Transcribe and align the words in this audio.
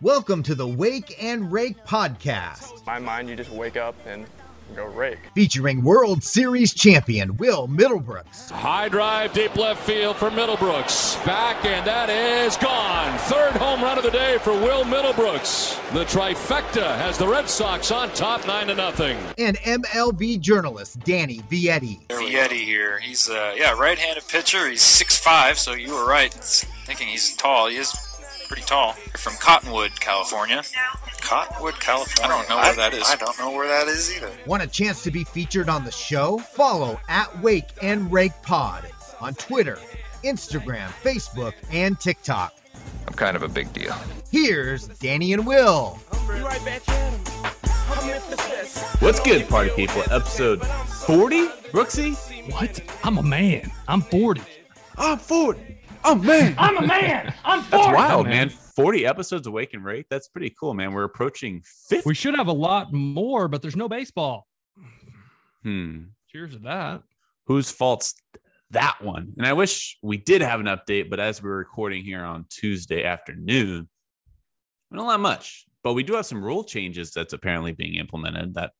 Welcome 0.00 0.44
to 0.44 0.54
the 0.54 0.68
Wake 0.68 1.20
and 1.20 1.50
Rake 1.50 1.84
podcast. 1.84 2.86
my 2.86 3.00
mind, 3.00 3.28
you 3.28 3.34
just 3.34 3.50
wake 3.50 3.76
up 3.76 3.96
and 4.06 4.26
go 4.76 4.86
rake. 4.86 5.18
Featuring 5.34 5.82
World 5.82 6.22
Series 6.22 6.72
champion 6.72 7.36
Will 7.36 7.66
Middlebrooks. 7.66 8.48
High 8.48 8.88
drive, 8.90 9.32
deep 9.32 9.56
left 9.56 9.84
field 9.84 10.14
for 10.14 10.30
Middlebrooks. 10.30 11.24
Back, 11.26 11.64
and 11.64 11.84
that 11.84 12.10
is 12.10 12.56
gone. 12.58 13.18
Third 13.18 13.54
home 13.54 13.82
run 13.82 13.98
of 13.98 14.04
the 14.04 14.12
day 14.12 14.38
for 14.38 14.52
Will 14.52 14.84
Middlebrooks. 14.84 15.74
The 15.92 16.04
trifecta 16.04 16.96
has 16.98 17.18
the 17.18 17.26
Red 17.26 17.48
Sox 17.48 17.90
on 17.90 18.08
top, 18.10 18.46
9 18.46 18.68
to 18.68 18.76
nothing. 18.76 19.18
And 19.36 19.56
MLB 19.58 20.38
journalist 20.38 21.00
Danny 21.00 21.40
Vietti. 21.50 22.06
Vietti 22.06 22.64
here. 22.64 23.00
He's 23.00 23.28
uh, 23.28 23.54
yeah, 23.56 23.72
right-handed 23.72 24.28
pitcher. 24.28 24.68
He's 24.68 24.80
6'5", 24.80 25.56
so 25.56 25.72
you 25.72 25.92
were 25.92 26.06
right. 26.06 26.32
Thinking 26.32 27.08
he's 27.08 27.34
tall. 27.34 27.66
He 27.66 27.78
is 27.78 27.92
pretty 28.48 28.62
tall. 28.62 28.94
From 29.16 29.34
Cottonwood, 29.34 29.92
California. 30.00 30.62
Cottonwood, 31.20 31.74
California. 31.74 32.34
I 32.34 32.38
don't 32.38 32.48
know 32.48 32.56
where 32.56 32.74
that 32.74 32.94
is. 32.94 33.04
I 33.06 33.16
don't 33.16 33.38
know 33.38 33.50
where 33.52 33.68
that 33.68 33.86
is 33.88 34.16
either. 34.16 34.30
Want 34.46 34.62
a 34.62 34.66
chance 34.66 35.02
to 35.02 35.10
be 35.10 35.24
featured 35.24 35.68
on 35.68 35.84
the 35.84 35.92
show? 35.92 36.38
Follow 36.38 36.98
at 37.08 37.40
Wake 37.42 37.68
and 37.82 38.10
Rake 38.10 38.32
Pod 38.42 38.90
on 39.20 39.34
Twitter, 39.34 39.78
Instagram, 40.24 40.88
Facebook, 41.02 41.52
and 41.70 42.00
TikTok. 42.00 42.54
I'm 43.06 43.14
kind 43.14 43.36
of 43.36 43.42
a 43.42 43.48
big 43.48 43.72
deal. 43.72 43.94
Here's 44.30 44.88
Danny 44.88 45.34
and 45.34 45.46
Will. 45.46 45.98
What's 49.00 49.20
good, 49.20 49.48
party 49.48 49.70
people? 49.76 50.02
Episode 50.10 50.64
40? 50.64 51.48
Brooksy? 51.70 52.16
What? 52.50 52.80
I'm 53.04 53.18
a 53.18 53.22
man. 53.22 53.70
I'm 53.86 54.00
40. 54.00 54.40
I'm 54.96 55.18
40. 55.18 55.77
Oh, 56.08 56.14
man. 56.14 56.54
I'm 56.56 56.78
a 56.78 56.86
man. 56.86 57.34
I'm 57.44 57.60
40. 57.60 57.70
That's 57.70 57.94
wild, 57.94 58.26
man. 58.28 58.48
40 58.48 59.04
episodes 59.04 59.46
of 59.46 59.52
Wake 59.52 59.74
and 59.74 59.84
Rake. 59.84 60.06
That's 60.08 60.26
pretty 60.28 60.54
cool, 60.58 60.72
man. 60.72 60.94
We're 60.94 61.04
approaching 61.04 61.62
50. 61.90 62.08
We 62.08 62.14
should 62.14 62.34
have 62.34 62.46
a 62.46 62.52
lot 62.52 62.94
more, 62.94 63.46
but 63.46 63.60
there's 63.60 63.76
no 63.76 63.90
baseball. 63.90 64.46
Hmm. 65.64 66.04
Cheers 66.30 66.52
to 66.52 66.60
that. 66.60 67.02
Whose 67.46 67.70
fault's 67.70 68.14
that 68.70 68.96
one? 69.02 69.34
And 69.36 69.46
I 69.46 69.52
wish 69.52 69.98
we 70.02 70.16
did 70.16 70.40
have 70.40 70.60
an 70.60 70.66
update, 70.66 71.10
but 71.10 71.20
as 71.20 71.42
we're 71.42 71.58
recording 71.58 72.02
here 72.02 72.24
on 72.24 72.46
Tuesday 72.48 73.04
afternoon, 73.04 73.86
we 74.90 74.96
don't 74.96 75.10
have 75.10 75.20
much. 75.20 75.66
But 75.84 75.92
we 75.92 76.04
do 76.04 76.14
have 76.14 76.24
some 76.24 76.42
rule 76.42 76.64
changes 76.64 77.10
that's 77.10 77.34
apparently 77.34 77.72
being 77.72 77.96
implemented 77.96 78.54
that 78.54 78.70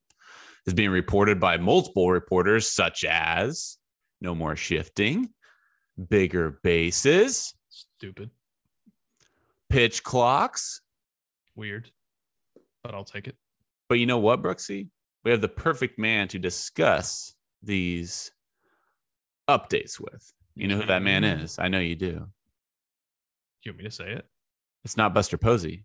is 0.67 0.73
being 0.73 0.91
reported 0.91 1.39
by 1.39 1.59
multiple 1.59 2.11
reporters, 2.11 2.71
such 2.71 3.05
as 3.05 3.77
no 4.23 4.35
more 4.35 4.57
shifting, 4.57 5.29
bigger 6.09 6.61
bases, 6.63 7.55
Stupid. 7.69 8.31
pitch 9.69 10.03
clocks. 10.03 10.81
Weird. 11.57 11.91
But 12.83 12.95
I'll 12.95 13.05
take 13.05 13.27
it. 13.27 13.37
But 13.89 13.99
you 13.99 14.07
know 14.07 14.19
what, 14.19 14.43
Brooksy? 14.43 14.89
We 15.25 15.31
have 15.31 15.41
the 15.41 15.49
perfect 15.49 15.99
man 15.99 16.29
to 16.29 16.39
discuss 16.39 17.35
these 17.63 18.31
updates 19.49 19.99
with. 19.99 20.33
You 20.55 20.69
know 20.69 20.77
who 20.77 20.87
that 20.87 21.03
man 21.03 21.23
mm-hmm. 21.23 21.45
is? 21.45 21.59
I 21.59 21.69
know 21.69 21.81
you 21.81 21.97
do. 21.97 22.27
You 23.65 23.73
want 23.73 23.79
me 23.79 23.85
to 23.85 23.91
say 23.91 24.13
it? 24.13 24.27
It's 24.85 24.97
not 24.97 25.15
Buster 25.15 25.37
Posey. 25.37 25.85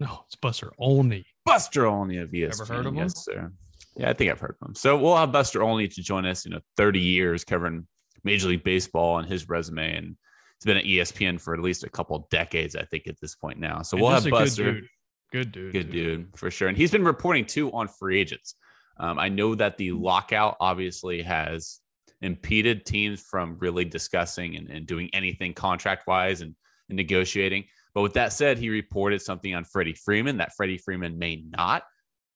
No, 0.00 0.24
it's 0.26 0.36
Buster 0.36 0.72
Olney. 0.78 1.24
Buster 1.44 1.86
Olney 1.86 2.18
of 2.18 2.30
ESPN. 2.30 2.60
Ever 2.60 2.74
heard 2.74 2.86
of 2.86 2.92
him? 2.92 2.96
yes, 2.96 3.24
sir. 3.24 3.52
Yeah, 3.96 4.10
I 4.10 4.12
think 4.12 4.30
I've 4.30 4.40
heard 4.40 4.56
of 4.60 4.68
him. 4.68 4.74
So 4.74 4.96
we'll 4.96 5.16
have 5.16 5.32
Buster 5.32 5.62
Olney 5.62 5.88
to 5.88 6.02
join 6.02 6.26
us. 6.26 6.44
You 6.44 6.52
know, 6.52 6.60
30 6.76 7.00
years 7.00 7.44
covering 7.44 7.86
Major 8.24 8.48
League 8.48 8.64
Baseball 8.64 9.18
and 9.18 9.28
his 9.28 9.48
resume, 9.48 9.96
and 9.96 10.16
he's 10.58 10.64
been 10.64 10.76
at 10.76 10.84
ESPN 10.84 11.40
for 11.40 11.54
at 11.54 11.60
least 11.60 11.84
a 11.84 11.90
couple 11.90 12.26
decades, 12.30 12.74
I 12.74 12.84
think, 12.84 13.06
at 13.06 13.20
this 13.20 13.34
point 13.34 13.58
now. 13.58 13.82
So 13.82 13.96
And 13.96 14.02
we'll 14.02 14.12
have 14.12 14.28
Buster. 14.28 14.64
Good 14.64 14.72
dude. 14.72 14.88
Good 15.32 15.52
dude. 15.52 15.72
Good 15.72 15.90
dude 15.90 16.28
for 16.36 16.50
sure. 16.50 16.68
And 16.68 16.76
he's 16.76 16.90
been 16.90 17.04
reporting 17.04 17.44
too 17.44 17.72
on 17.72 17.88
free 17.88 18.20
agents. 18.20 18.54
Um, 18.98 19.18
I 19.18 19.28
know 19.28 19.54
that 19.56 19.76
the 19.76 19.92
lockout 19.92 20.56
obviously 20.60 21.22
has 21.22 21.80
impeded 22.22 22.86
teams 22.86 23.20
from 23.20 23.58
really 23.58 23.84
discussing 23.84 24.56
and, 24.56 24.70
and 24.70 24.86
doing 24.86 25.10
anything 25.12 25.52
contract 25.52 26.06
wise 26.06 26.40
and, 26.40 26.54
and 26.88 26.96
negotiating. 26.96 27.64
But 27.94 28.02
with 28.02 28.14
that 28.14 28.32
said, 28.32 28.58
he 28.58 28.70
reported 28.70 29.22
something 29.22 29.54
on 29.54 29.64
Freddie 29.64 29.94
Freeman 29.94 30.38
that 30.38 30.54
Freddie 30.56 30.78
Freeman 30.78 31.18
may 31.18 31.44
not 31.48 31.82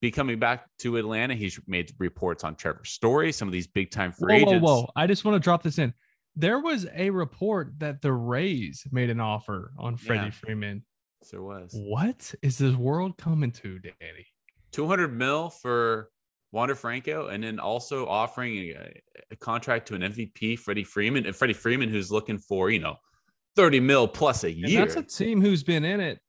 be 0.01 0.11
coming 0.11 0.39
back 0.39 0.67
to 0.81 0.97
Atlanta. 0.97 1.35
He's 1.35 1.59
made 1.67 1.93
reports 1.99 2.45
on 2.45 2.55
Trevor 2.55 2.85
Story, 2.85 3.33
some 3.33 3.49
of 3.49 3.53
these 3.53 3.67
big 3.67 3.91
time 3.91 4.13
free 4.13 4.41
Whoa, 4.41 4.45
whoa, 4.45 4.51
agents. 4.51 4.65
whoa. 4.65 4.91
I 4.97 5.07
just 5.07 5.25
want 5.25 5.35
to 5.35 5.41
drop 5.41 5.63
this 5.63 5.79
in. 5.79 5.93
There 6.37 6.61
was 6.61 6.87
a 6.95 7.11
report 7.11 7.73
that 7.79 8.01
the 8.01 8.13
Rays 8.13 8.85
made 8.93 9.11
an 9.11 9.21
offer 9.21 9.73
on 9.79 9.97
Freddie 9.97 10.27
Yeah. 10.27 10.31
Freeman. 10.31 10.85
Yes, 11.21 11.31
there 11.33 11.43
was 11.43 11.73
What 11.75 12.33
is 12.43 12.59
this 12.59 12.77
world 12.77 13.17
coming 13.19 13.51
to, 13.53 13.79
Danny? 13.81 14.27
200 14.71 15.09
mil 15.13 15.51
for 15.51 16.11
Wander 16.53 16.77
Franco, 16.77 17.27
and 17.29 17.43
then 17.43 17.59
also 17.59 18.07
offering 18.07 18.57
a, 18.57 19.01
a 19.33 19.37
contract 19.37 19.89
to 19.89 19.95
an 19.95 20.03
MVP, 20.03 20.59
Freddie 20.61 20.85
Freeman, 20.85 21.27
and 21.27 21.35
Freddie 21.35 21.55
Freeman, 21.55 21.89
who's 21.89 22.13
looking 22.13 22.39
for 22.39 22.71
you 22.71 22.79
know 22.79 22.95
30 23.57 23.81
mil 23.81 24.07
plus 24.07 24.45
a 24.45 24.49
And 24.49 24.57
year. 24.69 24.81
that's 24.87 24.95
a 24.97 25.03
team 25.03 25.41
who's 25.41 25.65
been 25.65 25.85
in 25.85 25.99
it 26.01 26.21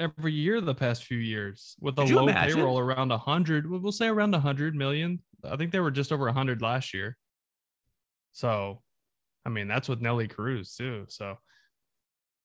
every 0.00 0.32
year 0.32 0.60
the 0.60 0.74
past 0.74 1.04
few 1.04 1.18
years 1.18 1.76
with 1.80 1.98
a 1.98 2.04
low 2.04 2.28
imagine? 2.28 2.56
payroll 2.56 2.78
around 2.78 3.10
100 3.10 3.70
we'll 3.70 3.92
say 3.92 4.08
around 4.08 4.32
100 4.32 4.74
million 4.74 5.20
i 5.44 5.56
think 5.56 5.70
they 5.70 5.80
were 5.80 5.90
just 5.90 6.12
over 6.12 6.24
100 6.24 6.62
last 6.62 6.94
year 6.94 7.16
so 8.32 8.82
i 9.44 9.48
mean 9.48 9.68
that's 9.68 9.88
with 9.88 10.00
nelly 10.00 10.26
cruz 10.26 10.74
too 10.74 11.04
so 11.08 11.36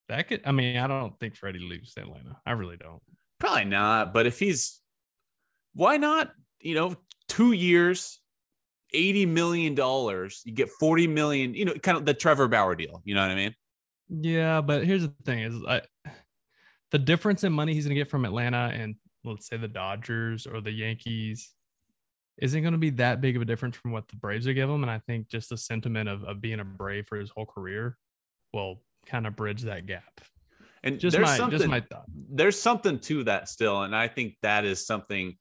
that 0.09 0.27
could 0.27 0.41
i 0.45 0.51
mean 0.51 0.77
i 0.77 0.87
don't 0.87 1.19
think 1.19 1.35
freddie 1.35 1.59
leaves 1.59 1.93
atlanta 1.97 2.37
i 2.45 2.51
really 2.51 2.77
don't 2.77 3.01
Probably 3.37 3.65
not, 3.65 4.13
but 4.13 4.25
if 4.25 4.39
he's, 4.39 4.79
why 5.73 5.97
not? 5.97 6.31
You 6.61 6.75
know, 6.75 6.95
two 7.27 7.51
years, 7.51 8.19
80 8.93 9.25
million 9.25 9.75
dollars, 9.75 10.41
you 10.45 10.53
get 10.53 10.69
40 10.79 11.07
million. 11.07 11.53
You 11.53 11.65
know, 11.65 11.73
kind 11.73 11.97
of 11.97 12.05
the 12.05 12.13
Trevor 12.13 12.47
Bauer 12.47 12.75
deal. 12.75 13.01
You 13.03 13.13
know 13.15 13.21
what 13.21 13.31
I 13.31 13.35
mean? 13.35 13.55
yeah 14.21 14.61
but 14.61 14.85
here's 14.85 15.01
the 15.01 15.13
thing 15.25 15.39
is 15.39 15.55
i 15.67 15.81
the 16.91 16.99
difference 16.99 17.43
in 17.43 17.51
money 17.51 17.73
he's 17.73 17.85
going 17.85 17.95
to 17.95 17.99
get 17.99 18.09
from 18.09 18.25
atlanta 18.25 18.71
and 18.73 18.95
let's 19.23 19.47
say 19.47 19.57
the 19.57 19.67
dodgers 19.67 20.45
or 20.45 20.61
the 20.61 20.71
yankees 20.71 21.55
isn't 22.37 22.61
going 22.61 22.73
to 22.73 22.77
be 22.77 22.89
that 22.91 23.21
big 23.21 23.35
of 23.35 23.41
a 23.41 23.45
difference 23.45 23.77
from 23.77 23.91
what 23.91 24.07
the 24.07 24.15
Braves 24.17 24.47
are 24.47 24.53
give 24.53 24.69
him. 24.69 24.83
And 24.83 24.91
I 24.91 24.99
think 24.99 25.29
just 25.29 25.49
the 25.49 25.57
sentiment 25.57 26.09
of, 26.09 26.23
of 26.23 26.41
being 26.41 26.59
a 26.59 26.65
Brave 26.65 27.07
for 27.07 27.17
his 27.17 27.29
whole 27.29 27.45
career 27.45 27.97
will 28.53 28.81
kind 29.05 29.25
of 29.25 29.35
bridge 29.35 29.61
that 29.63 29.85
gap. 29.85 30.21
And 30.83 30.99
Just 30.99 31.15
there's 31.15 31.27
my 31.27 31.37
something, 31.37 31.57
just 31.57 31.69
my 31.69 31.79
thought. 31.79 32.05
there's 32.29 32.59
something 32.59 32.99
to 32.99 33.23
that 33.23 33.49
still. 33.49 33.83
And 33.83 33.95
I 33.95 34.07
think 34.07 34.35
that 34.43 34.65
is 34.65 34.85
something 34.85 35.35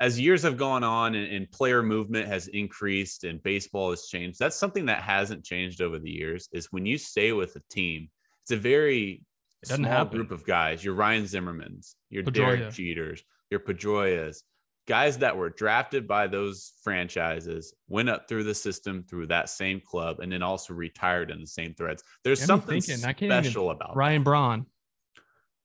as 0.00 0.18
years 0.20 0.42
have 0.42 0.56
gone 0.56 0.82
on 0.84 1.14
and, 1.14 1.32
and 1.32 1.50
player 1.50 1.82
movement 1.82 2.26
has 2.26 2.48
increased 2.48 3.24
and 3.24 3.42
baseball 3.42 3.90
has 3.90 4.06
changed. 4.06 4.38
That's 4.38 4.56
something 4.56 4.86
that 4.86 5.02
hasn't 5.02 5.44
changed 5.44 5.80
over 5.80 5.98
the 5.98 6.10
years 6.10 6.48
is 6.52 6.68
when 6.70 6.84
you 6.84 6.98
stay 6.98 7.32
with 7.32 7.56
a 7.56 7.62
team, 7.70 8.10
it's 8.42 8.50
a 8.50 8.56
very 8.56 9.22
It 9.62 9.68
doesn't 9.68 9.84
small 9.84 9.92
happen. 9.96 10.16
group 10.18 10.30
of 10.30 10.44
guys. 10.46 10.82
Your 10.84 10.94
Ryan 10.94 11.24
Zimmermans, 11.24 11.94
your 12.08 12.22
Pedroia. 12.24 12.32
Derek 12.32 12.60
Jeters, 12.70 13.20
your 13.50 13.60
Pedroias, 13.60 14.42
guys 14.88 15.18
that 15.18 15.36
were 15.36 15.50
drafted 15.50 16.08
by 16.08 16.26
those 16.26 16.72
franchises, 16.82 17.74
went 17.88 18.08
up 18.08 18.26
through 18.28 18.44
the 18.44 18.54
system 18.54 19.04
through 19.08 19.26
that 19.26 19.48
same 19.50 19.80
club, 19.80 20.20
and 20.20 20.32
then 20.32 20.42
also 20.42 20.72
retired 20.74 21.30
in 21.30 21.40
the 21.40 21.46
same 21.46 21.74
threads. 21.74 22.02
There's 22.24 22.42
something 22.42 22.80
thinking, 22.80 23.04
I 23.04 23.10
even- 23.10 23.44
special 23.44 23.70
about 23.70 23.94
Ryan 23.96 24.22
Braun. 24.22 24.66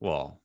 well, 0.01 0.41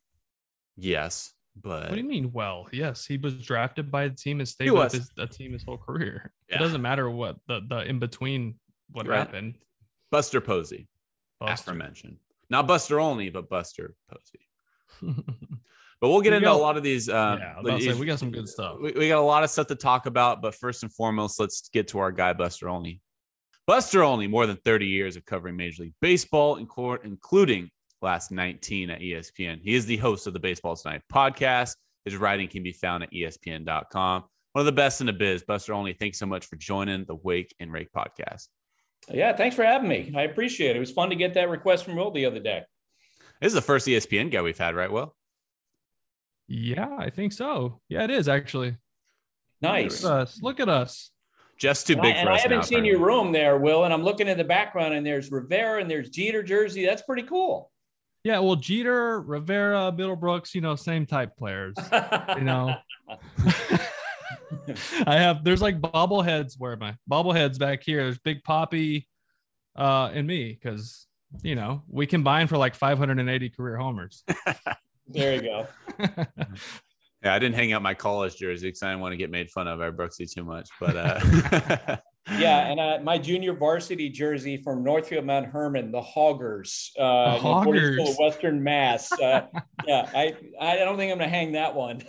yes, 0.76 1.32
but 1.56 1.90
What 1.90 1.96
do 1.96 2.00
you 2.00 2.08
mean? 2.08 2.30
Well, 2.32 2.68
yes, 2.72 3.04
he 3.04 3.16
was 3.18 3.34
drafted 3.34 3.90
by 3.90 4.08
the 4.08 4.14
team 4.14 4.38
and 4.38 4.48
stayed 4.48 4.70
with 4.70 4.92
his, 4.92 5.10
a 5.18 5.26
team 5.26 5.52
his 5.52 5.64
whole 5.64 5.76
career. 5.76 6.32
Yeah. 6.48 6.56
It 6.56 6.58
doesn't 6.60 6.80
matter 6.80 7.10
what 7.10 7.36
the, 7.48 7.60
the 7.68 7.80
in 7.84 7.98
between 7.98 8.54
what 8.92 9.06
Right. 9.08 9.18
happened. 9.18 9.58
Buster 10.10 10.40
Posey, 10.40 10.88
Buster. 11.40 11.70
aforementioned. 11.72 12.18
Not 12.50 12.66
Buster 12.66 12.98
Olney, 13.00 13.30
but 13.30 13.48
Buster 13.48 13.94
Posey. 14.10 15.14
But 16.00 16.08
we'll 16.08 16.22
get 16.22 16.30
We 16.30 16.36
into 16.36 16.46
got- 16.46 16.56
a 16.56 16.62
lot 16.62 16.76
of 16.78 16.82
these. 16.82 17.08
yeah, 17.08 17.56
Uh, 17.58 17.62
was 17.62 17.84
say, 17.84 17.92
we 17.92 18.06
got 18.06 18.18
some 18.18 18.30
good 18.30 18.48
stuff. 18.48 18.78
we, 18.80 18.90
we 18.92 19.08
got 19.08 19.18
a 19.18 19.20
lot 19.20 19.44
of 19.44 19.50
stuff 19.50 19.66
to 19.66 19.74
talk 19.74 20.06
about, 20.06 20.40
but 20.40 20.54
first 20.54 20.82
and 20.82 20.90
foremost, 20.90 21.38
let's 21.38 21.68
get 21.74 21.88
to 21.88 21.98
our 21.98 22.10
guy, 22.10 22.32
Buster 22.32 22.70
Olney. 22.70 23.02
Buster 23.66 24.02
Olney, 24.02 24.26
more 24.26 24.46
than 24.46 24.56
30 24.64 24.86
years 24.86 25.16
of 25.16 25.26
covering 25.26 25.56
Major 25.56 25.82
League 25.82 25.92
Baseball, 26.00 26.56
inclu- 26.58 27.04
including 27.04 27.68
last 28.00 28.30
19 28.30 28.88
at 28.88 29.00
ESPN. 29.02 29.60
He 29.62 29.74
is 29.74 29.84
the 29.84 29.98
host 29.98 30.26
of 30.26 30.32
the 30.32 30.40
Baseball 30.40 30.74
Tonight 30.74 31.02
podcast. 31.12 31.76
His 32.06 32.16
writing 32.16 32.48
can 32.48 32.62
be 32.62 32.72
found 32.72 33.02
at 33.02 33.12
ESPN.com. 33.12 34.24
One 34.54 34.60
of 34.60 34.64
the 34.64 34.72
best 34.72 35.02
in 35.02 35.06
the 35.06 35.12
biz. 35.12 35.42
Buster 35.42 35.74
Olney, 35.74 35.92
thanks 35.92 36.18
so 36.18 36.24
much 36.24 36.46
for 36.46 36.56
joining 36.56 37.04
the 37.04 37.16
Wake 37.16 37.54
and 37.60 37.70
Rake 37.70 37.90
podcast. 37.94 38.48
Yeah, 39.12 39.36
thanks 39.36 39.56
for 39.56 39.64
having 39.64 39.88
me. 39.88 40.12
I 40.16 40.22
appreciate 40.22 40.70
it. 40.70 40.76
It 40.76 40.80
was 40.80 40.90
fun 40.90 41.10
to 41.10 41.16
get 41.16 41.34
that 41.34 41.48
request 41.48 41.84
from 41.84 41.96
Will 41.96 42.10
the 42.10 42.26
other 42.26 42.40
day. 42.40 42.62
This 43.40 43.48
is 43.48 43.54
the 43.54 43.62
first 43.62 43.86
ESPN 43.86 44.30
guy 44.30 44.42
we've 44.42 44.58
had, 44.58 44.74
right? 44.74 44.90
Will? 44.90 45.14
yeah, 46.48 46.96
I 46.98 47.10
think 47.10 47.32
so. 47.32 47.80
Yeah, 47.88 48.02
it 48.04 48.10
is 48.10 48.28
actually. 48.28 48.76
Nice. 49.62 50.02
Look 50.02 50.12
at 50.12 50.18
us. 50.20 50.38
Look 50.42 50.60
at 50.60 50.68
us. 50.68 51.10
Just 51.58 51.86
too 51.86 51.92
And 51.94 52.02
big 52.02 52.14
I, 52.14 52.18
and 52.18 52.26
for 52.28 52.32
I 52.32 52.38
haven't 52.38 52.56
now, 52.58 52.62
seen 52.62 52.78
apparently. 52.78 52.90
your 52.90 53.06
room 53.06 53.32
there, 53.32 53.58
Will, 53.58 53.84
and 53.84 53.92
I'm 53.92 54.02
looking 54.02 54.26
in 54.28 54.38
the 54.38 54.44
background, 54.44 54.94
and 54.94 55.06
there's 55.06 55.30
Rivera 55.30 55.80
and 55.80 55.90
there's 55.90 56.08
Jeter 56.08 56.42
jersey. 56.42 56.86
That's 56.86 57.02
pretty 57.02 57.22
cool. 57.24 57.70
Yeah, 58.24 58.38
well, 58.40 58.56
Jeter, 58.56 59.20
Rivera, 59.20 59.92
Middlebrooks, 59.96 60.54
you 60.54 60.60
know, 60.60 60.74
same 60.76 61.06
type 61.06 61.36
players. 61.38 61.74
you 62.36 62.44
know, 62.44 62.74
I 65.06 65.16
have 65.16 65.44
there's 65.44 65.62
like 65.62 65.80
bobbleheads. 65.80 66.54
Where 66.58 66.72
am 66.72 66.82
I? 66.82 66.96
Bobbleheads 67.10 67.58
back 67.58 67.82
here. 67.82 68.04
There's 68.04 68.18
Big 68.18 68.42
Poppy, 68.44 69.08
uh, 69.76 70.10
and 70.12 70.26
me 70.26 70.52
because 70.52 71.06
you 71.42 71.54
know 71.54 71.82
we 71.88 72.06
combine 72.06 72.46
for 72.46 72.58
like 72.58 72.74
580 72.74 73.50
career 73.50 73.76
homers. 73.76 74.24
there 75.08 75.34
you 75.34 75.42
go. 75.42 75.66
Yeah, 77.22 77.34
I 77.34 77.38
didn't 77.38 77.54
hang 77.54 77.72
out 77.74 77.82
my 77.82 77.92
college 77.92 78.36
jersey 78.36 78.68
because 78.68 78.82
I 78.82 78.90
didn't 78.90 79.02
want 79.02 79.12
to 79.12 79.16
get 79.18 79.30
made 79.30 79.50
fun 79.50 79.68
of 79.68 79.78
by 79.78 79.90
Brooksy 79.90 80.30
too 80.30 80.42
much. 80.42 80.70
But 80.80 80.96
uh... 80.96 81.96
yeah, 82.38 82.70
and 82.70 82.80
uh, 82.80 82.98
my 83.02 83.18
junior 83.18 83.52
varsity 83.52 84.08
jersey 84.08 84.56
from 84.56 84.82
Northfield 84.82 85.26
Mount 85.26 85.46
Hermon, 85.46 85.92
the 85.92 86.00
Hoggers, 86.00 86.92
uh, 86.98 87.34
the 87.34 87.40
Hoggers. 87.40 88.08
of 88.08 88.16
Western 88.18 88.62
Mass. 88.62 89.12
Uh, 89.12 89.42
yeah, 89.86 90.08
I 90.14 90.34
I 90.58 90.76
don't 90.76 90.96
think 90.96 91.12
I'm 91.12 91.18
gonna 91.18 91.28
hang 91.28 91.52
that 91.52 91.74
one. 91.74 92.02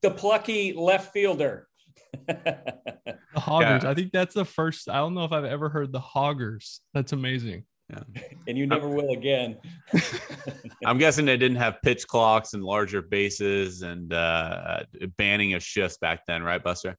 the 0.00 0.10
plucky 0.12 0.74
left 0.74 1.12
fielder. 1.12 1.66
the 2.26 3.16
Hoggers. 3.36 3.84
Yeah. 3.84 3.90
I 3.90 3.94
think 3.94 4.12
that's 4.12 4.34
the 4.34 4.44
first. 4.44 4.88
I 4.88 4.96
don't 4.96 5.14
know 5.14 5.24
if 5.24 5.32
I've 5.32 5.44
ever 5.44 5.68
heard 5.68 5.92
the 5.92 6.00
Hoggers. 6.00 6.80
That's 6.94 7.12
amazing. 7.12 7.64
Yeah. 7.90 8.22
And 8.48 8.56
you 8.56 8.66
never 8.66 8.88
will 8.88 9.10
again. 9.10 9.58
I'm 10.86 10.98
guessing 10.98 11.26
they 11.26 11.36
didn't 11.36 11.58
have 11.58 11.82
pitch 11.82 12.06
clocks 12.06 12.54
and 12.54 12.64
larger 12.64 13.02
bases 13.02 13.82
and 13.82 14.12
uh, 14.12 14.84
banning 15.18 15.54
of 15.54 15.62
shifts 15.62 15.98
back 15.98 16.20
then, 16.26 16.42
right, 16.42 16.62
Buster? 16.62 16.96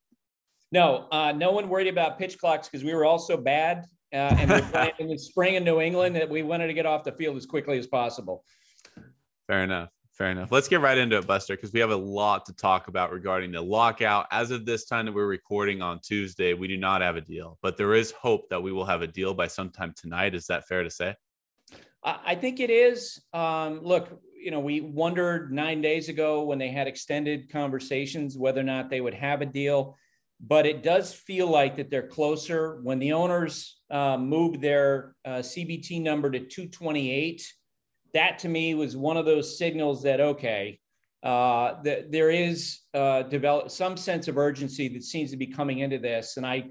No, 0.70 1.08
uh, 1.10 1.32
no 1.32 1.52
one 1.52 1.68
worried 1.68 1.88
about 1.88 2.18
pitch 2.18 2.38
clocks 2.38 2.68
because 2.68 2.84
we 2.84 2.94
were 2.94 3.04
all 3.04 3.18
so 3.18 3.36
bad 3.36 3.86
uh, 4.12 4.36
and 4.38 4.50
we 4.50 4.60
were 4.60 4.66
playing 4.68 4.92
in 4.98 5.08
the 5.08 5.18
spring 5.18 5.54
in 5.54 5.64
New 5.64 5.80
England 5.80 6.16
that 6.16 6.28
we 6.28 6.42
wanted 6.42 6.68
to 6.68 6.74
get 6.74 6.86
off 6.86 7.04
the 7.04 7.12
field 7.12 7.36
as 7.36 7.46
quickly 7.46 7.78
as 7.78 7.86
possible. 7.86 8.44
Fair 9.48 9.64
enough. 9.64 9.90
Fair 10.14 10.30
enough. 10.30 10.52
Let's 10.52 10.68
get 10.68 10.80
right 10.80 10.96
into 10.96 11.18
it, 11.18 11.26
Buster, 11.26 11.56
because 11.56 11.72
we 11.72 11.80
have 11.80 11.90
a 11.90 11.96
lot 11.96 12.46
to 12.46 12.52
talk 12.52 12.86
about 12.86 13.10
regarding 13.10 13.50
the 13.50 13.60
lockout. 13.60 14.28
As 14.30 14.52
of 14.52 14.64
this 14.64 14.84
time 14.84 15.06
that 15.06 15.12
we're 15.12 15.26
recording 15.26 15.82
on 15.82 15.98
Tuesday, 15.98 16.54
we 16.54 16.68
do 16.68 16.76
not 16.76 17.02
have 17.02 17.16
a 17.16 17.20
deal, 17.20 17.58
but 17.62 17.76
there 17.76 17.94
is 17.94 18.12
hope 18.12 18.48
that 18.48 18.62
we 18.62 18.70
will 18.70 18.84
have 18.84 19.02
a 19.02 19.08
deal 19.08 19.34
by 19.34 19.48
sometime 19.48 19.92
tonight. 19.96 20.36
Is 20.36 20.46
that 20.46 20.68
fair 20.68 20.84
to 20.84 20.90
say? 20.90 21.16
I 22.04 22.36
think 22.36 22.60
it 22.60 22.70
is. 22.70 23.20
Um, 23.32 23.80
look, 23.82 24.20
you 24.40 24.52
know, 24.52 24.60
we 24.60 24.80
wondered 24.82 25.52
nine 25.52 25.80
days 25.80 26.08
ago 26.08 26.44
when 26.44 26.58
they 26.58 26.68
had 26.68 26.86
extended 26.86 27.50
conversations 27.50 28.38
whether 28.38 28.60
or 28.60 28.64
not 28.64 28.90
they 28.90 29.00
would 29.00 29.14
have 29.14 29.42
a 29.42 29.46
deal, 29.46 29.96
but 30.38 30.64
it 30.64 30.84
does 30.84 31.12
feel 31.12 31.48
like 31.48 31.76
that 31.76 31.90
they're 31.90 32.06
closer. 32.06 32.78
When 32.82 33.00
the 33.00 33.14
owners 33.14 33.80
uh, 33.90 34.18
moved 34.18 34.60
their 34.60 35.16
uh, 35.24 35.38
CBT 35.38 36.02
number 36.02 36.30
to 36.30 36.38
228 36.38 37.52
that 38.14 38.38
to 38.40 38.48
me 38.48 38.74
was 38.74 38.96
one 38.96 39.16
of 39.16 39.26
those 39.26 39.58
signals 39.58 40.02
that 40.04 40.20
okay 40.20 40.78
uh, 41.24 41.80
that 41.82 42.12
there 42.12 42.30
is 42.30 42.80
uh, 42.92 43.22
develop 43.22 43.70
some 43.70 43.96
sense 43.96 44.28
of 44.28 44.36
urgency 44.36 44.88
that 44.88 45.02
seems 45.02 45.30
to 45.30 45.38
be 45.38 45.46
coming 45.46 45.78
into 45.78 45.98
this. 45.98 46.36
And 46.36 46.46
i 46.46 46.64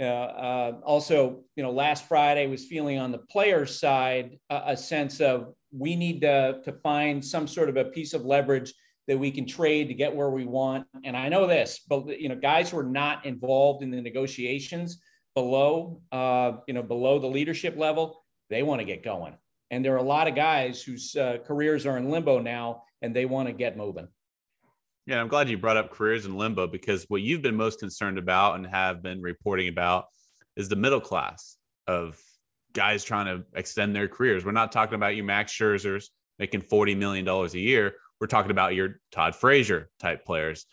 uh, 0.00 0.04
uh 0.04 0.72
also 0.82 1.42
you 1.56 1.62
know 1.62 1.70
last 1.70 2.08
friday 2.08 2.46
was 2.46 2.64
feeling 2.64 2.98
on 2.98 3.12
the 3.12 3.18
players 3.18 3.78
side 3.78 4.38
a, 4.48 4.62
a 4.68 4.76
sense 4.76 5.20
of 5.20 5.52
we 5.76 5.94
need 5.94 6.22
to, 6.22 6.58
to 6.64 6.72
find 6.82 7.22
some 7.22 7.46
sort 7.46 7.68
of 7.68 7.76
a 7.76 7.84
piece 7.84 8.14
of 8.14 8.24
leverage 8.24 8.72
that 9.08 9.18
we 9.18 9.30
can 9.30 9.46
trade 9.46 9.88
to 9.88 9.94
get 9.94 10.14
where 10.16 10.30
we 10.30 10.46
want. 10.46 10.86
And 11.04 11.14
i 11.14 11.28
know 11.28 11.46
this 11.46 11.80
but 11.86 12.18
you 12.18 12.30
know 12.30 12.34
guys 12.34 12.70
who 12.70 12.78
are 12.78 12.82
not 13.02 13.26
involved 13.26 13.82
in 13.82 13.90
the 13.90 14.00
negotiations 14.00 15.02
below 15.34 16.00
uh, 16.12 16.52
you 16.66 16.72
know 16.72 16.82
below 16.82 17.18
the 17.18 17.26
leadership 17.26 17.76
level 17.76 18.24
they 18.48 18.62
want 18.62 18.80
to 18.80 18.86
get 18.86 19.04
going 19.04 19.34
and 19.70 19.84
there 19.84 19.94
are 19.94 19.98
a 19.98 20.02
lot 20.02 20.28
of 20.28 20.34
guys 20.34 20.82
whose 20.82 21.14
uh, 21.16 21.38
careers 21.46 21.86
are 21.86 21.96
in 21.96 22.10
limbo 22.10 22.38
now 22.38 22.82
and 23.02 23.14
they 23.14 23.24
want 23.24 23.48
to 23.48 23.52
get 23.52 23.76
moving. 23.76 24.08
Yeah, 25.06 25.20
I'm 25.20 25.28
glad 25.28 25.48
you 25.48 25.58
brought 25.58 25.76
up 25.76 25.90
careers 25.90 26.26
in 26.26 26.36
limbo 26.36 26.66
because 26.66 27.04
what 27.08 27.22
you've 27.22 27.42
been 27.42 27.56
most 27.56 27.80
concerned 27.80 28.18
about 28.18 28.56
and 28.56 28.66
have 28.66 29.02
been 29.02 29.20
reporting 29.22 29.68
about 29.68 30.06
is 30.56 30.68
the 30.68 30.76
middle 30.76 31.00
class 31.00 31.56
of 31.86 32.20
guys 32.72 33.02
trying 33.02 33.26
to 33.26 33.44
extend 33.54 33.94
their 33.94 34.08
careers. 34.08 34.44
We're 34.44 34.52
not 34.52 34.72
talking 34.72 34.94
about 34.94 35.16
you 35.16 35.24
Max 35.24 35.52
Scherzers 35.52 36.06
making 36.38 36.62
$40 36.62 36.96
million 36.96 37.26
a 37.28 37.48
year. 37.56 37.94
We're 38.20 38.26
talking 38.26 38.50
about 38.50 38.74
your 38.74 39.00
Todd 39.10 39.34
Frazier 39.34 39.90
type 39.98 40.24
players. 40.24 40.66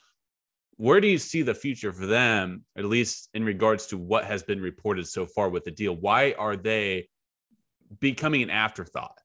Where 0.75 1.01
do 1.01 1.07
you 1.07 1.17
see 1.17 1.41
the 1.41 1.55
future 1.55 1.91
for 1.91 2.05
them, 2.05 2.63
at 2.77 2.85
least 2.85 3.29
in 3.33 3.43
regards 3.43 3.87
to 3.87 3.97
what 3.97 4.25
has 4.25 4.43
been 4.43 4.61
reported 4.61 5.07
so 5.07 5.25
far 5.25 5.49
with 5.49 5.63
the 5.63 5.71
deal? 5.71 5.95
Why 5.95 6.35
are 6.37 6.55
they 6.55 7.09
becoming 7.99 8.43
an 8.43 8.49
afterthought? 8.49 9.19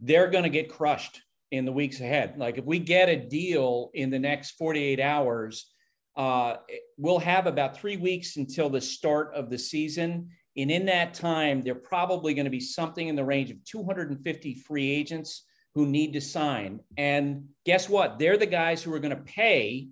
They're 0.00 0.28
going 0.28 0.44
to 0.44 0.50
get 0.50 0.68
crushed 0.68 1.22
in 1.50 1.64
the 1.64 1.72
weeks 1.72 2.00
ahead. 2.00 2.34
Like 2.36 2.58
if 2.58 2.64
we 2.64 2.78
get 2.78 3.08
a 3.08 3.16
deal 3.16 3.90
in 3.94 4.10
the 4.10 4.18
next 4.18 4.52
48 4.52 5.00
hours, 5.00 5.70
uh, 6.16 6.56
we'll 6.96 7.18
have 7.18 7.46
about 7.46 7.76
three 7.76 7.96
weeks 7.96 8.36
until 8.36 8.70
the 8.70 8.80
start 8.80 9.34
of 9.34 9.50
the 9.50 9.58
season. 9.58 10.30
And 10.56 10.70
in 10.70 10.86
that 10.86 11.14
time, 11.14 11.62
there 11.62 11.74
probably 11.74 12.34
going 12.34 12.46
to 12.46 12.50
be 12.50 12.60
something 12.60 13.08
in 13.08 13.16
the 13.16 13.24
range 13.24 13.50
of 13.50 13.62
250 13.64 14.54
free 14.54 14.90
agents 14.90 15.44
who 15.74 15.86
need 15.86 16.14
to 16.14 16.20
sign. 16.20 16.80
And 16.96 17.48
guess 17.66 17.88
what? 17.88 18.18
They're 18.18 18.38
the 18.38 18.46
guys 18.46 18.82
who 18.82 18.94
are 18.94 18.98
going 18.98 19.16
to 19.16 19.22
pay 19.22 19.88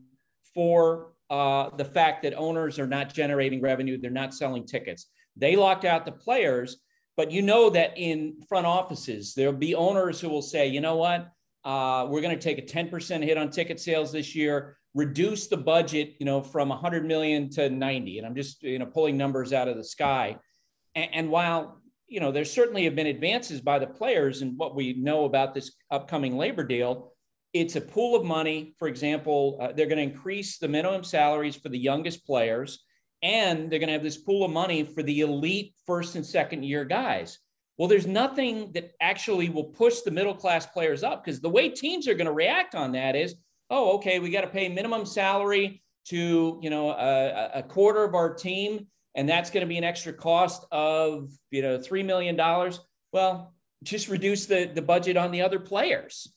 for 0.55 1.12
uh, 1.29 1.70
the 1.76 1.85
fact 1.85 2.23
that 2.23 2.35
owners 2.35 2.79
are 2.79 2.87
not 2.87 3.12
generating 3.12 3.61
revenue, 3.61 3.99
they're 3.99 4.11
not 4.11 4.35
selling 4.35 4.64
tickets. 4.64 5.06
They 5.37 5.56
locked 5.56 5.85
out 5.85 6.06
the 6.06 6.12
players. 6.12 6.79
But 7.16 7.31
you 7.31 7.43
know 7.43 7.70
that 7.70 7.96
in 7.96 8.40
front 8.49 8.66
offices, 8.66 9.34
there'll 9.34 9.52
be 9.52 9.75
owners 9.75 10.20
who 10.20 10.28
will 10.28 10.43
say, 10.43 10.66
you 10.66 10.81
know 10.81 10.96
what, 10.96 11.31
uh, 11.64 12.06
we're 12.08 12.20
going 12.20 12.37
to 12.37 12.43
take 12.43 12.58
a 12.58 12.62
10% 12.62 13.22
hit 13.22 13.38
on 13.38 13.50
ticket 13.50 13.81
sales 13.81 14.12
this 14.12 14.34
year, 14.34 14.76
reduce 14.94 15.46
the 15.46 15.56
budget, 15.56 16.14
you 16.19 16.26
know, 16.26 16.43
from 16.43 16.69
100 16.69 17.06
million 17.06 17.49
to 17.50 17.70
90. 17.70 18.19
And 18.19 18.26
I'm 18.26 18.34
just, 18.34 18.62
you 18.62 18.78
know, 18.78 18.87
pulling 18.87 19.16
numbers 19.16 19.52
out 19.52 19.69
of 19.69 19.76
the 19.76 19.84
sky. 19.84 20.37
And, 20.94 21.11
and 21.12 21.31
while, 21.31 21.81
you 22.08 22.20
know, 22.20 22.32
there 22.32 22.44
certainly 22.44 22.84
have 22.84 22.96
been 22.96 23.06
advances 23.06 23.61
by 23.61 23.78
the 23.78 23.87
players 23.87 24.43
and 24.43 24.58
what 24.58 24.75
we 24.75 24.94
know 24.94 25.25
about 25.25 25.55
this 25.55 25.72
upcoming 25.90 26.37
labor 26.37 26.64
deal, 26.64 27.12
it's 27.52 27.76
a 27.76 27.81
pool 27.81 28.16
of 28.16 28.26
money. 28.26 28.75
For 28.78 28.88
example, 28.88 29.58
uh, 29.61 29.72
they're 29.72 29.87
going 29.87 29.99
to 29.99 30.14
increase 30.14 30.58
the 30.58 30.69
minimum 30.69 31.05
salaries 31.05 31.56
for 31.56 31.69
the 31.69 31.78
youngest 31.78 32.26
players 32.26 32.84
and 33.25 33.71
they're 33.71 33.79
going 33.79 33.88
to 33.88 33.94
have 33.94 34.03
this 34.03 34.19
pool 34.19 34.44
of 34.44 34.53
money 34.53 34.85
for 34.85 35.03
the 35.03 35.23
elite 35.23 35.75
first 35.87 36.15
and 36.15 36.25
second 36.25 36.62
year 36.62 36.85
guys. 36.85 37.38
Well, 37.79 37.88
there's 37.88 38.06
nothing 38.06 38.71
that 38.73 38.93
actually 39.00 39.49
will 39.49 39.65
push 39.65 40.03
the 40.03 40.11
middle 40.11 40.35
class 40.35 40.67
players 40.67 41.03
up 41.03 41.25
because 41.25 41.41
the 41.41 41.49
way 41.49 41.71
teams 41.71 42.06
are 42.06 42.15
going 42.15 42.26
to 42.26 42.32
react 42.32 42.75
on 42.75 42.93
that 42.93 43.17
is, 43.17 43.35
oh, 43.71 43.97
okay, 43.97 44.21
we 44.21 44.31
got 44.31 44.43
to 44.43 44.47
pay 44.47 44.69
minimum 44.69 45.07
salary 45.07 45.83
to 46.07 46.61
you 46.62 46.69
know 46.69 46.90
a, 46.90 47.50
a 47.54 47.62
quarter 47.62 48.04
of 48.04 48.14
our 48.14 48.33
team, 48.35 48.87
and 49.14 49.26
that's 49.26 49.50
going 49.50 49.62
to 49.62 49.66
be 49.66 49.78
an 49.78 49.85
extra 49.85 50.12
cost 50.12 50.66
of 50.71 51.33
you 51.50 51.62
know 51.62 51.81
three 51.81 52.02
million 52.02 52.37
dollars. 52.37 52.78
Well, 53.12 53.54
just 53.83 54.09
reduce 54.09 54.47
the 54.47 54.71
the 54.73 54.83
budget 54.83 55.16
on 55.16 55.33
the 55.33 55.43
other 55.43 55.59
players. 55.59 56.28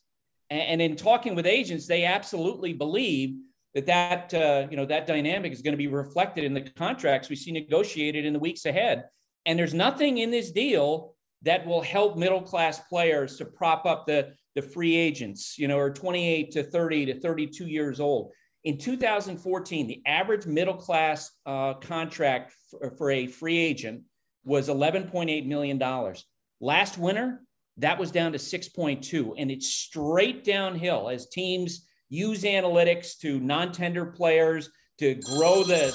And, 0.50 0.62
and 0.62 0.82
in 0.82 0.96
talking 0.96 1.34
with 1.34 1.46
agents, 1.46 1.86
they 1.86 2.04
absolutely 2.04 2.72
believe 2.72 3.36
that 3.74 3.86
that 3.86 4.34
uh, 4.34 4.66
you 4.70 4.76
know 4.76 4.86
that 4.86 5.06
dynamic 5.06 5.52
is 5.52 5.62
going 5.62 5.72
to 5.72 5.78
be 5.78 5.86
reflected 5.86 6.44
in 6.44 6.54
the 6.54 6.62
contracts 6.62 7.28
we 7.28 7.36
see 7.36 7.52
negotiated 7.52 8.24
in 8.24 8.32
the 8.32 8.38
weeks 8.38 8.66
ahead. 8.66 9.04
And 9.46 9.58
there's 9.58 9.74
nothing 9.74 10.18
in 10.18 10.30
this 10.30 10.50
deal 10.50 11.14
that 11.42 11.64
will 11.66 11.82
help 11.82 12.16
middle 12.16 12.42
class 12.42 12.80
players 12.88 13.36
to 13.36 13.44
prop 13.44 13.86
up 13.86 14.06
the 14.06 14.34
the 14.54 14.62
free 14.62 14.96
agents, 14.96 15.56
you 15.56 15.68
know, 15.68 15.78
are 15.78 15.90
28 15.90 16.50
to 16.52 16.64
30 16.64 17.06
to 17.06 17.20
32 17.20 17.66
years 17.66 18.00
old. 18.00 18.32
In 18.64 18.76
2014, 18.76 19.86
the 19.86 20.02
average 20.04 20.46
middle 20.46 20.74
class 20.74 21.30
uh, 21.46 21.74
contract 21.74 22.52
for, 22.68 22.90
for 22.90 23.10
a 23.10 23.26
free 23.26 23.58
agent 23.58 24.02
was 24.44 24.68
11.8 24.68 25.46
million 25.46 25.78
dollars. 25.78 26.24
Last 26.60 26.98
winter, 26.98 27.42
that 27.76 27.98
was 27.98 28.10
down 28.10 28.32
to 28.32 28.38
6.2, 28.38 29.34
and 29.38 29.50
it's 29.50 29.68
straight 29.68 30.42
downhill 30.42 31.08
as 31.08 31.28
teams 31.28 31.87
use 32.08 32.42
analytics 32.42 33.18
to 33.18 33.38
non-tender 33.40 34.06
players 34.06 34.70
to 34.98 35.14
grow 35.14 35.62
the 35.62 35.94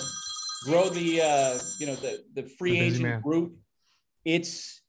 grow 0.66 0.90
the 0.90 1.22
uh, 1.22 1.60
you 1.80 1.86
know 1.86 1.96
the 1.96 2.24
the 2.34 2.44
free 2.44 2.80
the 2.80 2.80
agent 2.80 3.04
man. 3.04 3.22
group. 3.22 3.56
It's 4.26 4.82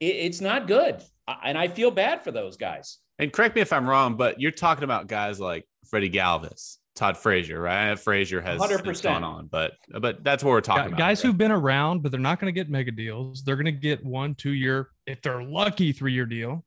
it, 0.00 0.16
it's 0.16 0.40
not 0.40 0.66
good, 0.66 1.02
and 1.44 1.58
I 1.58 1.68
feel 1.68 1.90
bad 1.90 2.22
for 2.22 2.30
those 2.30 2.56
guys. 2.56 2.98
And 3.18 3.32
correct 3.32 3.54
me 3.56 3.60
if 3.60 3.72
I'm 3.72 3.88
wrong, 3.88 4.16
but 4.16 4.40
you're 4.40 4.52
talking 4.52 4.84
about 4.84 5.08
guys 5.08 5.40
like 5.40 5.66
Freddie 5.90 6.10
Galvis, 6.10 6.76
Todd 6.94 7.16
Frazier, 7.16 7.60
right? 7.60 7.98
Frazier 7.98 8.40
has, 8.40 8.60
100%. 8.60 9.02
gone 9.02 9.24
on, 9.24 9.46
but 9.46 9.72
but 10.00 10.22
that's 10.22 10.44
what 10.44 10.50
we're 10.50 10.60
talking 10.60 10.82
guys 10.82 10.88
about. 10.88 10.98
Guys 10.98 11.22
who've 11.22 11.36
been 11.36 11.50
around, 11.50 12.02
but 12.02 12.12
they're 12.12 12.20
not 12.20 12.38
going 12.38 12.52
to 12.52 12.58
get 12.58 12.70
mega 12.70 12.92
deals. 12.92 13.42
They're 13.42 13.56
going 13.56 13.66
to 13.66 13.72
get 13.72 14.04
one, 14.04 14.36
two 14.36 14.52
year, 14.52 14.90
if 15.06 15.20
they're 15.20 15.42
lucky, 15.42 15.92
three 15.92 16.12
year 16.12 16.26
deal 16.26 16.64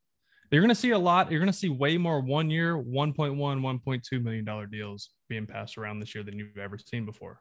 you're 0.52 0.62
going 0.62 0.70
to 0.70 0.76
see 0.76 0.92
a 0.92 1.00
lot. 1.00 1.32
You're 1.32 1.40
going 1.40 1.52
to 1.52 1.58
see 1.58 1.70
way 1.70 1.98
more 1.98 2.20
one 2.20 2.50
year, 2.50 2.76
1.1, 2.78 3.38
1.2 3.38 4.24
million 4.24 4.46
dollar 4.46 4.66
deals 4.66 5.10
being 5.30 5.46
passed 5.48 5.78
around 5.78 6.00
this 6.00 6.14
year 6.14 6.24
than 6.24 6.38
you've 6.38 6.58
ever 6.58 6.78
seen 6.78 7.06
before. 7.06 7.40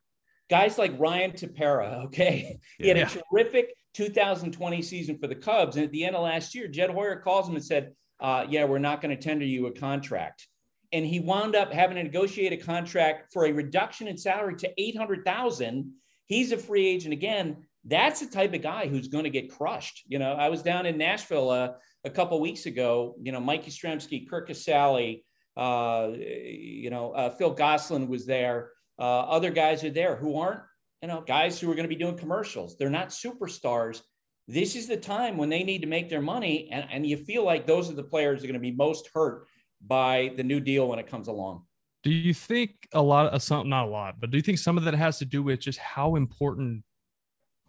Guys 0.48 0.78
like 0.78 0.98
Ryan 0.98 1.32
Tepera, 1.32 2.04
okay, 2.06 2.58
he 2.78 2.88
had 2.88 2.96
a 2.96 3.06
terrific 3.06 3.74
2020 3.94 4.82
season 4.82 5.18
for 5.18 5.26
the 5.26 5.34
Cubs, 5.34 5.76
and 5.76 5.84
at 5.84 5.92
the 5.92 6.04
end 6.04 6.16
of 6.16 6.22
last 6.22 6.54
year, 6.54 6.68
Jed 6.68 6.90
Hoyer 6.90 7.16
calls 7.16 7.48
him 7.48 7.56
and 7.56 7.64
said, 7.64 7.92
uh, 8.20 8.44
yeah, 8.48 8.64
we're 8.64 8.78
not 8.78 9.00
going 9.00 9.16
to 9.16 9.20
tender 9.20 9.44
you 9.44 9.66
a 9.66 9.72
contract. 9.72 10.46
And 10.92 11.06
he 11.06 11.20
wound 11.20 11.54
up 11.54 11.72
having 11.72 11.96
to 11.96 12.02
negotiate 12.02 12.52
a 12.52 12.56
contract 12.56 13.32
for 13.32 13.46
a 13.46 13.52
reduction 13.52 14.08
in 14.08 14.16
salary 14.16 14.56
to 14.56 14.70
800,000. 14.76 15.92
He's 16.26 16.52
a 16.52 16.58
free 16.58 16.86
agent 16.86 17.12
again. 17.12 17.64
That's 17.84 18.20
the 18.20 18.26
type 18.26 18.52
of 18.54 18.62
guy 18.62 18.88
who's 18.88 19.08
going 19.08 19.24
to 19.24 19.30
get 19.30 19.50
crushed. 19.50 20.02
You 20.06 20.18
know, 20.18 20.32
I 20.32 20.48
was 20.48 20.62
down 20.62 20.84
in 20.86 20.98
Nashville 20.98 21.50
uh, 21.50 21.70
a 22.04 22.10
couple 22.10 22.40
weeks 22.40 22.66
ago. 22.66 23.16
You 23.20 23.32
know, 23.32 23.40
Mike 23.40 23.66
Yastrzemski, 23.66 24.28
Curt 24.28 24.48
Casali, 24.48 25.22
uh, 25.56 26.10
you 26.14 26.90
know, 26.90 27.12
uh, 27.12 27.30
Phil 27.30 27.52
Gosselin 27.52 28.08
was 28.08 28.26
there. 28.26 28.70
Uh, 28.98 29.20
other 29.20 29.50
guys 29.50 29.82
are 29.84 29.90
there 29.90 30.16
who 30.16 30.38
aren't, 30.38 30.60
you 31.02 31.08
know, 31.08 31.22
guys 31.26 31.58
who 31.58 31.70
are 31.70 31.74
going 31.74 31.84
to 31.84 31.94
be 31.94 31.96
doing 31.96 32.16
commercials. 32.16 32.76
They're 32.76 32.90
not 32.90 33.08
superstars. 33.08 34.02
This 34.46 34.76
is 34.76 34.86
the 34.86 34.96
time 34.96 35.36
when 35.36 35.48
they 35.48 35.62
need 35.62 35.82
to 35.82 35.86
make 35.86 36.08
their 36.08 36.20
money. 36.20 36.68
And, 36.72 36.86
and 36.90 37.06
you 37.06 37.16
feel 37.16 37.44
like 37.44 37.66
those 37.66 37.90
are 37.90 37.94
the 37.94 38.02
players 38.02 38.40
that 38.40 38.46
are 38.46 38.52
going 38.52 38.60
to 38.60 38.70
be 38.70 38.76
most 38.76 39.08
hurt 39.14 39.46
by 39.84 40.32
the 40.36 40.42
new 40.42 40.60
deal 40.60 40.88
when 40.88 40.98
it 40.98 41.06
comes 41.06 41.28
along. 41.28 41.64
Do 42.02 42.10
you 42.10 42.32
think 42.32 42.88
a 42.92 43.02
lot 43.02 43.26
of 43.26 43.42
something, 43.42 43.68
not 43.68 43.86
a 43.86 43.90
lot, 43.90 44.20
but 44.20 44.30
do 44.30 44.38
you 44.38 44.42
think 44.42 44.58
some 44.58 44.78
of 44.78 44.84
that 44.84 44.94
has 44.94 45.18
to 45.18 45.24
do 45.24 45.42
with 45.42 45.60
just 45.60 45.78
how 45.78 46.16
important 46.16 46.82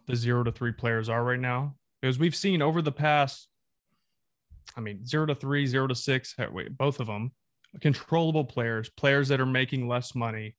the 0.06 0.16
zero 0.16 0.42
to 0.44 0.52
three 0.52 0.72
players 0.72 1.08
are 1.08 1.22
right 1.22 1.38
now? 1.38 1.76
Because 2.00 2.18
we've 2.18 2.34
seen 2.34 2.62
over 2.62 2.80
the 2.80 2.92
past, 2.92 3.48
I 4.76 4.80
mean, 4.80 5.04
zero 5.06 5.26
to 5.26 5.34
three, 5.34 5.66
zero 5.66 5.86
to 5.86 5.94
six, 5.94 6.34
wait, 6.52 6.76
both 6.76 7.00
of 7.00 7.06
them, 7.06 7.32
controllable 7.80 8.44
players, 8.44 8.90
players 8.90 9.28
that 9.28 9.40
are 9.40 9.46
making 9.46 9.88
less 9.88 10.14
money, 10.14 10.56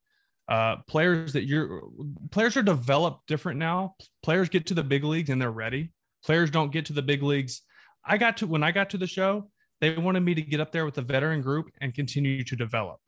uh, 0.50 0.77
players 0.88 1.33
that 1.33 1.45
you're 1.45 1.83
players 2.31 2.57
are 2.57 2.63
developed 2.63 3.27
different 3.27 3.60
now. 3.60 3.95
Players 4.24 4.50
get 4.50 4.65
to 4.67 4.74
the 4.74 4.83
big 4.83 5.03
leagues 5.03 5.29
and 5.29 5.41
they're 5.41 5.51
ready. 5.51 5.91
Players 6.25 6.51
don't 6.51 6.72
get 6.72 6.86
to 6.88 6.93
the 6.93 7.01
big 7.01 7.24
leagues. 7.24 7.62
I 8.05 8.17
got 8.17 8.38
to 8.38 8.48
when 8.48 8.63
I 8.63 8.72
got 8.72 8.89
to 8.91 8.98
the 8.98 9.07
show, 9.07 9.50
they 9.79 9.95
wanted 9.95 10.22
me 10.22 10.33
to 10.36 10.41
get 10.41 10.60
up 10.60 10.72
there 10.72 10.86
with 10.86 10.95
the 10.95 11.01
veteran 11.01 11.41
group 11.41 11.67
and 11.79 11.93
continue 11.93 12.43
to 12.43 12.55
develop. 12.55 13.00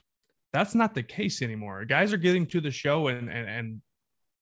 That's 0.54 0.76
not 0.76 0.94
the 0.96 1.04
case 1.04 1.42
anymore. 1.42 1.84
Guys 1.84 2.14
are 2.14 2.18
getting 2.18 2.46
to 2.48 2.62
the 2.62 2.72
show 2.72 3.08
and 3.08 3.30
and, 3.30 3.50
and 3.50 3.82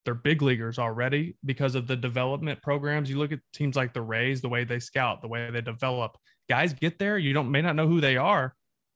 they're 0.06 0.14
big 0.14 0.42
leaguers 0.42 0.78
already 0.78 1.36
because 1.46 1.76
of 1.76 1.88
the 1.88 1.96
development 1.96 2.62
programs. 2.62 3.10
You 3.10 3.18
look 3.18 3.32
at 3.32 3.40
teams 3.54 3.76
like 3.76 3.94
the 3.94 4.02
Rays, 4.02 4.42
the 4.42 4.50
way 4.50 4.66
they 4.66 4.80
scout, 4.80 5.22
the 5.22 5.28
way 5.28 5.50
they 5.50 5.62
develop. 5.62 6.18
Guys 6.50 6.74
get 6.74 7.00
there, 7.00 7.18
you 7.18 7.34
don't 7.34 7.52
may 7.52 7.62
not 7.62 7.76
know 7.76 7.88
who 7.88 8.02
they 8.02 8.18
are, 8.18 8.56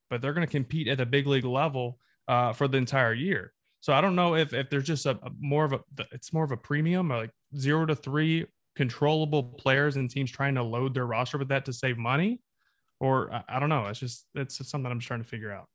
but 0.09 0.21
they're 0.21 0.33
going 0.33 0.45
to 0.45 0.51
compete 0.51 0.87
at 0.87 0.99
a 0.99 1.05
big 1.05 1.27
league 1.27 1.45
level 1.45 1.99
uh, 2.27 2.53
for 2.53 2.67
the 2.67 2.77
entire 2.77 3.13
year. 3.13 3.53
So 3.79 3.93
I 3.93 4.01
don't 4.01 4.15
know 4.15 4.35
if 4.35 4.53
if 4.53 4.69
there's 4.69 4.85
just 4.87 5.05
a, 5.05 5.11
a 5.11 5.31
more 5.39 5.65
of 5.65 5.73
a 5.73 5.79
it's 6.11 6.33
more 6.33 6.43
of 6.43 6.51
a 6.51 6.57
premium 6.57 7.09
like 7.09 7.31
zero 7.57 7.85
to 7.85 7.95
three 7.95 8.45
controllable 8.75 9.43
players 9.43 9.95
and 9.95 10.09
teams 10.09 10.31
trying 10.31 10.55
to 10.55 10.63
load 10.63 10.93
their 10.93 11.05
roster 11.05 11.37
with 11.37 11.49
that 11.49 11.65
to 11.65 11.73
save 11.73 11.97
money, 11.97 12.39
or 12.99 13.31
I, 13.33 13.43
I 13.49 13.59
don't 13.59 13.69
know. 13.69 13.85
It's 13.85 13.99
just 13.99 14.25
it's 14.35 14.57
something 14.69 14.91
I'm 14.91 14.99
just 14.99 15.07
trying 15.07 15.23
to 15.23 15.27
figure 15.27 15.51
out. 15.51 15.65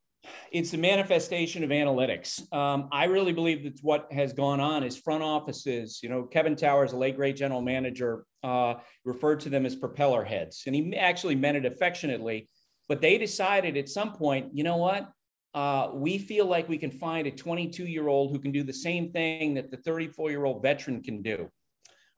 It's 0.52 0.72
a 0.72 0.78
manifestation 0.78 1.64
of 1.64 1.70
analytics. 1.70 2.40
Um, 2.54 2.88
I 2.92 3.04
really 3.04 3.32
believe 3.32 3.64
that 3.64 3.80
what 3.82 4.12
has 4.12 4.32
gone 4.32 4.60
on 4.60 4.84
is 4.84 4.96
front 4.96 5.22
offices. 5.22 6.00
You 6.02 6.10
know, 6.10 6.22
Kevin 6.24 6.54
Towers, 6.54 6.92
a 6.92 6.96
late 6.96 7.16
great 7.16 7.36
general 7.36 7.60
manager, 7.60 8.24
uh, 8.42 8.74
referred 9.04 9.40
to 9.40 9.48
them 9.48 9.66
as 9.66 9.74
propeller 9.76 10.24
heads, 10.24 10.64
and 10.66 10.74
he 10.74 10.96
actually 10.96 11.34
meant 11.34 11.56
it 11.56 11.64
affectionately 11.64 12.48
but 12.92 13.00
they 13.00 13.18
decided 13.18 13.76
at 13.78 13.88
some 13.88 14.12
point, 14.12 14.50
you 14.52 14.64
know 14.64 14.76
what? 14.76 15.10
Uh, 15.54 15.90
we 15.94 16.18
feel 16.18 16.46
like 16.46 16.68
we 16.68 16.78
can 16.78 16.90
find 16.90 17.26
a 17.26 17.30
22 17.30 17.86
year 17.86 18.08
old 18.08 18.30
who 18.30 18.38
can 18.38 18.52
do 18.52 18.62
the 18.62 18.72
same 18.72 19.10
thing 19.12 19.54
that 19.54 19.70
the 19.70 19.78
34 19.78 20.30
year 20.30 20.44
old 20.44 20.62
veteran 20.62 21.02
can 21.02 21.22
do. 21.22 21.48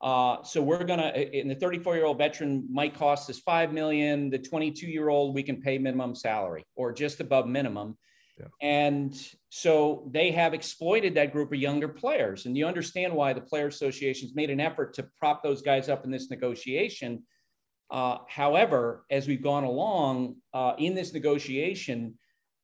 Uh, 0.01 0.43
so 0.43 0.61
we're 0.61 0.83
gonna, 0.83 1.07
and 1.07 1.49
the 1.49 1.55
34 1.55 1.95
year 1.95 2.05
old 2.05 2.19
veteran 2.19 2.67
might 2.71 2.93
cost 2.93 3.31
us 3.31 3.39
five 3.39 3.73
million. 3.73 4.31
The 4.31 4.39
22 4.39 4.87
year 4.87 5.09
old 5.09 5.33
we 5.35 5.45
can 5.45 5.61
pay 5.61 5.79
minimum 5.79 6.17
salary 6.17 6.65
or 6.75 6.93
just 6.93 7.21
above 7.21 7.47
minimum. 7.47 7.97
Yeah. 8.39 8.47
And 8.61 9.17
so 9.49 10.09
they 10.11 10.33
have 10.33 10.55
exploited 10.55 11.15
that 11.15 11.33
group 11.33 11.53
of 11.53 11.59
younger 11.59 11.89
players. 11.89 12.47
And 12.47 12.57
you 12.57 12.67
understand 12.67 13.13
why 13.13 13.33
the 13.33 13.41
player 13.41 13.69
associations 13.69 14.35
made 14.35 14.51
an 14.51 14.61
effort 14.61 14.95
to 14.95 15.09
prop 15.19 15.43
those 15.43 15.63
guys 15.63 15.89
up 15.89 16.05
in 16.05 16.11
this 16.11 16.31
negotiation 16.31 17.23
uh, 17.91 18.19
however, 18.29 19.05
as 19.11 19.29
we've 19.29 19.43
gone 19.43 19.65
along 19.65 20.37
uh, 20.53 20.73
in 20.79 20.95
this 20.95 21.13
negotiation, 21.13 22.15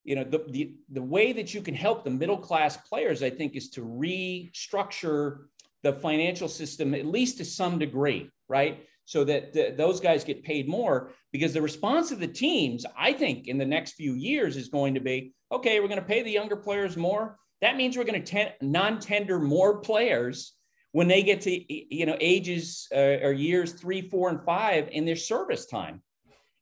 you 0.02 0.16
know, 0.16 0.24
the, 0.24 0.44
the, 0.48 0.74
the 0.90 1.02
way 1.02 1.32
that 1.32 1.52
you 1.52 1.60
can 1.60 1.74
help 1.74 2.04
the 2.04 2.10
middle 2.10 2.38
class 2.38 2.76
players, 2.76 3.22
I 3.22 3.30
think, 3.30 3.54
is 3.54 3.70
to 3.70 3.82
restructure 3.82 5.44
the 5.82 5.92
financial 5.92 6.48
system, 6.48 6.94
at 6.94 7.06
least 7.06 7.38
to 7.38 7.44
some 7.44 7.78
degree, 7.78 8.30
right? 8.48 8.86
So 9.04 9.24
that 9.24 9.52
the, 9.52 9.74
those 9.76 10.00
guys 10.00 10.24
get 10.24 10.42
paid 10.42 10.68
more 10.68 11.12
because 11.32 11.52
the 11.52 11.62
response 11.62 12.10
of 12.10 12.18
the 12.18 12.26
teams, 12.26 12.86
I 12.96 13.12
think, 13.12 13.46
in 13.46 13.58
the 13.58 13.66
next 13.66 13.92
few 13.92 14.14
years 14.14 14.56
is 14.56 14.68
going 14.68 14.94
to 14.94 15.00
be 15.00 15.32
okay, 15.52 15.80
we're 15.80 15.88
going 15.88 16.00
to 16.00 16.06
pay 16.06 16.22
the 16.22 16.30
younger 16.30 16.56
players 16.56 16.96
more. 16.96 17.36
That 17.60 17.76
means 17.76 17.96
we're 17.96 18.04
going 18.04 18.22
to 18.22 18.30
ten- 18.30 18.52
non 18.60 19.00
tender 19.00 19.38
more 19.38 19.80
players 19.80 20.54
when 20.92 21.08
they 21.08 21.22
get 21.22 21.42
to 21.42 21.94
you 21.94 22.06
know 22.06 22.16
ages 22.20 22.88
uh, 22.94 23.18
or 23.22 23.32
years 23.32 23.72
three 23.72 24.02
four 24.02 24.28
and 24.28 24.42
five 24.44 24.88
in 24.90 25.04
their 25.04 25.16
service 25.16 25.66
time 25.66 26.02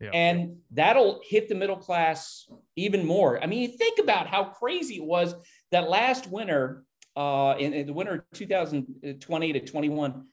yeah. 0.00 0.10
and 0.12 0.56
that'll 0.70 1.20
hit 1.26 1.48
the 1.48 1.54
middle 1.54 1.76
class 1.76 2.46
even 2.76 3.06
more 3.06 3.42
i 3.42 3.46
mean 3.46 3.62
you 3.62 3.68
think 3.68 3.98
about 3.98 4.26
how 4.26 4.44
crazy 4.44 4.96
it 4.96 5.04
was 5.04 5.34
that 5.70 5.88
last 5.88 6.26
winter 6.30 6.84
uh, 7.16 7.56
in, 7.58 7.72
in 7.72 7.86
the 7.86 7.92
winter 7.92 8.14
of 8.14 8.38
2020 8.38 9.52
to 9.52 9.60
21 9.60 10.24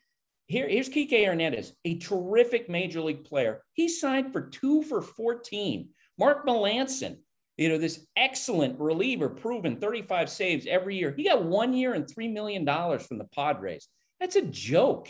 here, 0.47 0.69
here's 0.69 0.89
Kike 0.89 1.25
Hernandez, 1.25 1.73
a 1.85 1.97
terrific 1.97 2.69
major 2.69 3.01
league 3.01 3.25
player. 3.25 3.63
He 3.73 3.89
signed 3.89 4.31
for 4.31 4.41
two 4.41 4.83
for 4.83 5.01
14. 5.01 5.89
Mark 6.19 6.45
Melancon, 6.45 7.17
you 7.57 7.69
know, 7.69 7.77
this 7.77 8.05
excellent 8.17 8.79
reliever, 8.79 9.29
proven 9.29 9.77
35 9.77 10.29
saves 10.29 10.67
every 10.67 10.97
year. 10.97 11.13
He 11.15 11.23
got 11.23 11.43
one 11.43 11.73
year 11.73 11.93
and 11.93 12.05
$3 12.05 12.31
million 12.33 12.65
from 12.65 13.17
the 13.17 13.27
Padres. 13.33 13.87
That's 14.19 14.35
a 14.35 14.41
joke 14.41 15.09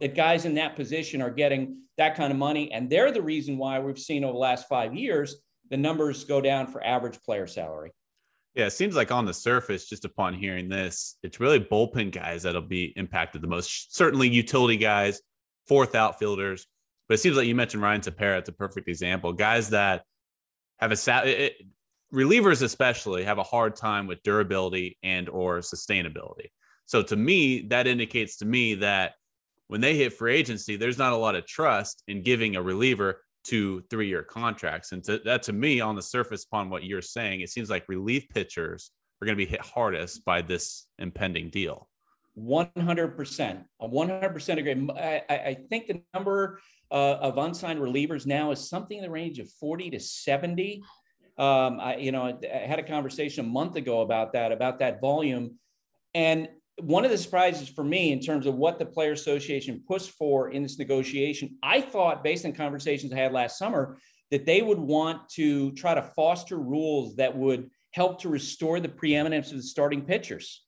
that 0.00 0.14
guys 0.14 0.44
in 0.44 0.54
that 0.54 0.76
position 0.76 1.20
are 1.20 1.30
getting 1.30 1.82
that 1.98 2.16
kind 2.16 2.32
of 2.32 2.38
money. 2.38 2.72
And 2.72 2.88
they're 2.88 3.12
the 3.12 3.22
reason 3.22 3.58
why 3.58 3.78
we've 3.78 3.98
seen 3.98 4.24
over 4.24 4.32
the 4.32 4.38
last 4.38 4.68
five 4.68 4.94
years 4.94 5.36
the 5.70 5.76
numbers 5.76 6.24
go 6.24 6.40
down 6.40 6.66
for 6.66 6.84
average 6.84 7.20
player 7.22 7.46
salary. 7.46 7.92
Yeah, 8.54 8.66
it 8.66 8.72
seems 8.72 8.94
like 8.94 9.10
on 9.10 9.24
the 9.24 9.32
surface, 9.32 9.88
just 9.88 10.04
upon 10.04 10.34
hearing 10.34 10.68
this, 10.68 11.16
it's 11.22 11.40
really 11.40 11.58
bullpen 11.58 12.12
guys 12.12 12.42
that'll 12.42 12.60
be 12.60 12.92
impacted 12.96 13.40
the 13.40 13.48
most. 13.48 13.96
Certainly 13.96 14.28
utility 14.28 14.76
guys, 14.76 15.22
fourth 15.66 15.94
outfielders. 15.94 16.66
But 17.08 17.14
it 17.14 17.18
seems 17.18 17.36
like 17.36 17.46
you 17.46 17.54
mentioned 17.54 17.82
Ryan 17.82 18.02
Tepera. 18.02 18.38
It's 18.38 18.50
a 18.50 18.52
perfect 18.52 18.88
example. 18.88 19.32
Guys 19.32 19.70
that 19.70 20.04
have 20.78 20.92
a 20.92 21.26
it, 21.26 21.54
relievers 22.12 22.62
especially 22.62 23.24
have 23.24 23.38
a 23.38 23.42
hard 23.42 23.74
time 23.74 24.06
with 24.06 24.22
durability 24.22 24.98
and 25.02 25.28
or 25.28 25.58
sustainability. 25.58 26.50
So 26.86 27.02
to 27.02 27.16
me, 27.16 27.62
that 27.68 27.86
indicates 27.86 28.36
to 28.38 28.44
me 28.44 28.74
that 28.76 29.12
when 29.68 29.80
they 29.80 29.96
hit 29.96 30.12
free 30.12 30.34
agency, 30.34 30.76
there's 30.76 30.98
not 30.98 31.12
a 31.12 31.16
lot 31.16 31.34
of 31.34 31.46
trust 31.46 32.02
in 32.08 32.22
giving 32.22 32.56
a 32.56 32.62
reliever 32.62 33.22
two 33.44 33.82
three-year 33.90 34.22
contracts. 34.22 34.92
And 34.92 35.02
to, 35.04 35.18
that 35.24 35.42
to 35.44 35.52
me, 35.52 35.80
on 35.80 35.96
the 35.96 36.02
surface, 36.02 36.44
upon 36.44 36.68
what 36.68 36.84
you're 36.84 37.02
saying, 37.02 37.40
it 37.40 37.50
seems 37.50 37.70
like 37.70 37.88
relief 37.88 38.28
pitchers 38.28 38.90
are 39.20 39.26
going 39.26 39.36
to 39.36 39.44
be 39.44 39.50
hit 39.50 39.60
hardest 39.60 40.24
by 40.24 40.42
this 40.42 40.86
impending 40.98 41.48
deal. 41.48 41.88
100%. 42.38 43.64
100% 43.80 44.58
agree. 44.58 44.88
I, 44.96 45.22
I 45.28 45.58
think 45.68 45.86
the 45.86 46.02
number 46.14 46.60
uh, 46.90 47.14
of 47.14 47.38
unsigned 47.38 47.80
relievers 47.80 48.26
now 48.26 48.50
is 48.50 48.68
something 48.68 48.98
in 48.98 49.04
the 49.04 49.10
range 49.10 49.38
of 49.38 49.50
40 49.50 49.90
to 49.90 50.00
70. 50.00 50.82
Um, 51.42 51.80
I, 51.80 51.96
you 51.96 52.12
know, 52.12 52.38
I 52.44 52.56
had 52.56 52.78
a 52.78 52.84
conversation 52.84 53.44
a 53.44 53.48
month 53.48 53.74
ago 53.74 54.02
about 54.02 54.32
that, 54.34 54.52
about 54.52 54.78
that 54.78 55.00
volume. 55.00 55.58
And 56.14 56.48
one 56.80 57.04
of 57.04 57.10
the 57.10 57.18
surprises 57.18 57.68
for 57.68 57.82
me 57.82 58.12
in 58.12 58.20
terms 58.20 58.46
of 58.46 58.54
what 58.54 58.78
the 58.78 58.86
player 58.86 59.10
association 59.10 59.82
pushed 59.88 60.12
for 60.12 60.50
in 60.50 60.62
this 60.62 60.78
negotiation, 60.78 61.56
I 61.60 61.80
thought 61.80 62.22
based 62.22 62.46
on 62.46 62.52
conversations 62.52 63.12
I 63.12 63.16
had 63.16 63.32
last 63.32 63.58
summer 63.58 63.98
that 64.30 64.46
they 64.46 64.62
would 64.62 64.78
want 64.78 65.28
to 65.30 65.72
try 65.72 65.94
to 65.94 66.02
foster 66.14 66.58
rules 66.58 67.16
that 67.16 67.36
would 67.36 67.70
help 67.90 68.20
to 68.20 68.28
restore 68.28 68.78
the 68.78 68.88
preeminence 68.88 69.50
of 69.50 69.56
the 69.56 69.64
starting 69.64 70.02
pitchers. 70.02 70.64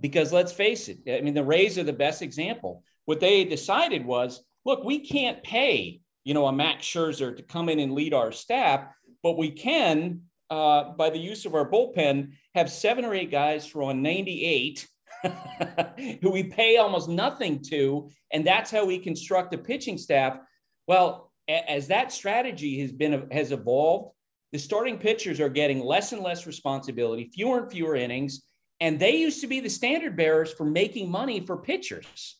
Because 0.00 0.32
let's 0.32 0.52
face 0.52 0.88
it, 0.88 0.98
I 1.08 1.20
mean, 1.20 1.34
the 1.34 1.44
Rays 1.44 1.78
are 1.78 1.84
the 1.84 1.92
best 1.92 2.20
example. 2.20 2.82
What 3.04 3.20
they 3.20 3.44
decided 3.44 4.04
was, 4.04 4.42
look, 4.64 4.82
we 4.82 4.98
can't 4.98 5.40
pay, 5.44 6.00
you 6.24 6.34
know, 6.34 6.46
a 6.48 6.52
Max 6.52 6.84
Scherzer 6.84 7.36
to 7.36 7.42
come 7.44 7.68
in 7.68 7.78
and 7.78 7.94
lead 7.94 8.12
our 8.12 8.32
staff 8.32 8.88
but 9.22 9.36
we 9.36 9.50
can, 9.50 10.22
uh, 10.50 10.90
by 10.90 11.10
the 11.10 11.18
use 11.18 11.46
of 11.46 11.54
our 11.54 11.68
bullpen, 11.68 12.32
have 12.54 12.70
seven 12.70 13.04
or 13.04 13.14
eight 13.14 13.30
guys 13.30 13.66
throw 13.66 13.86
on 13.86 14.02
98 14.02 14.86
who 16.22 16.30
we 16.30 16.44
pay 16.44 16.76
almost 16.76 17.08
nothing 17.08 17.62
to. 17.62 18.10
And 18.32 18.46
that's 18.46 18.70
how 18.70 18.84
we 18.84 18.98
construct 18.98 19.54
a 19.54 19.58
pitching 19.58 19.98
staff. 19.98 20.38
Well, 20.86 21.32
as 21.48 21.88
that 21.88 22.12
strategy 22.12 22.80
has 22.80 22.92
been 22.92 23.28
has 23.30 23.52
evolved, 23.52 24.12
the 24.52 24.58
starting 24.58 24.98
pitchers 24.98 25.40
are 25.40 25.48
getting 25.48 25.80
less 25.80 26.12
and 26.12 26.22
less 26.22 26.46
responsibility, 26.46 27.30
fewer 27.32 27.62
and 27.62 27.70
fewer 27.70 27.94
innings, 27.94 28.42
and 28.80 28.98
they 28.98 29.16
used 29.16 29.40
to 29.40 29.46
be 29.46 29.60
the 29.60 29.70
standard 29.70 30.16
bearers 30.16 30.52
for 30.52 30.64
making 30.64 31.10
money 31.10 31.44
for 31.44 31.56
pitchers. 31.56 32.36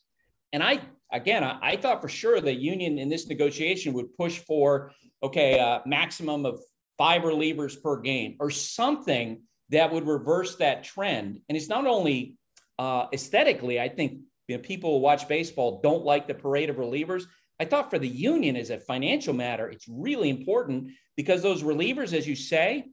And 0.53 0.63
I 0.63 0.81
again, 1.13 1.45
I, 1.45 1.59
I 1.63 1.77
thought 1.77 2.03
for 2.03 2.09
sure 2.09 2.41
the 2.41 2.55
union 2.55 2.99
in 2.99 3.09
this 3.09 3.29
negotiation 3.29 3.93
would 3.95 4.17
push 4.17 4.39
for 4.39 4.93
okay, 5.23 5.59
uh, 5.59 5.81
maximum 5.87 6.47
of 6.47 6.61
five 6.99 7.23
relievers 7.23 7.81
per 7.81 8.01
game 8.01 8.37
or 8.41 8.51
something 8.51 9.43
that 9.71 9.93
would 9.93 10.07
reverse 10.07 10.57
that 10.57 10.85
trend. 10.85 11.41
And 11.49 11.57
it's 11.57 11.69
not 11.69 11.87
only 11.87 12.37
uh, 12.79 13.07
aesthetically, 13.13 13.81
I 13.81 13.89
think 13.89 14.21
you 14.49 14.57
know, 14.57 14.63
people 14.63 14.95
who 14.95 14.99
watch 15.01 15.29
baseball 15.29 15.81
don't 15.83 16.05
like 16.05 16.27
the 16.27 16.35
parade 16.35 16.71
of 16.71 16.77
relievers. 16.77 17.25
I 17.59 17.65
thought 17.65 17.91
for 17.91 17.99
the 17.99 18.09
union 18.09 18.57
as 18.57 18.71
a 18.71 18.79
financial 18.79 19.35
matter, 19.35 19.69
it's 19.69 19.89
really 19.89 20.31
important 20.31 20.91
because 21.17 21.43
those 21.43 21.63
relievers, 21.63 22.13
as 22.13 22.27
you 22.29 22.37
say, 22.37 22.85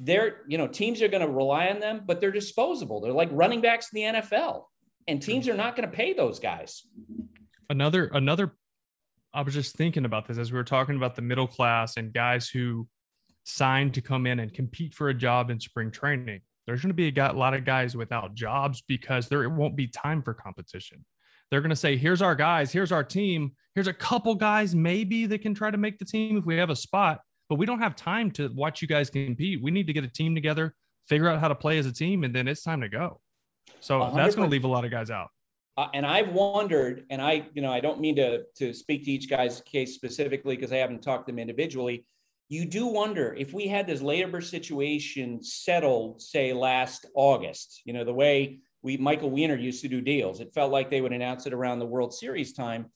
they're, 0.00 0.38
you 0.48 0.56
know, 0.56 0.66
teams 0.66 1.02
are 1.02 1.08
going 1.08 1.26
to 1.26 1.30
rely 1.30 1.68
on 1.68 1.78
them, 1.78 2.02
but 2.06 2.20
they're 2.20 2.30
disposable. 2.32 3.00
They're 3.00 3.12
like 3.12 3.28
running 3.30 3.60
backs 3.60 3.90
in 3.92 4.00
the 4.00 4.20
NFL, 4.20 4.64
and 5.06 5.20
teams 5.20 5.46
are 5.46 5.54
not 5.54 5.76
going 5.76 5.88
to 5.88 5.94
pay 5.94 6.14
those 6.14 6.40
guys. 6.40 6.82
Another, 7.68 8.06
another, 8.06 8.56
I 9.32 9.42
was 9.42 9.54
just 9.54 9.76
thinking 9.76 10.04
about 10.04 10.26
this 10.26 10.38
as 10.38 10.50
we 10.52 10.58
were 10.58 10.64
talking 10.64 10.96
about 10.96 11.14
the 11.14 11.22
middle 11.22 11.46
class 11.46 11.96
and 11.96 12.12
guys 12.12 12.48
who 12.48 12.88
signed 13.44 13.94
to 13.94 14.00
come 14.00 14.26
in 14.26 14.40
and 14.40 14.52
compete 14.52 14.94
for 14.94 15.08
a 15.08 15.14
job 15.14 15.50
in 15.50 15.60
spring 15.60 15.90
training. 15.90 16.40
There's 16.66 16.82
going 16.82 16.90
to 16.90 16.94
be 16.94 17.08
a, 17.08 17.10
got, 17.10 17.36
lot 17.36 17.54
of 17.54 17.64
guys 17.64 17.96
without 17.96 18.34
jobs 18.34 18.82
because 18.86 19.28
there 19.28 19.48
won't 19.48 19.76
be 19.76 19.86
time 19.86 20.22
for 20.22 20.34
competition. 20.34 21.04
They're 21.50 21.60
going 21.60 21.70
to 21.70 21.76
say, 21.76 21.96
here's 21.96 22.22
our 22.22 22.34
guys, 22.34 22.70
here's 22.72 22.92
our 22.92 23.02
team, 23.02 23.52
here's 23.74 23.88
a 23.88 23.92
couple 23.92 24.34
guys 24.34 24.74
maybe 24.74 25.26
that 25.26 25.42
can 25.42 25.54
try 25.54 25.70
to 25.70 25.78
make 25.78 25.98
the 25.98 26.04
team 26.04 26.36
if 26.36 26.44
we 26.44 26.56
have 26.56 26.70
a 26.70 26.76
spot, 26.76 27.20
but 27.48 27.56
we 27.56 27.66
don't 27.66 27.80
have 27.80 27.96
time 27.96 28.30
to 28.32 28.52
watch 28.54 28.82
you 28.82 28.88
guys 28.88 29.10
compete. 29.10 29.60
We 29.62 29.70
need 29.70 29.86
to 29.88 29.92
get 29.92 30.04
a 30.04 30.08
team 30.08 30.34
together, 30.34 30.74
figure 31.08 31.28
out 31.28 31.40
how 31.40 31.48
to 31.48 31.56
play 31.56 31.78
as 31.78 31.86
a 31.86 31.92
team, 31.92 32.22
and 32.22 32.34
then 32.34 32.46
it's 32.46 32.62
time 32.62 32.82
to 32.82 32.88
go. 32.88 33.20
So 33.80 33.98
100%. 33.98 34.14
that's 34.14 34.36
going 34.36 34.48
to 34.48 34.50
leave 34.50 34.64
a 34.64 34.68
lot 34.68 34.84
of 34.84 34.90
guys 34.90 35.10
out. 35.10 35.28
Uh, 35.76 35.86
and 35.94 36.04
I've 36.04 36.32
wondered, 36.32 37.04
and 37.10 37.22
I, 37.22 37.46
you 37.54 37.62
know, 37.62 37.72
I 37.72 37.80
don't 37.80 38.00
mean 38.00 38.16
to 38.16 38.42
to 38.56 38.72
speak 38.72 39.04
to 39.04 39.10
each 39.10 39.30
guy's 39.30 39.60
case 39.62 39.94
specifically 39.94 40.56
because 40.56 40.72
I 40.72 40.76
haven't 40.76 41.02
talked 41.02 41.26
to 41.26 41.32
them 41.32 41.38
individually 41.38 42.04
you 42.50 42.64
do 42.64 42.86
wonder 42.88 43.32
if 43.38 43.54
we 43.54 43.68
had 43.68 43.86
this 43.86 44.02
labor 44.02 44.40
situation 44.40 45.40
settled, 45.40 46.20
say 46.20 46.52
last 46.52 47.06
August, 47.14 47.80
you 47.84 47.92
know, 47.92 48.04
the 48.04 48.12
way 48.12 48.58
we 48.82 48.96
Michael 48.96 49.30
Weiner 49.30 49.54
used 49.54 49.82
to 49.82 49.88
do 49.88 50.00
deals, 50.00 50.40
it 50.40 50.52
felt 50.52 50.72
like 50.72 50.90
they 50.90 51.00
would 51.00 51.12
announce 51.12 51.46
it 51.46 51.52
around 51.52 51.78
the 51.78 51.86
World 51.86 52.12
Series 52.12 52.52
time. 52.52 52.86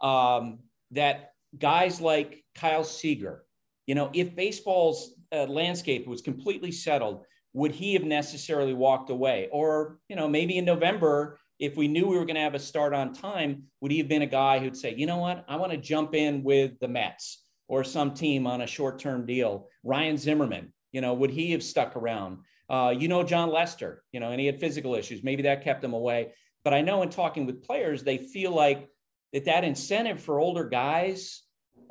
Um, 0.00 0.60
that 0.92 1.32
guys 1.58 2.00
like 2.00 2.42
Kyle 2.54 2.84
Seager, 2.84 3.44
you 3.86 3.94
know, 3.94 4.10
if 4.14 4.34
baseball's 4.34 5.14
uh, 5.30 5.44
landscape 5.44 6.06
was 6.06 6.22
completely 6.22 6.72
settled, 6.72 7.24
would 7.52 7.72
he 7.72 7.92
have 7.92 8.04
necessarily 8.04 8.72
walked 8.72 9.10
away? 9.10 9.50
Or, 9.52 9.98
you 10.08 10.16
know, 10.16 10.26
maybe 10.26 10.56
in 10.56 10.64
November, 10.64 11.38
if 11.62 11.76
we 11.76 11.88
knew 11.88 12.06
we 12.06 12.18
were 12.18 12.26
going 12.26 12.34
to 12.36 12.42
have 12.42 12.54
a 12.54 12.58
start 12.58 12.92
on 12.92 13.14
time, 13.14 13.62
would 13.80 13.92
he 13.92 13.98
have 13.98 14.08
been 14.08 14.22
a 14.22 14.26
guy 14.26 14.58
who'd 14.58 14.76
say, 14.76 14.94
you 14.94 15.06
know 15.06 15.18
what, 15.18 15.44
I 15.48 15.56
want 15.56 15.72
to 15.72 15.78
jump 15.78 16.14
in 16.14 16.42
with 16.42 16.78
the 16.80 16.88
Mets? 16.88 17.42
or 17.72 17.82
some 17.82 18.12
team 18.12 18.46
on 18.46 18.60
a 18.60 18.66
short 18.66 18.98
term 18.98 19.24
deal. 19.24 19.66
Ryan 19.82 20.18
Zimmerman, 20.18 20.74
you 20.92 21.00
know, 21.00 21.14
would 21.14 21.30
he 21.30 21.52
have 21.52 21.62
stuck 21.62 21.96
around? 21.96 22.40
Uh, 22.68 22.94
you 22.96 23.08
know, 23.08 23.22
Jon 23.22 23.50
Lester, 23.50 24.04
you 24.12 24.20
know, 24.20 24.30
and 24.30 24.38
he 24.38 24.44
had 24.44 24.60
physical 24.60 24.94
issues. 24.94 25.22
Maybe 25.22 25.44
that 25.44 25.64
kept 25.64 25.82
him 25.82 25.94
away. 25.94 26.34
But 26.64 26.74
I 26.74 26.82
know 26.82 27.00
in 27.00 27.08
talking 27.08 27.46
with 27.46 27.62
players, 27.62 28.02
they 28.02 28.18
feel 28.18 28.52
like 28.52 28.90
that 29.32 29.46
that 29.46 29.64
incentive 29.64 30.22
for 30.22 30.38
older 30.38 30.68
guys 30.68 31.44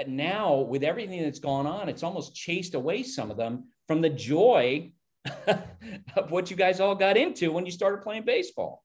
now 0.07 0.59
with 0.59 0.83
everything 0.83 1.23
that's 1.23 1.39
gone 1.39 1.65
on, 1.65 1.89
it's 1.89 2.03
almost 2.03 2.35
chased 2.35 2.75
away 2.75 3.01
some 3.01 3.31
of 3.31 3.37
them 3.37 3.65
from 3.87 4.01
the 4.01 4.09
joy 4.09 4.91
of 6.15 6.29
what 6.29 6.51
you 6.51 6.55
guys 6.55 6.79
all 6.79 6.93
got 6.93 7.17
into 7.17 7.51
when 7.51 7.65
you 7.65 7.71
started 7.71 8.03
playing 8.03 8.23
baseball. 8.23 8.83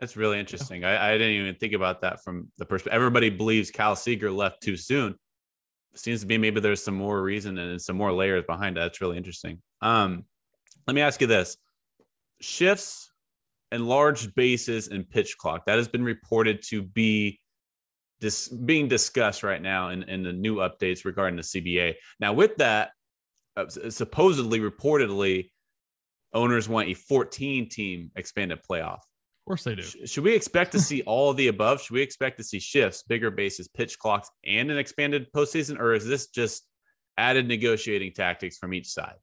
That's 0.00 0.16
really 0.16 0.38
interesting. 0.38 0.84
I, 0.84 1.10
I, 1.10 1.18
didn't 1.18 1.34
even 1.34 1.54
think 1.56 1.72
about 1.72 2.02
that 2.02 2.22
from 2.22 2.48
the 2.56 2.64
perspective. 2.64 2.94
Everybody 2.94 3.30
believes 3.30 3.72
Kyle 3.72 3.96
Seager 3.96 4.30
left 4.30 4.62
too 4.62 4.76
soon 4.76 5.16
seems 5.98 6.20
to 6.20 6.26
be 6.26 6.38
maybe 6.38 6.60
there's 6.60 6.82
some 6.82 6.94
more 6.94 7.22
reason 7.22 7.58
and 7.58 7.80
some 7.80 7.96
more 7.96 8.12
layers 8.12 8.44
behind 8.46 8.76
it. 8.76 8.80
That's 8.80 9.00
really 9.00 9.16
interesting. 9.16 9.60
Um, 9.80 10.24
let 10.86 10.94
me 10.94 11.02
ask 11.02 11.20
you 11.20 11.26
this: 11.26 11.56
shifts 12.40 13.10
and 13.70 13.86
large 13.86 14.34
bases 14.34 14.88
and 14.88 15.08
pitch 15.08 15.36
clock 15.36 15.66
that 15.66 15.76
has 15.76 15.88
been 15.88 16.04
reported 16.04 16.62
to 16.68 16.82
be 16.82 17.40
this 18.20 18.48
being 18.48 18.88
discussed 18.88 19.42
right 19.42 19.62
now 19.62 19.90
in, 19.90 20.02
in 20.04 20.22
the 20.22 20.32
new 20.32 20.56
updates 20.56 21.04
regarding 21.04 21.36
the 21.36 21.42
CBA. 21.42 21.94
Now, 22.18 22.32
with 22.32 22.56
that, 22.56 22.90
uh, 23.56 23.66
supposedly, 23.68 24.60
reportedly, 24.60 25.50
owners 26.32 26.68
want 26.68 26.88
a 26.88 26.94
14 26.94 27.68
team 27.68 28.10
expanded 28.16 28.60
playoff 28.68 28.98
course 29.48 29.64
they 29.64 29.74
do. 29.74 29.82
Should 30.06 30.24
we 30.24 30.34
expect 30.34 30.72
to 30.72 30.80
see 30.88 31.02
all 31.02 31.30
of 31.30 31.36
the 31.36 31.48
above? 31.48 31.82
Should 31.82 31.94
we 31.94 32.02
expect 32.02 32.38
to 32.38 32.44
see 32.44 32.60
shifts, 32.60 33.02
bigger 33.02 33.30
bases, 33.30 33.68
pitch 33.68 33.98
clocks, 33.98 34.30
and 34.46 34.70
an 34.70 34.78
expanded 34.78 35.32
postseason, 35.32 35.78
or 35.78 35.94
is 35.94 36.06
this 36.06 36.28
just 36.28 36.66
added 37.16 37.48
negotiating 37.48 38.12
tactics 38.12 38.58
from 38.58 38.72
each 38.72 38.88
side? 38.88 39.14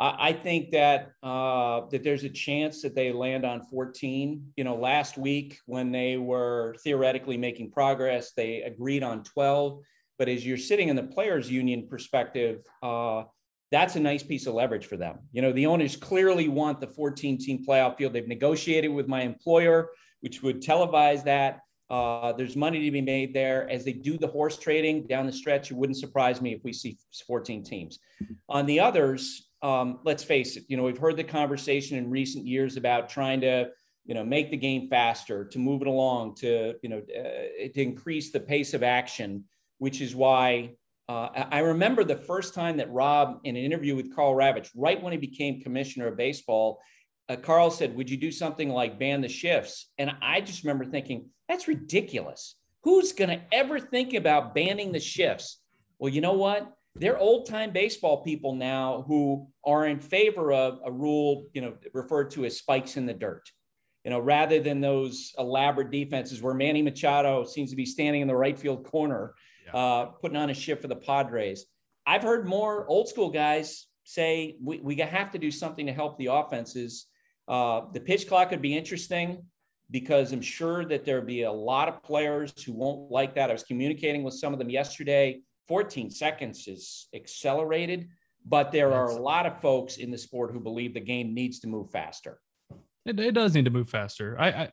I 0.00 0.32
think 0.32 0.70
that 0.70 1.10
uh, 1.24 1.86
that 1.90 2.04
there's 2.04 2.22
a 2.22 2.28
chance 2.28 2.82
that 2.82 2.94
they 2.94 3.10
land 3.10 3.44
on 3.44 3.64
14. 3.64 4.52
You 4.56 4.62
know, 4.62 4.76
last 4.76 5.18
week 5.18 5.58
when 5.66 5.90
they 5.90 6.16
were 6.16 6.76
theoretically 6.84 7.36
making 7.36 7.72
progress, 7.72 8.30
they 8.36 8.62
agreed 8.62 9.02
on 9.02 9.24
12. 9.24 9.80
But 10.16 10.28
as 10.28 10.46
you're 10.46 10.56
sitting 10.56 10.88
in 10.88 10.94
the 10.94 11.02
players' 11.02 11.50
union 11.50 11.88
perspective, 11.88 12.60
uh, 12.80 13.24
that's 13.70 13.96
a 13.96 14.00
nice 14.00 14.22
piece 14.22 14.46
of 14.46 14.54
leverage 14.54 14.86
for 14.86 14.96
them. 14.96 15.18
You 15.32 15.42
know, 15.42 15.52
the 15.52 15.66
owners 15.66 15.96
clearly 15.96 16.48
want 16.48 16.80
the 16.80 16.86
14 16.86 17.38
team 17.38 17.64
playoff 17.66 17.98
field. 17.98 18.12
They've 18.12 18.26
negotiated 18.26 18.90
with 18.90 19.08
my 19.08 19.22
employer, 19.22 19.90
which 20.20 20.42
would 20.42 20.62
televise 20.62 21.24
that. 21.24 21.60
Uh, 21.90 22.32
there's 22.32 22.56
money 22.56 22.84
to 22.84 22.90
be 22.90 23.00
made 23.00 23.34
there. 23.34 23.68
As 23.70 23.84
they 23.84 23.92
do 23.92 24.18
the 24.18 24.26
horse 24.26 24.58
trading 24.58 25.06
down 25.06 25.26
the 25.26 25.32
stretch, 25.32 25.70
it 25.70 25.76
wouldn't 25.76 25.98
surprise 25.98 26.40
me 26.40 26.52
if 26.52 26.62
we 26.64 26.72
see 26.72 26.98
14 27.26 27.62
teams. 27.62 27.98
On 28.48 28.66
the 28.66 28.80
others, 28.80 29.48
um, 29.62 30.00
let's 30.04 30.22
face 30.22 30.56
it, 30.56 30.64
you 30.68 30.76
know, 30.76 30.82
we've 30.82 30.98
heard 30.98 31.16
the 31.16 31.24
conversation 31.24 31.96
in 31.98 32.10
recent 32.10 32.46
years 32.46 32.76
about 32.76 33.08
trying 33.08 33.40
to, 33.40 33.68
you 34.04 34.14
know, 34.14 34.24
make 34.24 34.50
the 34.50 34.56
game 34.56 34.88
faster, 34.88 35.44
to 35.46 35.58
move 35.58 35.82
it 35.82 35.88
along, 35.88 36.36
to, 36.36 36.74
you 36.82 36.88
know, 36.88 36.98
uh, 36.98 37.68
to 37.74 37.82
increase 37.82 38.32
the 38.32 38.40
pace 38.40 38.74
of 38.74 38.82
action, 38.82 39.44
which 39.78 40.00
is 40.00 40.14
why 40.14 40.74
uh, 41.08 41.46
I 41.50 41.60
remember 41.60 42.04
the 42.04 42.16
first 42.16 42.52
time 42.52 42.76
that 42.76 42.92
Rob, 42.92 43.40
in 43.44 43.56
an 43.56 43.64
interview 43.64 43.96
with 43.96 44.14
Karl 44.14 44.34
Ravech, 44.34 44.68
right 44.74 45.02
when 45.02 45.12
he 45.12 45.18
became 45.18 45.60
commissioner 45.60 46.08
of 46.08 46.18
baseball, 46.18 46.80
uh, 47.30 47.36
Karl 47.36 47.70
said, 47.70 47.96
Would 47.96 48.10
you 48.10 48.18
do 48.18 48.30
something 48.30 48.68
like 48.68 48.98
ban 48.98 49.22
the 49.22 49.28
shifts? 49.28 49.90
And 49.96 50.10
I 50.20 50.42
just 50.42 50.64
remember 50.64 50.84
thinking, 50.84 51.30
That's 51.48 51.66
ridiculous. 51.66 52.56
Who's 52.84 53.12
going 53.12 53.30
to 53.30 53.40
ever 53.52 53.80
think 53.80 54.14
about 54.14 54.54
banning 54.54 54.92
the 54.92 55.00
shifts? 55.00 55.60
Well, 55.98 56.12
you 56.12 56.20
know 56.20 56.34
what? 56.34 56.72
They're 56.94 57.18
old 57.18 57.46
time 57.46 57.70
baseball 57.70 58.22
people 58.22 58.54
now 58.54 59.04
who 59.06 59.48
are 59.64 59.86
in 59.86 60.00
favor 60.00 60.52
of 60.52 60.78
a 60.84 60.92
rule, 60.92 61.46
you 61.54 61.62
know, 61.62 61.74
referred 61.94 62.30
to 62.32 62.44
as 62.44 62.58
spikes 62.58 62.96
in 62.96 63.06
the 63.06 63.14
dirt. 63.14 63.50
You 64.04 64.10
know, 64.10 64.20
rather 64.20 64.60
than 64.60 64.80
those 64.80 65.32
elaborate 65.38 65.90
defenses 65.90 66.42
where 66.42 66.54
Manny 66.54 66.82
Machado 66.82 67.44
seems 67.44 67.70
to 67.70 67.76
be 67.76 67.86
standing 67.86 68.22
in 68.22 68.28
the 68.28 68.36
right 68.36 68.58
field 68.58 68.84
corner. 68.84 69.34
Uh, 69.72 70.06
putting 70.06 70.36
on 70.36 70.50
a 70.50 70.54
shift 70.54 70.82
for 70.82 70.88
the 70.88 70.96
Padres. 70.96 71.66
I've 72.06 72.22
heard 72.22 72.46
more 72.46 72.86
old 72.86 73.08
school 73.08 73.30
guys 73.30 73.86
say 74.04 74.56
we, 74.62 74.78
we 74.78 74.96
have 74.96 75.30
to 75.32 75.38
do 75.38 75.50
something 75.50 75.86
to 75.86 75.92
help 75.92 76.18
the 76.18 76.26
offenses. 76.26 77.06
Uh, 77.46 77.82
the 77.92 78.00
pitch 78.00 78.26
clock 78.28 78.50
could 78.50 78.62
be 78.62 78.76
interesting 78.76 79.42
because 79.90 80.32
I'm 80.32 80.40
sure 80.40 80.84
that 80.86 81.04
there'll 81.04 81.24
be 81.24 81.42
a 81.42 81.52
lot 81.52 81.88
of 81.88 82.02
players 82.02 82.52
who 82.64 82.72
won't 82.72 83.10
like 83.10 83.34
that. 83.34 83.50
I 83.50 83.52
was 83.52 83.62
communicating 83.62 84.22
with 84.22 84.34
some 84.34 84.52
of 84.52 84.58
them 84.58 84.70
yesterday. 84.70 85.40
14 85.66 86.10
seconds 86.10 86.66
is 86.66 87.08
accelerated, 87.14 88.08
but 88.46 88.72
there 88.72 88.92
are 88.92 89.10
a 89.10 89.20
lot 89.20 89.44
of 89.44 89.60
folks 89.60 89.98
in 89.98 90.10
the 90.10 90.16
sport 90.16 90.52
who 90.52 90.60
believe 90.60 90.94
the 90.94 91.00
game 91.00 91.34
needs 91.34 91.60
to 91.60 91.66
move 91.66 91.90
faster. 91.90 92.40
It, 93.04 93.20
it 93.20 93.32
does 93.32 93.54
need 93.54 93.66
to 93.66 93.70
move 93.70 93.90
faster. 93.90 94.36
I, 94.38 94.48
I, 94.48 94.72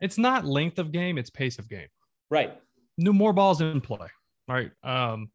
it's 0.00 0.16
not 0.16 0.46
length 0.46 0.78
of 0.78 0.92
game; 0.92 1.18
it's 1.18 1.30
pace 1.30 1.58
of 1.58 1.68
game. 1.68 1.88
Right 2.30 2.58
no 2.98 3.12
more 3.12 3.32
balls 3.32 3.60
in 3.60 3.80
play. 3.80 4.08
Right. 4.48 4.70
Um, 4.82 5.30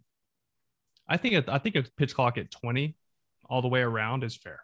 I 1.07 1.17
think 1.17 1.49
I 1.49 1.57
think 1.57 1.75
a 1.75 1.83
pitch 1.97 2.15
clock 2.15 2.37
at 2.37 2.51
20 2.51 2.95
all 3.49 3.61
the 3.61 3.67
way 3.67 3.81
around 3.81 4.23
is 4.23 4.35
fair. 4.35 4.61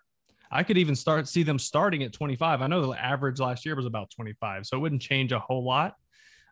I 0.49 0.63
could 0.63 0.77
even 0.77 0.95
start 0.95 1.27
see 1.27 1.43
them 1.43 1.60
starting 1.60 2.03
at 2.03 2.13
25. 2.13 2.62
I 2.62 2.67
know 2.67 2.88
the 2.88 3.03
average 3.03 3.39
last 3.39 3.65
year 3.65 3.75
was 3.75 3.86
about 3.86 4.10
25, 4.12 4.65
so 4.65 4.77
it 4.77 4.79
wouldn't 4.79 5.01
change 5.01 5.31
a 5.33 5.39
whole 5.39 5.63
lot. 5.63 5.95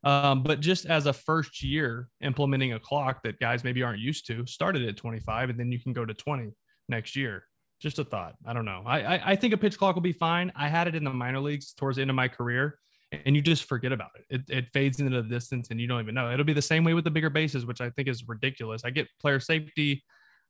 Um, 0.04 0.44
but 0.44 0.60
just 0.60 0.86
as 0.86 1.08
a 1.08 1.14
first 1.14 1.64
year 1.64 2.10
implementing 2.22 2.74
a 2.74 2.80
clock 2.80 3.24
that 3.24 3.40
guys 3.40 3.64
maybe 3.64 3.82
aren't 3.82 4.00
used 4.00 4.28
to, 4.28 4.46
started 4.46 4.88
at 4.88 4.98
25 4.98 5.50
and 5.50 5.60
then 5.60 5.72
you 5.72 5.80
can 5.80 5.94
go 5.94 6.06
to 6.06 6.14
20 6.14 6.52
next 6.90 7.16
year. 7.16 7.44
Just 7.82 7.98
a 8.00 8.04
thought. 8.04 8.36
I 8.46 8.54
don't 8.54 8.66
know. 8.66 8.84
I, 8.86 9.00
I, 9.16 9.32
I 9.32 9.36
think 9.36 9.54
a 9.54 9.58
pitch 9.58 9.78
clock 9.78 9.96
will 9.96 10.02
be 10.02 10.14
fine. 10.14 10.52
I 10.56 10.68
had 10.68 10.88
it 10.88 10.96
in 10.96 11.04
the 11.04 11.10
minor 11.10 11.40
leagues 11.40 11.74
towards 11.74 11.96
the 11.96 12.02
end 12.02 12.12
of 12.12 12.16
my 12.16 12.28
career 12.28 12.78
and 13.26 13.36
you 13.36 13.42
just 13.42 13.66
forget 13.66 13.92
about 13.92 14.12
it. 14.16 14.42
it. 14.50 14.58
It 14.58 14.66
fades 14.74 15.00
into 15.00 15.22
the 15.22 15.28
distance 15.28 15.70
and 15.72 15.80
you 15.80 15.88
don't 15.88 16.02
even 16.02 16.16
know. 16.16 16.32
It'll 16.32 16.46
be 16.46 16.54
the 16.54 16.62
same 16.62 16.84
way 16.84 16.94
with 16.94 17.04
the 17.04 17.12
bigger 17.12 17.30
bases, 17.30 17.66
which 17.66 17.82
I 17.82 17.90
think 17.92 18.08
is 18.08 18.28
ridiculous. 18.28 18.84
I 18.86 18.90
get 18.90 19.08
player 19.20 19.40
safety 19.40 20.04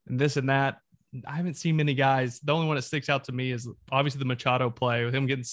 and 0.07 0.19
this 0.19 0.37
and 0.37 0.49
that. 0.49 0.77
I 1.27 1.35
haven't 1.35 1.55
seen 1.55 1.77
many 1.77 1.93
guys. 1.93 2.39
The 2.41 2.53
only 2.53 2.67
one 2.67 2.75
that 2.75 2.81
sticks 2.81 3.09
out 3.09 3.23
to 3.25 3.31
me 3.31 3.51
is 3.51 3.67
obviously 3.91 4.19
the 4.19 4.25
Machado 4.25 4.69
play 4.69 5.05
with 5.05 5.15
him 5.15 5.25
getting 5.27 5.45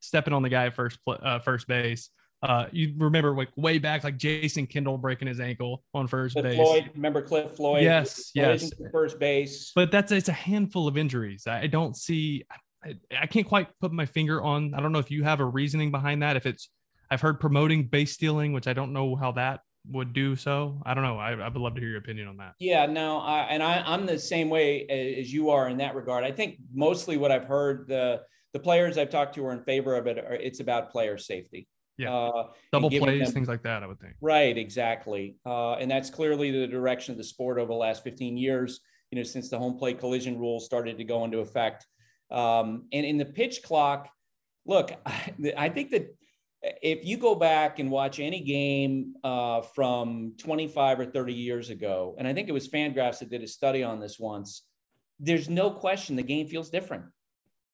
stepping 0.00 0.32
on 0.32 0.42
the 0.42 0.48
guy 0.48 0.66
at 0.66 0.74
first 0.74 0.98
uh, 1.08 1.38
first 1.40 1.66
base. 1.66 2.10
Uh, 2.40 2.66
you 2.70 2.94
remember 2.98 3.34
like 3.34 3.48
way 3.56 3.78
back, 3.78 4.04
like 4.04 4.16
Jason 4.16 4.66
Kendall 4.66 4.96
breaking 4.96 5.26
his 5.26 5.40
ankle 5.40 5.82
on 5.92 6.06
first 6.06 6.34
Cliff 6.34 6.44
base. 6.44 6.56
Floyd, 6.56 6.90
remember 6.94 7.20
Cliff 7.20 7.50
Floyd? 7.52 7.82
Yes, 7.82 8.30
yes. 8.34 8.70
First 8.92 9.18
base. 9.18 9.72
But 9.74 9.90
that's 9.90 10.12
it's 10.12 10.28
a 10.28 10.32
handful 10.32 10.86
of 10.86 10.96
injuries. 10.96 11.48
I 11.48 11.66
don't 11.66 11.96
see. 11.96 12.44
I, 12.84 12.96
I 13.20 13.26
can't 13.26 13.46
quite 13.46 13.68
put 13.80 13.92
my 13.92 14.06
finger 14.06 14.42
on. 14.42 14.74
I 14.74 14.80
don't 14.80 14.92
know 14.92 14.98
if 14.98 15.10
you 15.10 15.24
have 15.24 15.40
a 15.40 15.44
reasoning 15.44 15.90
behind 15.90 16.22
that. 16.22 16.36
If 16.36 16.46
it's, 16.46 16.70
I've 17.10 17.20
heard 17.20 17.40
promoting 17.40 17.88
base 17.88 18.12
stealing, 18.12 18.52
which 18.52 18.66
I 18.66 18.72
don't 18.72 18.92
know 18.92 19.16
how 19.16 19.32
that 19.32 19.60
would 19.90 20.12
do 20.12 20.36
so. 20.36 20.80
I 20.84 20.94
don't 20.94 21.04
know. 21.04 21.18
I, 21.18 21.32
I 21.32 21.48
would 21.48 21.56
love 21.56 21.74
to 21.74 21.80
hear 21.80 21.90
your 21.90 21.98
opinion 21.98 22.28
on 22.28 22.36
that. 22.38 22.54
Yeah, 22.58 22.86
no, 22.86 23.18
I, 23.18 23.40
and 23.44 23.62
I, 23.62 23.82
I'm 23.86 24.06
the 24.06 24.18
same 24.18 24.50
way 24.50 24.86
as 24.86 25.32
you 25.32 25.50
are 25.50 25.68
in 25.68 25.78
that 25.78 25.94
regard. 25.94 26.24
I 26.24 26.32
think 26.32 26.58
mostly 26.72 27.16
what 27.16 27.32
I've 27.32 27.44
heard 27.44 27.88
the 27.88 28.22
the 28.54 28.58
players 28.58 28.96
I've 28.96 29.10
talked 29.10 29.34
to 29.34 29.44
are 29.46 29.52
in 29.52 29.62
favor 29.62 29.94
of 29.96 30.06
it. 30.06 30.18
Are, 30.18 30.34
it's 30.34 30.60
about 30.60 30.90
player 30.90 31.18
safety. 31.18 31.68
Yeah, 31.96 32.14
uh, 32.14 32.48
double 32.72 32.90
plays, 32.90 33.26
them, 33.26 33.34
things 33.34 33.48
like 33.48 33.62
that. 33.64 33.82
I 33.82 33.86
would 33.86 34.00
think. 34.00 34.14
Right, 34.20 34.56
exactly, 34.56 35.36
uh, 35.44 35.74
and 35.74 35.90
that's 35.90 36.10
clearly 36.10 36.50
the 36.50 36.66
direction 36.66 37.12
of 37.12 37.18
the 37.18 37.24
sport 37.24 37.58
over 37.58 37.68
the 37.68 37.74
last 37.74 38.04
15 38.04 38.36
years. 38.36 38.80
You 39.10 39.16
know, 39.16 39.22
since 39.22 39.48
the 39.48 39.58
home 39.58 39.78
plate 39.78 39.98
collision 39.98 40.38
rule 40.38 40.60
started 40.60 40.98
to 40.98 41.04
go 41.04 41.24
into 41.24 41.38
effect, 41.38 41.86
um, 42.30 42.86
and 42.92 43.06
in 43.06 43.18
the 43.18 43.24
pitch 43.24 43.62
clock, 43.62 44.08
look, 44.66 44.92
I 45.56 45.68
think 45.68 45.90
that 45.90 46.14
if 46.62 47.04
you 47.04 47.16
go 47.16 47.34
back 47.34 47.78
and 47.78 47.90
watch 47.90 48.18
any 48.18 48.40
game 48.40 49.14
uh, 49.22 49.62
from 49.62 50.34
25 50.38 51.00
or 51.00 51.06
30 51.06 51.32
years 51.32 51.70
ago, 51.70 52.16
and 52.18 52.26
I 52.26 52.34
think 52.34 52.48
it 52.48 52.52
was 52.52 52.68
Fangraphs 52.68 53.20
that 53.20 53.30
did 53.30 53.42
a 53.42 53.48
study 53.48 53.82
on 53.82 54.00
this 54.00 54.18
once, 54.18 54.64
there's 55.20 55.48
no 55.48 55.70
question 55.70 56.16
the 56.16 56.22
game 56.22 56.48
feels 56.48 56.70
different. 56.70 57.04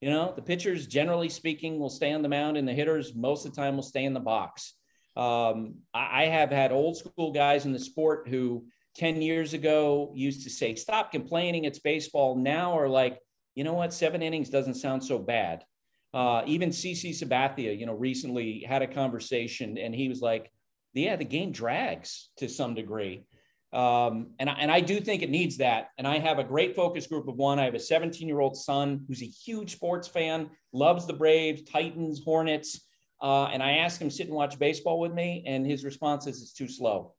You 0.00 0.10
know, 0.10 0.34
the 0.36 0.42
pitchers, 0.42 0.86
generally 0.86 1.30
speaking, 1.30 1.78
will 1.78 1.90
stay 1.90 2.12
on 2.12 2.22
the 2.22 2.28
mound, 2.28 2.56
and 2.56 2.68
the 2.68 2.74
hitters, 2.74 3.14
most 3.14 3.46
of 3.46 3.54
the 3.54 3.60
time, 3.60 3.76
will 3.76 3.82
stay 3.82 4.04
in 4.04 4.12
the 4.12 4.20
box. 4.20 4.74
Um, 5.16 5.76
I, 5.94 6.24
I 6.24 6.26
have 6.26 6.50
had 6.50 6.72
old 6.72 6.96
school 6.96 7.32
guys 7.32 7.64
in 7.64 7.72
the 7.72 7.78
sport 7.78 8.28
who 8.28 8.66
10 8.96 9.22
years 9.22 9.54
ago 9.54 10.12
used 10.14 10.44
to 10.44 10.50
say, 10.50 10.74
Stop 10.74 11.10
complaining, 11.10 11.64
it's 11.64 11.78
baseball. 11.78 12.36
Now 12.36 12.78
are 12.78 12.88
like, 12.88 13.18
you 13.54 13.64
know 13.64 13.74
what, 13.74 13.92
seven 13.92 14.22
innings 14.22 14.50
doesn't 14.50 14.74
sound 14.74 15.04
so 15.04 15.18
bad. 15.18 15.64
Uh, 16.12 16.42
even 16.46 16.70
CC 16.70 17.10
Sabathia, 17.10 17.76
you 17.76 17.86
know, 17.86 17.94
recently 17.94 18.60
had 18.60 18.82
a 18.82 18.86
conversation 18.86 19.78
and 19.78 19.94
he 19.94 20.08
was 20.08 20.20
like, 20.20 20.50
yeah, 20.92 21.16
the 21.16 21.24
game 21.24 21.50
drags 21.50 22.30
to 22.36 22.48
some 22.48 22.74
degree. 22.74 23.24
Um, 23.72 24.28
and, 24.38 24.48
I, 24.48 24.52
and 24.54 24.70
I 24.70 24.80
do 24.80 25.00
think 25.00 25.22
it 25.22 25.30
needs 25.30 25.56
that. 25.56 25.88
And 25.98 26.06
I 26.06 26.20
have 26.20 26.38
a 26.38 26.44
great 26.44 26.76
focus 26.76 27.08
group 27.08 27.26
of 27.26 27.34
one. 27.34 27.58
I 27.58 27.64
have 27.64 27.74
a 27.74 27.80
17 27.80 28.28
year 28.28 28.38
old 28.38 28.56
son 28.56 29.04
who's 29.08 29.22
a 29.22 29.26
huge 29.26 29.72
sports 29.72 30.06
fan, 30.06 30.50
loves 30.72 31.06
the 31.06 31.12
Braves, 31.12 31.62
Titans, 31.62 32.22
Hornets. 32.24 32.86
Uh, 33.20 33.46
and 33.46 33.62
I 33.62 33.78
ask 33.78 34.00
him 34.00 34.10
sit 34.10 34.26
and 34.26 34.36
watch 34.36 34.58
baseball 34.58 35.00
with 35.00 35.12
me, 35.12 35.44
and 35.46 35.66
his 35.66 35.84
response 35.84 36.26
is 36.26 36.42
it's 36.42 36.52
too 36.52 36.68
slow. 36.68 37.14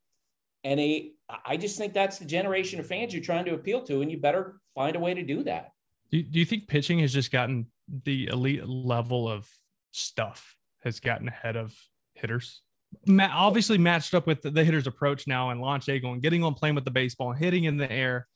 And 0.62 0.78
he, 0.78 1.14
I 1.44 1.56
just 1.56 1.78
think 1.78 1.92
that's 1.92 2.18
the 2.18 2.24
generation 2.24 2.80
of 2.80 2.86
fans 2.86 3.12
you're 3.12 3.22
trying 3.22 3.44
to 3.46 3.54
appeal 3.54 3.82
to, 3.82 4.02
and 4.02 4.10
you 4.10 4.18
better 4.18 4.60
find 4.74 4.94
a 4.94 5.00
way 5.00 5.14
to 5.14 5.22
do 5.22 5.42
that. 5.44 5.72
Do, 6.10 6.22
do 6.22 6.38
you 6.38 6.44
think 6.44 6.68
pitching 6.68 6.98
has 7.00 7.12
just 7.12 7.30
gotten 7.30 7.66
the 8.04 8.26
elite 8.28 8.66
level 8.66 9.28
of 9.28 9.48
stuff 9.92 10.56
has 10.82 11.00
gotten 11.00 11.28
ahead 11.28 11.56
of 11.56 11.74
hitters? 12.14 12.62
Ma- 13.06 13.30
obviously 13.32 13.78
matched 13.78 14.14
up 14.14 14.26
with 14.26 14.42
the, 14.42 14.50
the 14.50 14.64
hitter's 14.64 14.86
approach 14.86 15.26
now 15.26 15.50
and 15.50 15.60
launch 15.60 15.88
angle 15.88 16.12
and 16.12 16.22
getting 16.22 16.44
on 16.44 16.54
playing 16.54 16.74
with 16.74 16.84
the 16.84 16.90
baseball 16.90 17.30
and 17.30 17.38
hitting 17.38 17.64
in 17.64 17.76
the 17.76 17.90
air, 17.90 18.26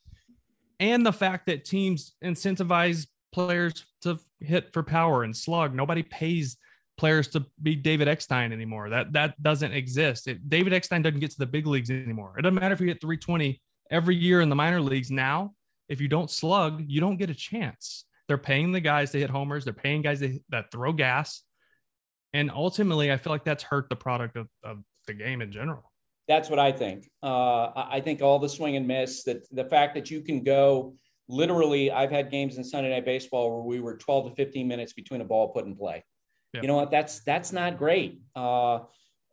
and 0.79 1.05
the 1.05 1.13
fact 1.13 1.45
that 1.47 1.65
teams 1.65 2.13
incentivize 2.23 3.07
players 3.31 3.85
to 4.01 4.19
hit 4.39 4.73
for 4.73 4.83
power 4.83 5.23
and 5.23 5.35
slug. 5.35 5.73
Nobody 5.73 6.03
pays 6.03 6.57
players 6.97 7.27
to 7.29 7.45
be 7.61 7.75
David 7.75 8.07
Eckstein 8.07 8.51
anymore. 8.51 8.89
That 8.89 9.13
that 9.13 9.41
doesn't 9.41 9.71
exist. 9.71 10.27
It, 10.27 10.49
David 10.49 10.73
Eckstein 10.73 11.01
doesn't 11.01 11.19
get 11.19 11.31
to 11.31 11.39
the 11.39 11.45
big 11.45 11.65
leagues 11.65 11.89
anymore. 11.89 12.35
It 12.37 12.41
doesn't 12.43 12.55
matter 12.55 12.73
if 12.73 12.81
you 12.81 12.87
hit 12.87 13.01
320 13.01 13.61
every 13.89 14.15
year 14.15 14.41
in 14.41 14.49
the 14.49 14.55
minor 14.55 14.81
leagues 14.81 15.11
now. 15.11 15.53
If 15.91 15.99
you 15.99 16.07
don't 16.07 16.31
slug, 16.31 16.85
you 16.87 17.01
don't 17.01 17.17
get 17.17 17.29
a 17.29 17.35
chance. 17.35 18.05
They're 18.29 18.37
paying 18.37 18.71
the 18.71 18.79
guys 18.79 19.11
to 19.11 19.19
hit 19.19 19.29
homers. 19.29 19.65
They're 19.65 19.73
paying 19.73 20.01
guys 20.01 20.21
that, 20.21 20.71
throw 20.71 20.93
gas. 20.93 21.43
And 22.33 22.49
ultimately, 22.49 23.11
I 23.11 23.17
feel 23.17 23.33
like 23.33 23.43
that's 23.43 23.61
hurt 23.61 23.89
the 23.89 23.97
product 23.97 24.37
of, 24.37 24.47
of 24.63 24.77
the 25.05 25.13
game 25.13 25.41
in 25.41 25.51
general. 25.51 25.91
That's 26.29 26.49
what 26.49 26.59
I 26.59 26.71
think. 26.71 27.09
Uh, 27.21 27.71
I 27.75 27.99
think 28.01 28.21
all 28.21 28.39
the 28.39 28.47
swing 28.47 28.77
and 28.77 28.87
miss, 28.87 29.25
that 29.25 29.45
the 29.51 29.65
fact 29.65 29.93
that 29.95 30.09
you 30.09 30.21
can 30.21 30.45
go 30.45 30.95
literally, 31.27 31.91
I've 31.91 32.09
had 32.09 32.31
games 32.31 32.55
in 32.55 32.63
Sunday 32.63 32.89
Night 32.89 33.03
Baseball 33.03 33.51
where 33.53 33.63
we 33.63 33.81
were 33.81 33.97
12 33.97 34.29
to 34.29 34.35
15 34.35 34.65
minutes 34.65 34.93
between 34.93 35.19
a 35.19 35.25
ball 35.25 35.49
put 35.49 35.65
in 35.65 35.75
play. 35.75 36.01
Yeah. 36.53 36.61
You 36.61 36.67
know 36.69 36.75
what? 36.75 36.89
That's 36.89 37.21
that's 37.25 37.51
not 37.51 37.77
great. 37.77 38.21
Uh, 38.33 38.79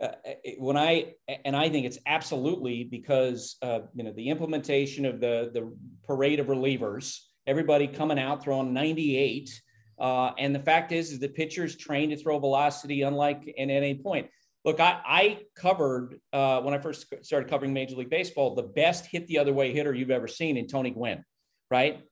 uh, 0.02 0.12
when 0.58 0.76
I 0.76 1.14
and 1.44 1.56
I 1.56 1.68
think 1.68 1.86
it's 1.86 1.98
absolutely 2.06 2.84
because 2.84 3.56
uh, 3.62 3.80
you 3.94 4.04
know 4.04 4.12
the 4.12 4.28
implementation 4.30 5.04
of 5.04 5.20
the 5.20 5.50
the 5.52 5.72
parade 6.06 6.40
of 6.40 6.46
relievers 6.46 7.18
everybody 7.48 7.86
coming 7.88 8.18
out 8.18 8.44
throwing 8.44 8.74
98. 8.74 9.62
Uh, 9.98 10.30
and 10.38 10.54
the 10.54 10.60
fact 10.60 10.92
is, 10.92 11.10
is 11.10 11.18
the 11.18 11.28
pitcher's 11.28 11.76
trained 11.76 12.12
to 12.12 12.16
throw 12.16 12.38
velocity, 12.38 13.02
unlike 13.02 13.52
in 13.56 13.70
any 13.70 13.94
point. 13.94 14.28
Look, 14.64 14.80
I, 14.80 15.00
I 15.04 15.38
covered 15.56 16.20
uh, 16.32 16.60
when 16.60 16.74
I 16.74 16.78
first 16.78 17.06
started 17.22 17.48
covering 17.48 17.72
Major 17.72 17.96
League 17.96 18.10
Baseball 18.10 18.54
the 18.54 18.62
best 18.62 19.06
hit 19.06 19.26
the 19.26 19.38
other 19.38 19.52
way 19.52 19.72
hitter 19.72 19.94
you've 19.94 20.10
ever 20.10 20.28
seen 20.28 20.56
in 20.56 20.68
Tony 20.68 20.90
Gwynn, 20.90 21.24
right? 21.70 22.02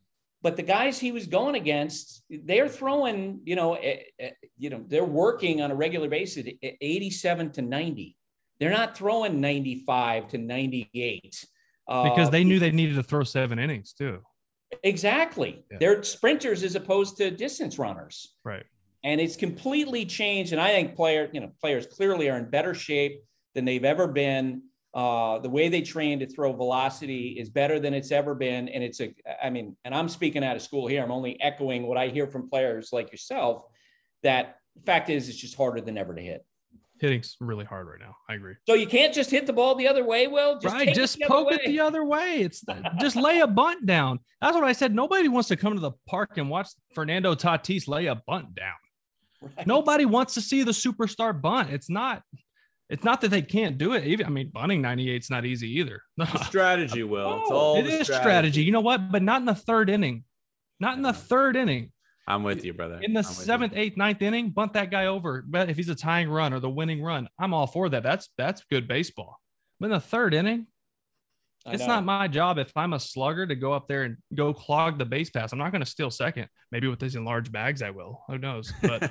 But 0.46 0.56
the 0.56 0.62
guys 0.62 0.96
he 1.00 1.10
was 1.10 1.26
going 1.26 1.56
against, 1.56 2.22
they're 2.30 2.68
throwing, 2.68 3.40
you 3.44 3.56
know, 3.56 3.74
eh, 3.74 4.02
eh, 4.20 4.30
you 4.56 4.70
know, 4.70 4.84
they're 4.86 5.04
working 5.04 5.60
on 5.60 5.72
a 5.72 5.74
regular 5.74 6.08
basis 6.08 6.46
87 6.62 7.50
to 7.50 7.62
90. 7.62 8.16
They're 8.60 8.70
not 8.70 8.96
throwing 8.96 9.40
95 9.40 10.28
to 10.28 10.38
98. 10.38 11.44
Uh, 11.88 12.04
because 12.04 12.30
they 12.30 12.44
knew 12.44 12.60
they 12.60 12.70
needed 12.70 12.94
to 12.94 13.02
throw 13.02 13.24
seven 13.24 13.58
innings 13.58 13.92
too. 13.92 14.20
Exactly. 14.84 15.64
Yeah. 15.68 15.78
They're 15.80 16.02
sprinters 16.04 16.62
as 16.62 16.76
opposed 16.76 17.16
to 17.16 17.32
distance 17.32 17.76
runners. 17.76 18.36
Right. 18.44 18.66
And 19.02 19.20
it's 19.20 19.34
completely 19.34 20.06
changed. 20.06 20.52
And 20.52 20.60
I 20.60 20.68
think 20.68 20.94
player, 20.94 21.28
you 21.32 21.40
know, 21.40 21.50
players 21.60 21.88
clearly 21.88 22.30
are 22.30 22.38
in 22.38 22.50
better 22.50 22.72
shape 22.72 23.20
than 23.56 23.64
they've 23.64 23.84
ever 23.84 24.06
been. 24.06 24.62
Uh, 24.96 25.38
the 25.40 25.50
way 25.50 25.68
they 25.68 25.82
train 25.82 26.18
to 26.20 26.26
throw 26.26 26.54
velocity 26.54 27.36
is 27.38 27.50
better 27.50 27.78
than 27.78 27.92
it's 27.92 28.10
ever 28.10 28.34
been. 28.34 28.66
And 28.70 28.82
it's 28.82 28.98
a, 29.00 29.14
I 29.42 29.50
mean, 29.50 29.76
and 29.84 29.94
I'm 29.94 30.08
speaking 30.08 30.42
out 30.42 30.56
of 30.56 30.62
school 30.62 30.86
here. 30.86 31.02
I'm 31.02 31.12
only 31.12 31.38
echoing 31.42 31.86
what 31.86 31.98
I 31.98 32.08
hear 32.08 32.26
from 32.26 32.48
players 32.48 32.88
like 32.92 33.12
yourself. 33.12 33.64
That 34.22 34.56
fact 34.86 35.10
is, 35.10 35.28
it's 35.28 35.36
just 35.36 35.54
harder 35.54 35.82
than 35.82 35.98
ever 35.98 36.14
to 36.14 36.22
hit 36.22 36.46
hitting's 37.00 37.36
really 37.40 37.64
hard 37.64 37.86
right 37.86 38.00
now. 38.00 38.16
I 38.28 38.34
agree. 38.34 38.54
So 38.66 38.74
you 38.74 38.86
can't 38.86 39.12
just 39.12 39.30
hit 39.30 39.46
the 39.46 39.52
ball 39.52 39.74
the 39.74 39.88
other 39.88 40.04
way. 40.04 40.28
Well, 40.28 40.58
just 40.58 40.74
right, 40.74 40.94
just 40.94 41.20
poke 41.20 41.52
it 41.52 41.60
the 41.66 41.80
other 41.80 42.04
way. 42.04 42.40
It's 42.40 42.64
just 43.00 43.16
lay 43.16 43.40
a 43.40 43.46
bunt 43.46 43.86
down. 43.86 44.20
That's 44.40 44.54
what 44.54 44.64
I 44.64 44.72
said. 44.72 44.94
Nobody 44.94 45.28
wants 45.28 45.48
to 45.48 45.56
come 45.56 45.74
to 45.74 45.80
the 45.80 45.92
park 46.06 46.38
and 46.38 46.48
watch 46.48 46.68
Fernando 46.94 47.34
Tatis 47.34 47.88
lay 47.88 48.06
a 48.06 48.14
bunt 48.14 48.54
down. 48.54 48.72
Right. 49.42 49.66
Nobody 49.66 50.06
wants 50.06 50.34
to 50.34 50.40
see 50.40 50.62
the 50.62 50.72
superstar 50.72 51.38
bunt. 51.38 51.70
It's 51.70 51.90
not. 51.90 52.22
It's 52.88 53.04
not 53.04 53.20
that 53.22 53.30
they 53.30 53.42
can't 53.42 53.78
do 53.78 53.94
it. 53.94 54.06
Even 54.06 54.26
I 54.26 54.28
mean, 54.30 54.50
bunting 54.52 54.80
98 54.80 55.22
is 55.22 55.30
not 55.30 55.44
easy 55.44 55.78
either. 55.78 56.02
strategy, 56.44 57.02
will. 57.02 57.40
It's 57.40 57.50
oh, 57.50 57.54
all 57.54 57.76
it 57.78 57.86
is 57.86 58.06
strategy. 58.06 58.22
strategy. 58.22 58.62
You 58.62 58.72
know 58.72 58.80
what? 58.80 59.10
But 59.10 59.22
not 59.22 59.40
in 59.40 59.46
the 59.46 59.54
third 59.54 59.90
inning. 59.90 60.24
Not 60.78 60.96
in 60.96 61.02
the 61.02 61.12
third 61.12 61.56
inning. 61.56 61.92
I'm 62.28 62.42
with 62.42 62.64
you, 62.64 62.72
brother. 62.72 63.00
In 63.02 63.12
the 63.12 63.20
I'm 63.20 63.24
seventh, 63.24 63.72
eighth, 63.76 63.96
ninth 63.96 64.20
inning, 64.20 64.50
bunt 64.50 64.72
that 64.72 64.90
guy 64.90 65.06
over. 65.06 65.44
But 65.46 65.70
if 65.70 65.76
he's 65.76 65.88
a 65.88 65.94
tying 65.94 66.28
run 66.28 66.52
or 66.52 66.60
the 66.60 66.70
winning 66.70 67.02
run, 67.02 67.28
I'm 67.38 67.54
all 67.54 67.66
for 67.66 67.88
that. 67.88 68.02
That's 68.02 68.28
that's 68.36 68.62
good 68.70 68.88
baseball. 68.88 69.40
But 69.78 69.86
in 69.86 69.92
the 69.92 70.00
third 70.00 70.34
inning, 70.34 70.66
it's 71.72 71.86
not 71.86 72.04
my 72.04 72.28
job 72.28 72.58
if 72.58 72.70
I'm 72.76 72.92
a 72.92 73.00
slugger 73.00 73.46
to 73.46 73.54
go 73.54 73.72
up 73.72 73.88
there 73.88 74.04
and 74.04 74.16
go 74.34 74.52
clog 74.52 74.98
the 74.98 75.04
base 75.04 75.30
pass. 75.30 75.52
I'm 75.52 75.58
not 75.58 75.72
going 75.72 75.82
to 75.82 75.90
steal 75.90 76.10
second. 76.10 76.48
Maybe 76.72 76.88
with 76.88 77.00
these 77.00 77.16
enlarged 77.16 77.52
bags, 77.52 77.82
I 77.82 77.90
will. 77.90 78.22
Who 78.28 78.38
knows? 78.38 78.72
But 78.82 79.02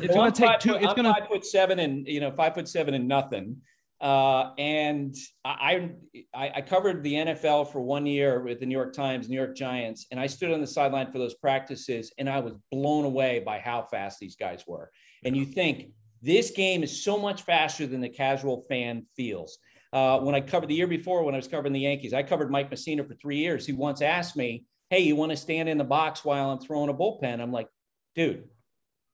it's 0.00 0.14
going 0.14 0.32
to 0.32 0.40
take 0.40 0.58
two. 0.60 0.72
Foot, 0.72 0.82
it's 0.82 0.94
going 0.94 1.04
to 1.04 1.12
five 1.12 1.28
foot 1.28 1.44
seven 1.44 1.78
and 1.78 2.06
you 2.06 2.20
know 2.20 2.30
five 2.30 2.54
foot 2.54 2.68
seven 2.68 2.94
and 2.94 3.08
nothing. 3.08 3.56
Uh, 4.00 4.52
and 4.58 5.14
I, 5.44 5.90
I, 6.34 6.52
I 6.56 6.60
covered 6.60 7.02
the 7.02 7.14
NFL 7.14 7.72
for 7.72 7.80
one 7.80 8.04
year 8.04 8.42
with 8.42 8.60
the 8.60 8.66
New 8.66 8.74
York 8.76 8.92
Times, 8.92 9.28
New 9.28 9.36
York 9.36 9.56
Giants, 9.56 10.06
and 10.10 10.20
I 10.20 10.26
stood 10.26 10.52
on 10.52 10.60
the 10.60 10.66
sideline 10.66 11.10
for 11.10 11.18
those 11.18 11.34
practices, 11.34 12.12
and 12.18 12.28
I 12.28 12.40
was 12.40 12.54
blown 12.70 13.04
away 13.04 13.42
by 13.44 13.60
how 13.60 13.82
fast 13.90 14.18
these 14.18 14.36
guys 14.36 14.64
were. 14.66 14.90
And 15.24 15.36
you 15.36 15.46
think 15.46 15.90
this 16.20 16.50
game 16.50 16.82
is 16.82 17.02
so 17.04 17.18
much 17.18 17.42
faster 17.42 17.86
than 17.86 18.00
the 18.00 18.08
casual 18.08 18.62
fan 18.68 19.06
feels. 19.16 19.58
Uh, 19.94 20.18
when 20.20 20.34
I 20.34 20.40
covered 20.40 20.68
the 20.68 20.74
year 20.74 20.86
before, 20.88 21.24
when 21.24 21.34
I 21.34 21.38
was 21.38 21.48
covering 21.48 21.72
the 21.72 21.80
Yankees, 21.80 22.12
I 22.12 22.22
covered 22.22 22.50
Mike 22.50 22.70
Mussina 22.70 23.06
for 23.06 23.14
three 23.14 23.38
years. 23.38 23.64
He 23.64 23.72
once 23.72 24.02
asked 24.02 24.36
me, 24.36 24.64
"Hey, 24.90 25.00
you 25.00 25.16
want 25.16 25.30
to 25.30 25.36
stand 25.36 25.68
in 25.68 25.78
the 25.78 25.84
box 25.84 26.24
while 26.24 26.50
I'm 26.50 26.58
throwing 26.58 26.90
a 26.90 26.94
bullpen?" 26.94 27.40
I'm 27.40 27.52
like, 27.52 27.68
"Dude, 28.14 28.44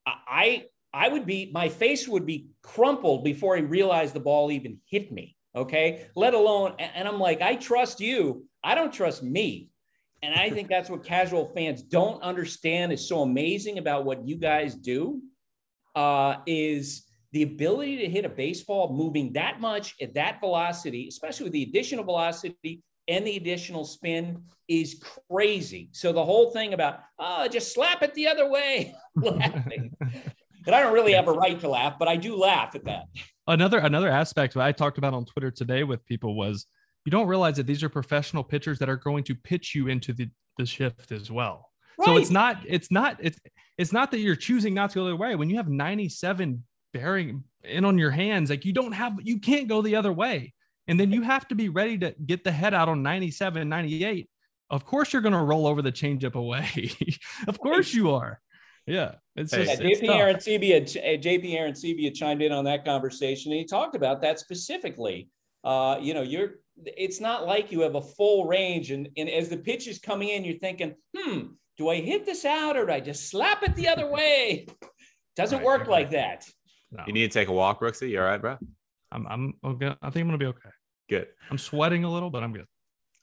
I 0.07 0.67
I 0.93 1.09
would 1.09 1.27
be, 1.27 1.51
my 1.53 1.69
face 1.69 2.09
would 2.09 2.27
be 2.27 2.49
crumpled 2.63 3.25
before 3.25 3.57
he 3.57 3.63
realized 3.63 4.15
the 4.15 4.21
ball 4.21 4.51
even 4.51 4.79
hit 4.87 5.13
me. 5.13 5.37
Okay. 5.55 6.07
Let 6.17 6.35
alone, 6.35 6.75
and 6.79 7.07
I'm 7.07 7.19
like, 7.19 7.43
I 7.43 7.57
trust 7.57 8.01
you. 8.01 8.45
I 8.63 8.75
don't 8.75 8.93
trust 8.93 9.23
me. 9.23 9.71
And 10.23 10.35
I 10.35 10.51
think 10.51 10.69
that's 10.69 10.91
what 10.91 11.05
casual 11.05 11.47
fans 11.55 11.83
don't 11.83 12.23
understand 12.23 12.93
is 12.93 13.09
so 13.09 13.23
amazing 13.23 13.79
about 13.79 14.05
what 14.05 14.27
you 14.27 14.37
guys 14.37 14.75
do 14.75 15.23
uh, 15.95 16.37
is 16.47 17.07
the 17.33 17.43
ability 17.43 17.99
to 17.99 18.09
hit 18.09 18.25
a 18.25 18.29
baseball 18.29 18.93
moving 18.93 19.33
that 19.35 19.61
much 19.61 19.95
at 20.01 20.15
that 20.15 20.41
velocity, 20.41 21.07
especially 21.09 21.45
with 21.45 21.53
the 21.53 21.63
additional 21.63 22.05
velocity 22.05 22.83
and 23.09 23.27
the 23.27 23.37
additional 23.37 23.85
spin, 23.85 24.43
is 24.69 25.03
crazy. 25.31 25.89
So 25.93 26.13
the 26.13 26.25
whole 26.25 26.51
thing 26.51 26.75
about, 26.75 27.01
oh, 27.19 27.49
just 27.49 27.73
slap 27.73 28.03
it 28.03 28.15
the 28.15 28.29
other 28.29 28.49
way, 28.49 28.95
laughing. 29.17 29.93
and 30.67 30.75
I 30.75 30.81
don't 30.81 30.93
really 30.93 31.13
have 31.13 31.29
a 31.29 31.33
right 31.33 31.59
to 31.61 31.69
laugh, 31.69 31.99
but 31.99 32.09
I 32.09 32.17
do 32.17 32.37
laugh 32.37 32.75
at 32.75 32.85
that. 32.85 33.05
Another 33.47 33.79
another 33.79 34.09
aspect 34.09 34.55
that 34.55 34.63
I 34.63 34.73
talked 34.73 34.99
about 34.99 35.15
on 35.15 35.25
Twitter 35.25 35.51
today 35.51 35.83
with 35.83 36.05
people 36.07 36.37
was 36.37 36.67
you 37.05 37.11
don't 37.11 37.27
realize 37.27 37.57
that 37.57 37.67
these 37.67 37.83
are 37.83 37.89
professional 37.89 38.45
pitchers 38.45 38.79
that 38.79 38.89
are 38.89 38.97
going 38.97 39.25
to 39.25 39.35
pitch 39.35 39.75
you 39.75 39.89
into 39.89 40.13
the, 40.13 40.29
the 40.59 40.67
shift 40.67 41.13
as 41.13 41.31
well. 41.31 41.71
Right. 41.99 42.07
So 42.07 42.17
it's 42.17 42.31
not 42.31 42.59
it's 42.67 42.91
not 42.91 43.17
it's 43.21 43.39
it's 43.77 43.93
not 43.93 44.11
that 44.11 44.19
you're 44.19 44.37
choosing 44.37 44.75
not 44.75 44.91
to 44.91 44.95
go 44.97 45.05
the 45.05 45.11
other 45.11 45.17
way. 45.17 45.35
When 45.35 45.51
you 45.51 45.57
have 45.57 45.69
97 45.69 46.63
bearing 46.93 47.45
in 47.65 47.85
on 47.85 47.99
your 47.99 48.11
hands, 48.11 48.51
like 48.51 48.65
you 48.65 48.73
don't 48.73 48.93
have 48.93 49.19
you 49.23 49.39
can't 49.39 49.69
go 49.69 49.83
the 49.83 49.97
other 49.97 50.13
way. 50.13 50.55
And 50.89 50.99
then 50.99 51.13
you 51.13 51.23
have 51.23 51.47
to 51.49 51.55
be 51.55 51.69
ready 51.69 51.99
to 51.99 52.15
get 52.27 52.43
the 52.43 52.51
head 52.51 52.75
out 52.75 52.89
on 52.89 53.03
97, 53.03 53.69
98. 53.69 54.29
Of 54.71 54.85
course 54.85 55.13
you're 55.13 55.23
going 55.23 55.35
to 55.35 55.41
roll 55.41 55.67
over 55.67 55.83
the 55.83 55.93
changeup 55.93 56.35
away. 56.35 56.91
of 57.47 57.61
course 57.61 57.95
you 57.95 58.11
are. 58.11 58.41
Yeah. 58.87 59.17
It's 59.37 59.53
just, 59.53 59.81
yeah, 59.81 59.89
JP 59.89 60.09
Arencibia, 60.09 60.83
JP 61.23 61.53
Arencibia 61.53 62.13
chimed 62.13 62.43
in 62.43 62.51
on 62.51 62.65
that 62.65 62.85
conversation 62.85 63.53
and 63.53 63.61
he 63.61 63.65
talked 63.65 63.95
about 63.95 64.21
that 64.23 64.41
specifically. 64.41 65.29
Uh, 65.63 65.99
you 66.01 66.15
know, 66.15 66.23
you're 66.23 66.55
it's 66.77 67.21
not 67.21 67.47
like 67.47 67.71
you 67.71 67.83
have 67.83 67.95
a 67.95 68.03
full 68.03 68.47
range 68.47 68.91
and, 68.91 69.09
and 69.17 69.29
as 69.29 69.49
the 69.49 69.57
pitch 69.57 69.87
is 69.87 69.99
coming 69.99 70.31
in, 70.31 70.45
you're 70.45 70.59
thinking, 70.59 70.95
hmm, 71.17 71.41
do 71.77 71.89
I 71.89 71.97
hit 71.97 72.25
this 72.25 72.45
out 72.45 72.77
or 72.77 72.87
do 72.87 72.93
I 72.93 73.01
just 73.01 73.29
slap 73.29 73.63
it 73.63 73.75
the 73.77 73.89
other 73.89 74.11
way? 74.11 74.67
Doesn't 75.37 75.59
right, 75.59 75.67
work 75.67 75.87
like 75.87 76.11
that. 76.11 76.49
No. 76.93 77.05
You 77.07 77.13
need 77.13 77.31
to 77.31 77.39
take 77.39 77.49
a 77.49 77.53
walk, 77.53 77.81
Brooksy. 77.81 78.11
You 78.11 78.21
all 78.21 78.27
right, 78.27 78.41
bro? 78.41 78.59
I'm 79.13 79.27
I'm 79.27 79.55
okay. 79.65 79.95
I 80.03 80.11
think 80.11 80.23
I'm 80.23 80.29
gonna 80.29 80.39
be 80.39 80.47
okay. 80.47 80.71
Good. 81.09 81.29
I'm 81.51 81.59
sweating 81.59 82.05
a 82.05 82.11
little, 82.13 82.31
but 82.31 82.43
I'm 82.43 82.53
good. 82.53 82.67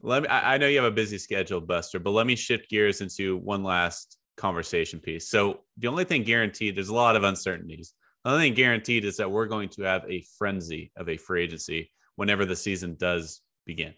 Let 0.01 0.23
me 0.23 0.29
I, 0.29 0.55
I 0.55 0.57
know 0.57 0.67
you 0.67 0.77
have 0.77 0.91
a 0.91 0.95
busy 0.95 1.17
schedule, 1.17 1.61
Buster, 1.61 1.99
but 1.99 2.11
let 2.11 2.27
me 2.27 2.35
shift 2.35 2.69
gears 2.69 3.01
into 3.01 3.37
one 3.37 3.63
last 3.63 4.17
conversation 4.37 4.99
piece. 4.99 5.29
So 5.29 5.61
the 5.77 5.87
only 5.87 6.03
thing 6.03 6.23
guaranteed, 6.23 6.75
there's 6.77 6.89
a 6.89 6.95
lot 6.95 7.15
of 7.15 7.23
uncertainties. 7.23 7.93
The 8.23 8.31
only 8.31 8.45
thing 8.45 8.53
guaranteed 8.53 9.05
is 9.05 9.17
that 9.17 9.31
we're 9.31 9.47
going 9.47 9.69
to 9.69 9.83
have 9.83 10.03
a 10.07 10.23
frenzy 10.37 10.91
of 10.95 11.09
a 11.09 11.17
free 11.17 11.43
agency 11.43 11.91
whenever 12.15 12.45
the 12.45 12.55
season 12.55 12.95
does 12.99 13.41
begin. 13.65 13.93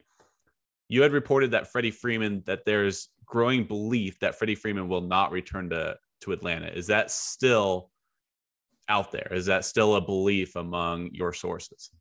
You 0.87 1.01
had 1.01 1.11
reported 1.11 1.51
that 1.51 1.71
Freddie 1.71 1.91
Freeman, 1.91 2.43
that 2.45 2.65
there's 2.65 3.09
growing 3.25 3.63
belief 3.63 4.19
that 4.19 4.35
Freddie 4.35 4.55
Freeman 4.55 4.87
will 4.87 5.01
not 5.01 5.31
return 5.31 5.69
to, 5.69 5.97
to 6.21 6.31
Atlanta. 6.31 6.67
Is 6.67 6.87
that 6.87 7.11
still 7.11 7.91
out 8.89 9.11
there? 9.11 9.29
Is 9.31 9.45
that 9.45 9.63
still 9.63 9.95
a 9.95 10.01
belief 10.01 10.55
among 10.55 11.11
your 11.13 11.31
sources? 11.31 11.91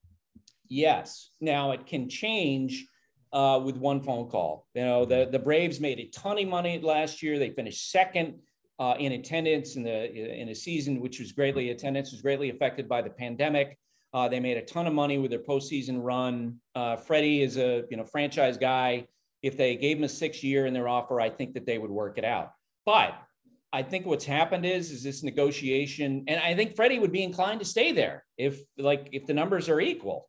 Yes. 0.69 1.31
Now 1.41 1.73
it 1.73 1.87
can 1.87 2.09
change 2.09 2.87
uh, 3.33 3.61
with 3.63 3.77
one 3.77 4.03
phone 4.03 4.29
call. 4.29 4.67
You 4.75 4.83
know, 4.83 5.05
the, 5.05 5.29
the 5.31 5.39
Braves 5.39 5.81
made 5.81 6.01
a 6.01 6.09
ton 6.09 6.39
of 6.39 6.49
money 6.49 6.79
last 6.81 7.23
year. 7.23 7.39
They 7.39 7.51
finished 7.51 7.91
second 7.91 8.35
uh, 8.79 8.95
in 8.99 9.13
attendance 9.13 9.77
in 9.77 9.83
the 9.83 10.41
in 10.41 10.49
a 10.51 10.55
season 10.55 11.01
which 11.01 11.19
was 11.19 11.33
greatly 11.33 11.71
attendance 11.71 12.13
was 12.13 12.23
greatly 12.23 12.51
affected 12.51 12.89
by 12.89 13.03
the 13.03 13.11
pandemic. 13.11 13.77
Uh, 14.15 14.29
they 14.29 14.41
made 14.41 14.57
a 14.57 14.63
ton 14.63 14.87
of 14.87 14.95
money 14.95 15.19
with 15.19 15.31
their 15.31 15.41
postseason 15.41 16.03
run. 16.03 16.57
Uh, 16.75 16.97
Freddie 16.97 17.43
is 17.43 17.57
a 17.57 17.85
you 17.91 17.97
know 17.97 18.05
franchise 18.05 18.57
guy. 18.57 19.07
If 19.43 19.57
they 19.57 19.77
gave 19.77 19.99
him 19.99 20.05
a 20.05 20.09
six 20.09 20.43
year 20.43 20.67
in 20.67 20.75
their 20.75 20.89
offer, 20.89 21.21
I 21.21 21.31
think 21.31 21.55
that 21.55 21.67
they 21.67 21.79
would 21.79 21.91
work 21.91 22.19
it 22.19 22.25
out. 22.25 22.53
But 22.87 23.15
I 23.73 23.83
think 23.83 24.07
what's 24.07 24.25
happened 24.25 24.65
is 24.65 24.91
is 24.91 25.03
this 25.03 25.23
negotiation, 25.23 26.25
and 26.27 26.41
I 26.41 26.55
think 26.55 26.75
Freddie 26.75 26.99
would 26.99 27.13
be 27.13 27.23
inclined 27.23 27.61
to 27.61 27.67
stay 27.67 27.93
there 27.93 28.25
if 28.37 28.61
like 28.79 29.11
if 29.13 29.27
the 29.27 29.35
numbers 29.35 29.69
are 29.69 29.81
equal. 29.81 30.29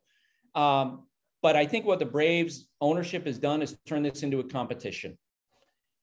Um, 0.54 1.06
but 1.42 1.56
I 1.56 1.66
think 1.66 1.86
what 1.86 1.98
the 1.98 2.06
Braves 2.06 2.68
ownership 2.80 3.26
has 3.26 3.38
done 3.38 3.62
is 3.62 3.76
turn 3.86 4.02
this 4.02 4.22
into 4.22 4.40
a 4.40 4.44
competition. 4.44 5.16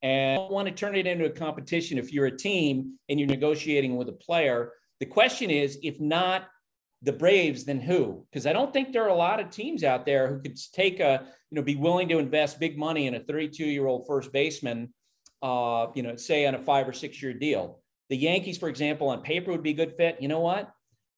And 0.02 0.40
I 0.40 0.48
want 0.48 0.68
to 0.68 0.74
turn 0.74 0.96
it 0.96 1.06
into 1.06 1.26
a 1.26 1.30
competition 1.30 1.98
if 1.98 2.12
you're 2.12 2.26
a 2.26 2.36
team 2.36 2.98
and 3.08 3.18
you're 3.18 3.28
negotiating 3.28 3.96
with 3.96 4.08
a 4.08 4.12
player. 4.12 4.72
The 5.00 5.06
question 5.06 5.50
is, 5.50 5.78
if 5.82 6.00
not 6.00 6.44
the 7.02 7.12
Braves, 7.12 7.64
then 7.64 7.80
who? 7.80 8.24
Because 8.30 8.46
I 8.46 8.52
don't 8.52 8.72
think 8.72 8.92
there 8.92 9.04
are 9.04 9.08
a 9.08 9.14
lot 9.14 9.40
of 9.40 9.50
teams 9.50 9.84
out 9.84 10.06
there 10.06 10.28
who 10.28 10.40
could 10.40 10.58
take 10.72 11.00
a, 11.00 11.24
you 11.50 11.56
know, 11.56 11.62
be 11.62 11.76
willing 11.76 12.08
to 12.08 12.18
invest 12.18 12.58
big 12.58 12.76
money 12.76 13.06
in 13.06 13.14
a 13.14 13.20
32 13.20 13.64
year 13.64 13.86
old 13.86 14.06
first 14.06 14.32
baseman, 14.32 14.92
uh, 15.42 15.88
you 15.94 16.02
know, 16.02 16.16
say 16.16 16.46
on 16.46 16.54
a 16.54 16.58
five 16.58 16.88
or 16.88 16.92
six 16.92 17.22
year 17.22 17.32
deal. 17.32 17.80
The 18.10 18.16
Yankees, 18.16 18.58
for 18.58 18.68
example, 18.68 19.08
on 19.08 19.22
paper 19.22 19.50
would 19.50 19.62
be 19.62 19.70
a 19.70 19.74
good 19.74 19.94
fit. 19.96 20.16
You 20.20 20.28
know 20.28 20.40
what? 20.40 20.70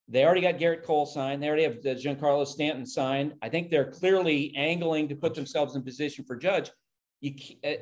They 0.08 0.24
already 0.24 0.40
got 0.40 0.56
Gerrit 0.56 0.82
Cole 0.82 1.06
signed. 1.06 1.40
They 1.42 1.46
already 1.46 1.62
have 1.62 1.80
Giancarlo 1.80 2.44
Stanton 2.46 2.84
signed. 2.84 3.34
I 3.42 3.48
think 3.48 3.70
they're 3.70 3.92
clearly 3.92 4.52
angling 4.56 5.08
to 5.08 5.14
put 5.14 5.34
themselves 5.34 5.76
in 5.76 5.82
position 5.82 6.24
for 6.24 6.34
Judge. 6.34 6.70
You, 7.20 7.34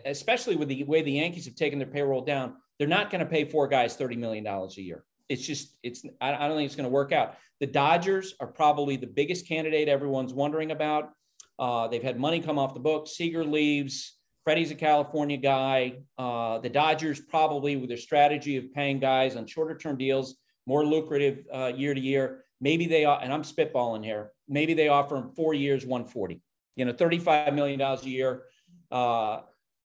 especially 0.05 0.57
with 0.57 0.69
the 0.69 0.85
way 0.85 1.01
the 1.01 1.13
Yankees 1.13 1.47
have 1.47 1.55
taken 1.55 1.79
their 1.79 1.89
payroll 1.89 2.23
down, 2.23 2.57
they're 2.79 2.89
not 2.89 3.11
going 3.11 3.21
to 3.21 3.27
pay 3.31 3.45
four 3.45 3.67
guys 3.67 3.97
thirty 3.97 4.17
million 4.17 4.45
dollars 4.45 4.77
a 4.77 4.83
year 4.83 5.05
it's 5.29 5.47
just 5.47 5.77
it's 5.83 6.05
I, 6.21 6.33
don't 6.49 6.57
think 6.57 6.67
it's 6.67 6.77
going 6.77 6.89
to 6.89 6.93
work 6.93 7.13
out. 7.13 7.37
The 7.61 7.67
Dodgers 7.67 8.35
are 8.41 8.47
probably 8.47 8.97
the 8.97 9.07
biggest 9.07 9.47
candidate 9.47 9.89
everyone's 9.89 10.33
wondering 10.33 10.71
about. 10.71 11.11
Uh, 11.59 11.89
they've 11.89 12.03
had 12.03 12.19
money 12.19 12.41
come 12.41 12.59
off 12.59 12.75
the 12.75 12.81
books. 12.81 13.13
Seager 13.13 13.45
leaves. 13.45 14.18
Freddie's 14.49 14.71
a 14.71 14.75
California 14.75 15.37
guy. 15.37 15.99
Uh, 16.17 16.57
the 16.57 16.71
Dodgers 16.71 17.21
probably 17.21 17.77
with 17.77 17.91
their 17.91 17.99
strategy 17.99 18.57
of 18.57 18.73
paying 18.73 18.99
guys 18.99 19.37
on 19.37 19.45
shorter 19.45 19.77
term 19.77 19.99
deals, 19.99 20.37
more 20.67 20.87
lucrative 20.87 21.45
uh, 21.55 21.71
year 21.77 21.93
to 21.93 22.01
year. 22.01 22.45
Maybe 22.59 22.87
they 22.87 23.05
and 23.05 23.31
I'm 23.31 23.43
spitballing 23.43 24.03
here. 24.03 24.31
Maybe 24.49 24.73
they 24.73 24.89
offer 24.89 25.19
him 25.19 25.33
four 25.37 25.53
years, 25.53 25.85
140. 25.85 26.41
You 26.77 26.87
know, 26.87 26.95
35 26.95 27.53
million 27.53 27.79
dollars 27.79 28.03
a 28.05 28.09
year. 28.09 28.45
Uh, 28.91 29.41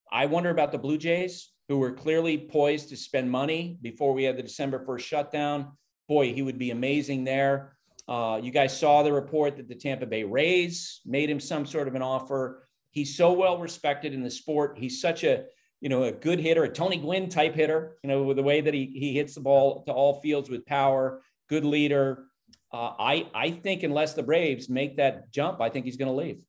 I 0.10 0.28
wonder 0.28 0.50
about 0.50 0.72
the 0.72 0.78
Blue 0.78 0.98
Jays 0.98 1.52
who 1.68 1.78
were 1.78 1.92
clearly 1.92 2.38
poised 2.38 2.88
to 2.92 2.96
spend 2.96 3.30
money 3.30 3.78
before 3.82 4.14
we 4.14 4.24
had 4.24 4.38
the 4.38 4.44
December 4.44 4.86
1st 4.88 5.02
shutdown. 5.02 5.74
Boy, 6.08 6.34
he 6.34 6.42
would 6.42 6.58
be 6.58 6.72
amazing 6.72 7.26
there. 7.26 7.76
Uh, 8.08 8.40
you 8.42 8.52
guys 8.52 8.80
saw 8.80 9.04
the 9.04 9.12
report 9.12 9.58
that 9.58 9.68
the 9.68 9.76
Tampa 9.76 10.06
Bay 10.06 10.24
Rays 10.24 11.02
made 11.06 11.30
him 11.30 11.42
some 11.42 11.66
sort 11.66 11.90
of 11.90 11.96
an 11.96 12.02
offer. 12.02 12.64
He's 12.94 13.18
so 13.18 13.34
well 13.34 13.58
respected 13.58 14.14
in 14.14 14.24
the 14.24 14.32
sport. 14.32 14.78
He's 14.78 15.02
such 15.02 15.24
a 15.24 15.46
you 15.82 15.90
know 15.90 16.04
a 16.04 16.12
good 16.12 16.40
hitter, 16.40 16.64
a 16.64 16.70
Tony 16.70 16.98
Gwynn 16.98 17.28
type 17.28 17.54
hitter. 17.54 17.98
You 18.04 18.08
know 18.08 18.24
with 18.24 18.38
the 18.38 18.44
way 18.44 18.62
that 18.62 18.74
he 18.74 18.86
he 18.96 19.14
hits 19.14 19.36
the 19.36 19.42
ball 19.42 19.84
to 19.84 19.92
all 19.92 20.22
fields 20.22 20.50
with 20.50 20.66
power. 20.66 21.22
Good 21.50 21.66
leader. 21.66 22.26
Uh, 22.72 22.94
I 22.98 23.28
I 23.34 23.52
think 23.52 23.84
unless 23.84 24.14
the 24.14 24.24
Braves 24.24 24.70
make 24.70 24.98
that 24.98 25.32
jump, 25.32 25.60
I 25.60 25.70
think 25.70 25.86
he's 25.86 25.98
going 25.98 26.10
to 26.10 26.16
leave 26.16 26.44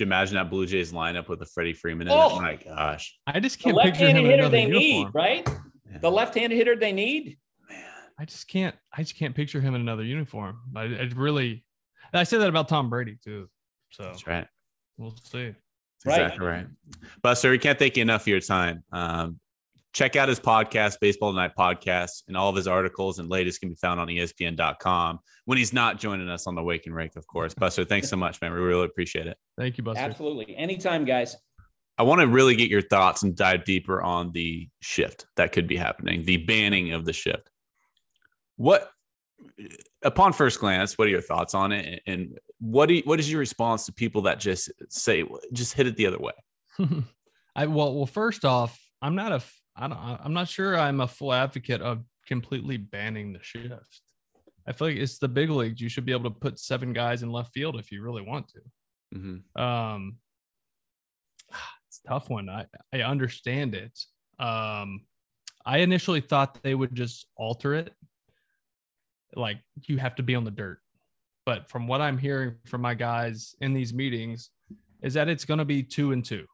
you 0.00 0.06
imagine 0.06 0.34
that 0.36 0.50
Blue 0.50 0.66
Jays 0.66 0.92
lineup 0.92 1.28
with 1.28 1.40
a 1.42 1.46
Freddie 1.46 1.72
Freeman 1.72 2.08
in 2.08 2.12
oh, 2.12 2.38
it? 2.38 2.42
My 2.42 2.56
gosh. 2.56 3.18
I 3.26 3.40
just 3.40 3.58
can't 3.58 3.76
the 3.76 3.82
picture 3.82 4.08
him 4.08 4.24
hitter 4.24 4.48
they 4.48 4.66
uniform. 4.66 4.82
need, 4.82 5.08
right? 5.14 5.48
Yeah. 5.90 5.98
The 5.98 6.10
left-handed 6.10 6.54
hitter 6.54 6.76
they 6.76 6.92
need. 6.92 7.38
Man, 7.68 7.84
I 8.18 8.24
just 8.24 8.48
can't. 8.48 8.74
I 8.92 9.02
just 9.02 9.16
can't 9.16 9.34
picture 9.34 9.60
him 9.60 9.74
in 9.74 9.80
another 9.80 10.04
uniform. 10.04 10.60
I, 10.74 10.82
I 10.82 11.10
really. 11.14 11.64
I 12.12 12.24
say 12.24 12.38
that 12.38 12.48
about 12.48 12.68
Tom 12.68 12.88
Brady 12.88 13.18
too. 13.22 13.48
So 13.90 14.04
that's 14.04 14.26
right. 14.26 14.46
We'll 14.98 15.14
see. 15.22 15.54
That's 16.04 16.18
exactly 16.18 16.46
right. 16.46 16.66
Buster, 17.22 17.50
we 17.50 17.58
can't 17.58 17.78
thank 17.78 17.96
you 17.96 18.02
enough 18.02 18.22
for 18.24 18.30
your 18.30 18.40
time. 18.40 18.84
Um, 18.92 19.40
check 19.92 20.14
out 20.14 20.28
his 20.28 20.38
podcast, 20.38 21.00
Baseball 21.00 21.32
Tonight 21.32 21.52
Podcast, 21.58 22.24
and 22.28 22.36
all 22.36 22.50
of 22.50 22.56
his 22.56 22.68
articles 22.68 23.18
and 23.18 23.30
latest 23.30 23.60
can 23.60 23.70
be 23.70 23.74
found 23.76 23.98
on 23.98 24.08
ESPN.com 24.08 25.18
when 25.46 25.58
he's 25.58 25.72
not 25.72 25.98
joining 25.98 26.28
us 26.28 26.46
on 26.46 26.54
the 26.54 26.62
Wake 26.62 26.86
and 26.86 26.94
Rake, 26.94 27.16
of 27.16 27.26
course. 27.26 27.54
Buster, 27.58 27.84
thanks 27.84 28.08
so 28.08 28.16
much, 28.16 28.40
man. 28.40 28.52
We 28.52 28.58
really 28.58 28.84
appreciate 28.84 29.26
it. 29.26 29.38
Thank 29.56 29.78
you, 29.78 29.84
Buster. 29.84 30.02
Absolutely. 30.02 30.54
Anytime, 30.56 31.04
guys. 31.04 31.36
I 31.98 32.02
want 32.02 32.20
to 32.20 32.26
really 32.26 32.56
get 32.56 32.68
your 32.68 32.82
thoughts 32.82 33.22
and 33.22 33.34
dive 33.34 33.64
deeper 33.64 34.02
on 34.02 34.32
the 34.32 34.68
shift 34.80 35.24
that 35.36 35.52
could 35.52 35.66
be 35.66 35.76
happening, 35.76 36.24
the 36.24 36.36
banning 36.36 36.92
of 36.92 37.06
the 37.06 37.14
shift. 37.14 37.48
What, 38.56 38.90
upon 40.02 40.34
first 40.34 40.60
glance, 40.60 40.98
what 40.98 41.08
are 41.08 41.10
your 41.10 41.22
thoughts 41.22 41.54
on 41.54 41.72
it? 41.72 42.02
And 42.06 42.38
what 42.58 42.86
do 42.86 42.94
you, 42.94 43.02
what 43.04 43.20
is 43.20 43.30
your 43.30 43.40
response 43.40 43.86
to 43.86 43.92
people 43.92 44.22
that 44.22 44.40
just 44.40 44.70
say, 44.88 45.24
just 45.52 45.74
hit 45.74 45.86
it 45.86 45.96
the 45.96 46.06
other 46.06 46.18
way? 46.18 46.32
I 47.56 47.66
well, 47.66 47.94
well, 47.94 48.06
first 48.06 48.44
off, 48.44 48.78
I'm 49.00 49.14
not 49.14 49.32
a 49.32 49.42
I 49.76 49.88
don't, 49.88 49.98
I'm 49.98 50.32
not 50.32 50.48
sure 50.48 50.78
I'm 50.78 51.00
a 51.00 51.08
full 51.08 51.32
advocate 51.32 51.82
of 51.82 52.02
completely 52.26 52.76
banning 52.76 53.32
the 53.32 53.42
shift. 53.42 54.00
I 54.66 54.72
feel 54.72 54.88
like 54.88 54.96
it's 54.96 55.18
the 55.18 55.28
big 55.28 55.50
leagues. 55.50 55.80
You 55.80 55.88
should 55.88 56.06
be 56.06 56.12
able 56.12 56.30
to 56.30 56.38
put 56.38 56.58
seven 56.58 56.92
guys 56.92 57.22
in 57.22 57.30
left 57.30 57.52
field 57.52 57.78
if 57.78 57.92
you 57.92 58.02
really 58.02 58.22
want 58.22 58.48
to. 58.48 58.60
Mm-hmm. 59.18 59.62
Um, 59.62 60.16
it's 61.88 62.00
a 62.04 62.08
tough 62.08 62.30
one. 62.30 62.48
I, 62.48 62.66
I 62.92 63.02
understand 63.02 63.74
it. 63.74 63.98
Um, 64.38 65.02
I 65.64 65.78
initially 65.78 66.20
thought 66.20 66.62
they 66.62 66.74
would 66.74 66.94
just 66.94 67.26
alter 67.36 67.74
it. 67.74 67.92
Like 69.34 69.58
you 69.82 69.98
have 69.98 70.14
to 70.16 70.22
be 70.22 70.34
on 70.34 70.44
the 70.44 70.50
dirt. 70.50 70.80
But 71.46 71.70
from 71.70 71.86
what 71.86 72.02
I'm 72.02 72.18
hearing 72.18 72.56
from 72.66 72.82
my 72.82 72.92
guys 72.94 73.54
in 73.62 73.72
these 73.72 73.94
meetings, 73.94 74.50
is 75.02 75.14
that 75.14 75.28
it's 75.28 75.44
going 75.44 75.58
to 75.58 75.64
be 75.64 75.82
two 75.82 76.12
and 76.12 76.24
two 76.24 76.44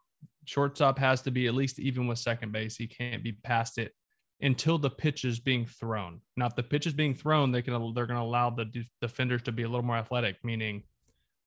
shortstop 0.44 0.98
has 0.98 1.22
to 1.22 1.31
be 1.31 1.46
at 1.46 1.55
least 1.55 1.78
even 1.78 2.07
with 2.07 2.18
second 2.18 2.52
base. 2.52 2.76
He 2.76 2.87
can't 2.87 3.22
be 3.22 3.33
past 3.33 3.78
it 3.78 3.92
until 4.40 4.78
the 4.78 4.90
pitch 4.90 5.24
is 5.24 5.38
being 5.38 5.66
thrown. 5.66 6.20
Now, 6.37 6.46
if 6.46 6.57
the 6.57 6.62
pitch 6.62 6.87
is 6.87 6.92
being 6.92 7.14
thrown, 7.14 7.52
they 7.52 7.62
can 7.62 7.72
they're 7.94 8.07
going 8.07 8.18
to 8.18 8.24
allow 8.24 8.50
the 8.50 8.66
defenders 9.00 9.42
to 9.42 9.52
be 9.52 9.62
a 9.62 9.68
little 9.68 9.85
more 9.85 9.96
athletic, 9.96 10.37
meaning 10.42 10.83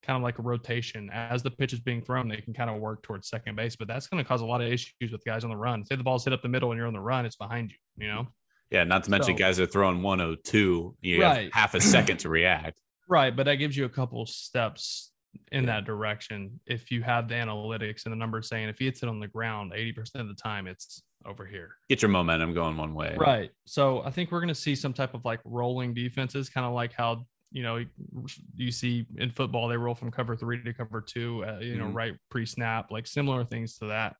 kind 0.02 0.16
of 0.16 0.22
like 0.22 0.38
a 0.38 0.42
rotation. 0.42 1.10
As 1.12 1.42
the 1.42 1.50
pitch 1.50 1.72
is 1.72 1.80
being 1.80 2.00
thrown, 2.00 2.28
they 2.28 2.38
can 2.38 2.54
kind 2.54 2.70
of 2.70 2.80
work 2.80 3.02
towards 3.02 3.28
second 3.28 3.56
base, 3.56 3.76
but 3.76 3.88
that's 3.88 4.06
going 4.06 4.22
to 4.22 4.26
cause 4.26 4.40
a 4.40 4.46
lot 4.46 4.60
of 4.60 4.72
issues 4.72 5.12
with 5.12 5.24
guys 5.24 5.44
on 5.44 5.50
the 5.50 5.56
run. 5.56 5.84
Say 5.84 5.96
the 5.96 6.04
ball's 6.04 6.24
hit 6.24 6.32
up 6.32 6.42
the 6.42 6.48
middle 6.48 6.70
and 6.70 6.78
you're 6.78 6.86
on 6.86 6.92
the 6.92 7.00
run, 7.00 7.26
it's 7.26 7.36
behind 7.36 7.72
you, 7.72 8.06
you 8.06 8.08
know? 8.08 8.28
Yeah, 8.70 8.84
not 8.84 9.04
to 9.04 9.10
mention 9.10 9.36
So- 9.36 9.38
guys 9.38 9.60
are 9.60 9.66
throwing 9.66 10.02
102. 10.02 10.96
You 11.00 11.22
have 11.22 11.52
half 11.52 11.74
a 11.74 11.80
second 11.80 12.18
to 12.18 12.28
react. 12.28 12.80
Right, 13.08 13.34
but 13.34 13.44
that 13.44 13.56
gives 13.56 13.76
you 13.76 13.84
a 13.84 13.88
couple 13.88 14.26
steps 14.26 15.12
in 15.52 15.66
that 15.66 15.84
direction 15.84 16.58
if 16.66 16.90
you 16.90 17.02
have 17.02 17.28
the 17.28 17.34
analytics 17.34 18.04
and 18.06 18.12
the 18.12 18.16
numbers 18.16 18.48
saying 18.48 18.68
if 18.70 18.78
he 18.78 18.86
hits 18.86 19.02
it 19.02 19.08
on 19.08 19.20
the 19.20 19.28
ground 19.28 19.72
80% 19.72 20.14
of 20.22 20.28
the 20.28 20.34
time 20.34 20.66
it's 20.66 21.02
over 21.26 21.44
here. 21.44 21.72
Get 21.90 22.00
your 22.00 22.08
momentum 22.08 22.54
going 22.54 22.76
one 22.78 22.94
way. 22.94 23.14
Right. 23.18 23.50
So 23.66 24.02
I 24.02 24.10
think 24.10 24.32
we're 24.32 24.40
going 24.40 24.48
to 24.48 24.54
see 24.54 24.74
some 24.74 24.92
type 24.94 25.12
of 25.12 25.24
like 25.26 25.40
rolling 25.44 25.92
defenses, 25.92 26.48
kind 26.48 26.66
of 26.66 26.72
like 26.72 26.92
how 26.94 27.26
you 27.52 27.62
know 27.62 27.84
you 28.56 28.72
see 28.72 29.06
in 29.18 29.30
football 29.30 29.68
they 29.68 29.76
roll 29.76 29.94
from 29.94 30.10
cover 30.10 30.36
three 30.36 30.62
to 30.64 30.72
cover 30.72 31.00
two, 31.00 31.44
uh, 31.44 31.58
you 31.60 31.76
know, 31.78 31.86
Mhm. 31.86 31.94
right 31.94 32.14
pre-snap, 32.30 32.90
like 32.90 33.06
similar 33.06 33.44
things 33.44 33.76
to 33.78 33.86
that. 33.86 34.16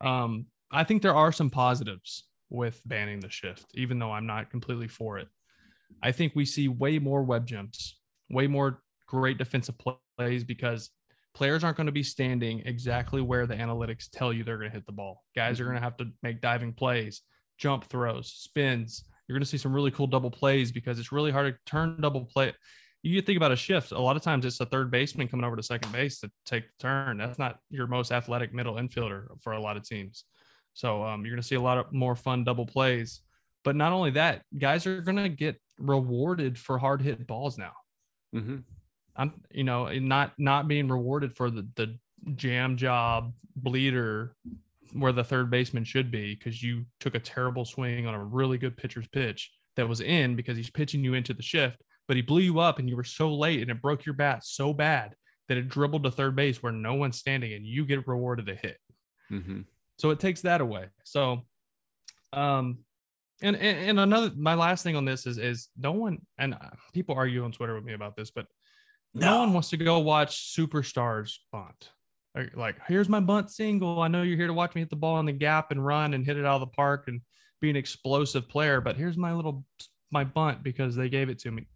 Um, 0.00 0.46
I 0.70 0.84
think 0.84 1.02
there 1.02 1.14
are 1.14 1.32
some 1.32 1.50
positives 1.50 2.28
with 2.50 2.80
banning 2.86 3.20
the 3.20 3.30
shift, 3.30 3.66
even 3.74 3.98
though 3.98 4.12
I'm 4.12 4.26
not 4.26 4.50
completely 4.50 4.88
for 4.88 5.18
it. 5.18 5.28
I 6.02 6.12
think 6.12 6.34
we 6.36 6.44
see 6.44 6.68
way 6.68 6.98
more 6.98 7.22
web 7.22 7.46
gems, 7.46 7.97
way 8.30 8.46
more 8.46 8.82
great 9.06 9.38
defensive 9.38 9.74
plays 10.18 10.44
because 10.44 10.90
players 11.34 11.64
aren't 11.64 11.76
going 11.76 11.86
to 11.86 11.92
be 11.92 12.02
standing 12.02 12.62
exactly 12.66 13.20
where 13.20 13.46
the 13.46 13.54
analytics 13.54 14.08
tell 14.10 14.32
you 14.32 14.44
they're 14.44 14.58
going 14.58 14.70
to 14.70 14.74
hit 14.74 14.86
the 14.86 14.92
ball. 14.92 15.22
Guys 15.34 15.60
are 15.60 15.64
going 15.64 15.76
to 15.76 15.82
have 15.82 15.96
to 15.98 16.06
make 16.22 16.40
diving 16.40 16.72
plays, 16.72 17.22
jump 17.58 17.84
throws, 17.84 18.32
spins. 18.32 19.04
You're 19.26 19.36
going 19.36 19.44
to 19.44 19.48
see 19.48 19.58
some 19.58 19.72
really 19.72 19.90
cool 19.90 20.06
double 20.06 20.30
plays 20.30 20.72
because 20.72 20.98
it's 20.98 21.12
really 21.12 21.30
hard 21.30 21.54
to 21.54 21.70
turn 21.70 22.00
double 22.00 22.24
play. 22.24 22.54
You 23.02 23.22
think 23.22 23.36
about 23.36 23.52
a 23.52 23.56
shift. 23.56 23.92
A 23.92 23.98
lot 23.98 24.16
of 24.16 24.22
times 24.22 24.44
it's 24.44 24.60
a 24.60 24.66
third 24.66 24.90
baseman 24.90 25.28
coming 25.28 25.44
over 25.44 25.54
to 25.54 25.62
second 25.62 25.92
base 25.92 26.20
to 26.20 26.30
take 26.44 26.64
the 26.64 26.74
turn. 26.80 27.18
That's 27.18 27.38
not 27.38 27.58
your 27.70 27.86
most 27.86 28.10
athletic 28.10 28.52
middle 28.52 28.74
infielder 28.74 29.26
for 29.40 29.52
a 29.52 29.60
lot 29.60 29.76
of 29.76 29.84
teams. 29.84 30.24
So 30.74 31.04
um, 31.04 31.24
you're 31.24 31.34
going 31.34 31.42
to 31.42 31.46
see 31.46 31.54
a 31.54 31.60
lot 31.60 31.78
of 31.78 31.92
more 31.92 32.16
fun 32.16 32.42
double 32.44 32.66
plays. 32.66 33.20
But 33.64 33.76
not 33.76 33.92
only 33.92 34.12
that, 34.12 34.42
guys 34.56 34.86
are 34.86 35.00
going 35.00 35.16
to 35.16 35.28
get 35.28 35.60
rewarded 35.78 36.58
for 36.58 36.78
hard 36.78 37.02
hit 37.02 37.26
balls 37.26 37.58
now. 37.58 37.72
Hmm 38.32 38.58
I'm 39.16 39.32
you 39.50 39.64
know 39.64 39.92
not 39.98 40.32
not 40.38 40.68
being 40.68 40.88
rewarded 40.88 41.36
for 41.36 41.50
the 41.50 41.66
the 41.74 41.98
jam 42.34 42.76
job 42.76 43.32
bleeder 43.56 44.34
where 44.92 45.12
the 45.12 45.24
third 45.24 45.50
baseman 45.50 45.84
should 45.84 46.10
be 46.10 46.34
because 46.34 46.62
you 46.62 46.84
took 47.00 47.14
a 47.14 47.20
terrible 47.20 47.64
swing 47.64 48.06
on 48.06 48.14
a 48.14 48.24
really 48.24 48.58
good 48.58 48.76
pitcher's 48.76 49.08
pitch 49.08 49.52
that 49.76 49.88
was 49.88 50.00
in 50.00 50.34
because 50.34 50.56
he's 50.56 50.70
pitching 50.70 51.04
you 51.04 51.14
into 51.14 51.34
the 51.34 51.42
shift, 51.42 51.76
but 52.06 52.16
he 52.16 52.22
blew 52.22 52.40
you 52.40 52.58
up 52.58 52.78
and 52.78 52.88
you 52.88 52.96
were 52.96 53.04
so 53.04 53.34
late 53.34 53.60
and 53.60 53.70
it 53.70 53.82
broke 53.82 54.06
your 54.06 54.14
bat 54.14 54.44
so 54.44 54.72
bad 54.72 55.14
that 55.48 55.56
it 55.58 55.68
dribbled 55.68 56.04
to 56.04 56.10
third 56.10 56.34
base 56.34 56.62
where 56.62 56.72
no 56.72 56.94
one's 56.94 57.18
standing 57.18 57.52
and 57.52 57.66
you 57.66 57.84
get 57.84 58.06
rewarded 58.06 58.48
a 58.48 58.54
hit. 58.54 58.78
hmm 59.28 59.60
So 59.98 60.10
it 60.10 60.20
takes 60.20 60.42
that 60.42 60.60
away. 60.60 60.86
So, 61.04 61.46
um, 62.32 62.78
and, 63.42 63.56
and 63.56 63.90
and 63.90 64.00
another 64.00 64.32
my 64.36 64.54
last 64.54 64.82
thing 64.82 64.96
on 64.96 65.04
this 65.04 65.26
is 65.26 65.38
is 65.38 65.68
no 65.76 65.92
one 65.92 66.18
and 66.38 66.54
uh, 66.54 66.70
people 66.92 67.14
argue 67.14 67.44
on 67.44 67.52
Twitter 67.52 67.74
with 67.74 67.84
me 67.84 67.92
about 67.92 68.16
this, 68.16 68.30
but 68.30 68.46
no, 69.14 69.40
one 69.40 69.52
wants 69.52 69.70
to 69.70 69.76
go 69.76 69.98
watch 70.00 70.54
superstars 70.54 71.36
bunt. 71.52 71.90
Like, 72.34 72.56
like, 72.56 72.76
here's 72.86 73.08
my 73.08 73.20
bunt 73.20 73.50
single. 73.50 74.00
I 74.00 74.08
know 74.08 74.22
you're 74.22 74.36
here 74.36 74.46
to 74.46 74.52
watch 74.52 74.74
me 74.74 74.82
hit 74.82 74.90
the 74.90 74.96
ball 74.96 75.18
in 75.18 75.26
the 75.26 75.32
gap 75.32 75.70
and 75.70 75.84
run 75.84 76.14
and 76.14 76.24
hit 76.24 76.36
it 76.36 76.44
out 76.44 76.56
of 76.56 76.68
the 76.68 76.74
park 76.74 77.04
and 77.08 77.20
be 77.60 77.70
an 77.70 77.76
explosive 77.76 78.48
player, 78.48 78.80
but 78.80 78.96
here's 78.96 79.16
my 79.16 79.32
little 79.32 79.64
my 80.10 80.24
bunt 80.24 80.62
because 80.62 80.94
they 80.94 81.08
gave 81.08 81.28
it 81.28 81.38
to 81.40 81.50
me. 81.50 81.66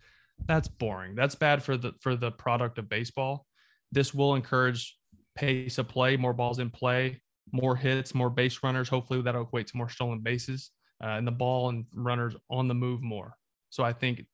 That's 0.47 0.69
boring. 0.69 1.15
That's 1.15 1.35
bad 1.35 1.63
for 1.63 1.77
the 1.77 1.93
for 2.01 2.17
the 2.17 2.31
product 2.31 2.79
of 2.79 2.89
baseball. 2.89 3.47
This 3.91 4.13
will 4.15 4.35
encourage 4.35 4.97
pace 5.35 5.79
of 5.79 5.89
play, 5.89 6.17
more 6.17 6.33
balls 6.33 6.59
in 6.59 6.71
play, 6.71 7.21
more 7.53 7.77
hits, 7.77 8.15
more 8.15 8.31
base 8.31 8.61
runners. 8.63 8.89
Hopefully, 8.89 9.23
that'll 9.23 9.43
equate 9.43 9.69
to 9.69 9.77
more 9.77 9.89
stolen 9.89 10.21
bases 10.21 10.71
uh, 11.03 11.07
and 11.17 11.27
the 11.27 11.33
ball 11.33 11.69
and 11.69 11.87
runners 11.95 12.35
on 12.51 12.69
the 12.69 12.75
move 12.75 13.03
more. 13.03 13.35
So 13.71 13.83
I 13.83 13.93
think 13.93 14.25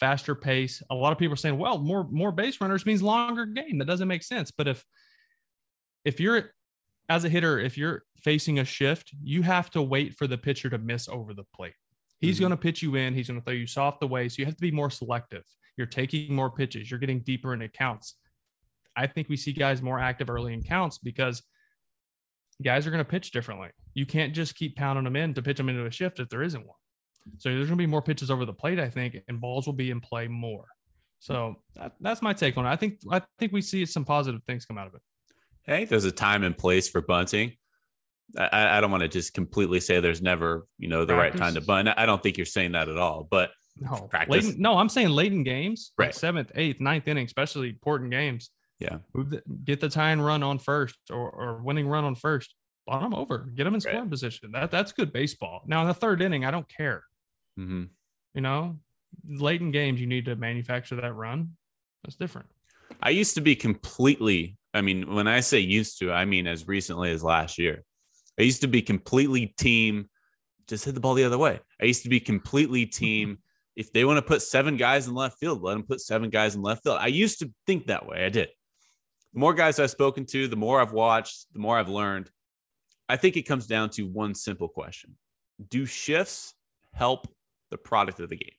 faster 0.00 0.34
pace. 0.34 0.82
A 0.90 0.94
lot 0.94 1.12
of 1.12 1.18
people 1.18 1.32
are 1.34 1.36
saying, 1.36 1.58
well, 1.58 1.78
more 1.78 2.06
more 2.10 2.32
base 2.32 2.60
runners 2.60 2.86
means 2.86 3.02
longer 3.02 3.46
game. 3.46 3.78
That 3.78 3.86
doesn't 3.86 4.08
make 4.08 4.22
sense. 4.22 4.50
But 4.50 4.68
if 4.68 4.84
if 6.04 6.20
you're 6.20 6.52
as 7.08 7.24
a 7.24 7.28
hitter, 7.28 7.58
if 7.58 7.76
you're 7.78 8.04
facing 8.18 8.58
a 8.58 8.64
shift, 8.64 9.10
you 9.22 9.42
have 9.42 9.70
to 9.70 9.82
wait 9.82 10.14
for 10.14 10.26
the 10.26 10.38
pitcher 10.38 10.68
to 10.70 10.78
miss 10.78 11.08
over 11.08 11.34
the 11.34 11.44
plate. 11.54 11.74
He's 12.20 12.36
Mhm. 12.36 12.40
going 12.40 12.50
to 12.50 12.56
pitch 12.56 12.82
you 12.82 12.96
in. 12.96 13.14
He's 13.14 13.28
going 13.28 13.40
to 13.40 13.44
throw 13.44 13.54
you 13.54 13.66
soft 13.66 14.02
away. 14.02 14.28
So 14.28 14.40
you 14.40 14.46
have 14.46 14.56
to 14.56 14.60
be 14.60 14.70
more 14.70 14.90
selective. 14.90 15.44
You're 15.76 15.86
taking 15.86 16.34
more 16.34 16.50
pitches. 16.50 16.90
You're 16.90 17.00
getting 17.00 17.20
deeper 17.20 17.54
into 17.54 17.68
counts. 17.68 18.16
I 18.96 19.06
think 19.06 19.28
we 19.28 19.36
see 19.36 19.52
guys 19.52 19.80
more 19.80 19.98
active 20.00 20.28
early 20.28 20.52
in 20.52 20.62
counts 20.62 20.98
because 20.98 21.42
guys 22.62 22.86
are 22.86 22.90
going 22.90 23.04
to 23.04 23.08
pitch 23.08 23.30
differently. 23.30 23.70
You 23.94 24.06
can't 24.06 24.34
just 24.34 24.54
keep 24.54 24.76
pounding 24.76 25.04
them 25.04 25.16
in 25.16 25.34
to 25.34 25.42
pitch 25.42 25.56
them 25.56 25.68
into 25.68 25.86
a 25.86 25.90
shift 25.90 26.20
if 26.20 26.28
there 26.28 26.42
isn't 26.42 26.66
one. 26.66 26.76
So 27.38 27.48
there's 27.50 27.66
going 27.66 27.76
to 27.78 27.82
be 27.82 27.86
more 27.86 28.02
pitches 28.02 28.30
over 28.30 28.44
the 28.44 28.52
plate, 28.52 28.78
I 28.78 28.88
think, 28.88 29.16
and 29.28 29.40
balls 29.40 29.66
will 29.66 29.72
be 29.74 29.90
in 29.90 30.00
play 30.00 30.28
more. 30.28 30.66
So 31.18 31.56
that, 31.74 31.92
that's 32.00 32.22
my 32.22 32.32
take 32.32 32.56
on 32.56 32.64
it. 32.64 32.70
I 32.70 32.76
think 32.76 33.00
I 33.10 33.20
think 33.38 33.52
we 33.52 33.60
see 33.60 33.84
some 33.86 34.04
positive 34.04 34.42
things 34.44 34.64
come 34.64 34.78
out 34.78 34.86
of 34.86 34.94
it. 34.94 35.00
I 35.66 35.72
think 35.72 35.88
there's 35.90 36.04
a 36.04 36.12
time 36.12 36.44
and 36.44 36.56
place 36.56 36.88
for 36.88 37.02
bunting. 37.02 37.52
I, 38.38 38.78
I 38.78 38.80
don't 38.80 38.90
want 38.90 39.02
to 39.02 39.08
just 39.08 39.34
completely 39.34 39.80
say 39.80 40.00
there's 40.00 40.22
never, 40.22 40.66
you 40.78 40.88
know, 40.88 41.04
the 41.04 41.14
right 41.14 41.32
time 41.32 41.54
to 41.54 41.60
Practice. 41.60 41.66
bunt. 41.66 41.88
I 41.96 42.06
don't 42.06 42.22
think 42.22 42.36
you're 42.36 42.46
saying 42.46 42.72
that 42.72 42.88
at 42.88 42.98
all. 42.98 43.26
But 43.30 43.50
No, 43.80 44.06
Practice. 44.10 44.46
late, 44.46 44.58
no, 44.58 44.76
I'm 44.78 44.88
saying 44.88 45.08
late 45.08 45.32
in 45.32 45.42
games, 45.44 45.92
like 45.98 46.06
Right. 46.06 46.14
seventh, 46.14 46.52
eighth, 46.54 46.80
ninth 46.80 47.08
inning, 47.08 47.24
especially 47.26 47.70
important 47.70 48.10
games. 48.10 48.50
Yeah. 48.78 48.98
get 49.64 49.80
the 49.80 49.88
tie 49.88 50.10
and 50.12 50.24
run 50.24 50.42
on 50.44 50.58
first, 50.60 50.94
or, 51.10 51.30
or 51.30 51.62
winning 51.62 51.88
run 51.88 52.04
on 52.04 52.14
first. 52.14 52.54
Bunt 52.88 53.02
them 53.02 53.14
over, 53.14 53.38
get 53.54 53.64
them 53.64 53.74
in 53.74 53.80
Right. 53.84 53.92
scoring 53.92 54.08
position. 54.10 54.52
That 54.52 54.70
that's 54.70 54.92
good 54.92 55.12
baseball. 55.12 55.62
Now 55.66 55.82
in 55.82 55.88
the 55.88 55.94
third 55.94 56.22
inning, 56.22 56.44
I 56.44 56.50
don't 56.50 56.68
care. 56.68 57.04
hmm 57.56 57.84
You 58.34 58.40
know, 58.40 58.78
late 59.28 59.60
in 59.60 59.70
games, 59.70 60.00
you 60.00 60.06
need 60.06 60.24
to 60.26 60.36
manufacture 60.36 60.96
that 60.96 61.12
run. 61.14 61.56
That's 62.04 62.16
different. 62.16 62.48
I 63.02 63.10
used 63.10 63.34
to 63.34 63.40
be 63.40 63.54
completely, 63.56 64.56
I 64.72 64.80
mean, 64.80 65.14
when 65.14 65.28
I 65.28 65.40
say 65.40 65.58
used 65.58 65.98
to, 65.98 66.10
I 66.12 66.24
mean 66.24 66.46
as 66.46 66.66
recently 66.66 67.10
as 67.10 67.22
last 67.22 67.58
year. 67.58 67.84
I 68.38 68.42
used 68.42 68.60
to 68.62 68.68
be 68.68 68.80
completely 68.82 69.48
team, 69.58 70.08
just 70.68 70.84
hit 70.84 70.94
the 70.94 71.00
ball 71.00 71.14
the 71.14 71.24
other 71.24 71.38
way. 71.38 71.60
I 71.80 71.84
used 71.86 72.04
to 72.04 72.08
be 72.08 72.20
completely 72.20 72.86
team. 73.02 73.38
If 73.76 73.92
they 73.92 74.04
want 74.04 74.16
to 74.18 74.22
put 74.22 74.42
seven 74.42 74.76
guys 74.76 75.06
in 75.06 75.14
left 75.14 75.38
field, 75.38 75.62
let 75.62 75.74
them 75.74 75.82
put 75.84 76.00
seven 76.00 76.30
guys 76.30 76.54
in 76.56 76.62
left 76.62 76.82
field. 76.84 76.98
I 77.00 77.06
used 77.08 77.38
to 77.40 77.52
think 77.66 77.86
that 77.86 78.06
way. 78.06 78.24
I 78.24 78.28
did. 78.28 78.48
The 79.34 79.40
more 79.40 79.54
guys 79.54 79.78
I've 79.78 79.90
spoken 79.90 80.24
to, 80.26 80.48
the 80.48 80.56
more 80.56 80.80
I've 80.80 80.92
watched, 80.92 81.46
the 81.52 81.58
more 81.60 81.78
I've 81.78 81.88
learned. 81.88 82.30
I 83.08 83.16
think 83.16 83.36
it 83.36 83.42
comes 83.42 83.66
down 83.66 83.90
to 83.90 84.02
one 84.02 84.34
simple 84.34 84.68
question 84.68 85.16
Do 85.68 85.86
shifts 85.86 86.54
help 86.92 87.26
the 87.70 87.78
product 87.78 88.20
of 88.20 88.28
the 88.28 88.36
game? 88.36 88.50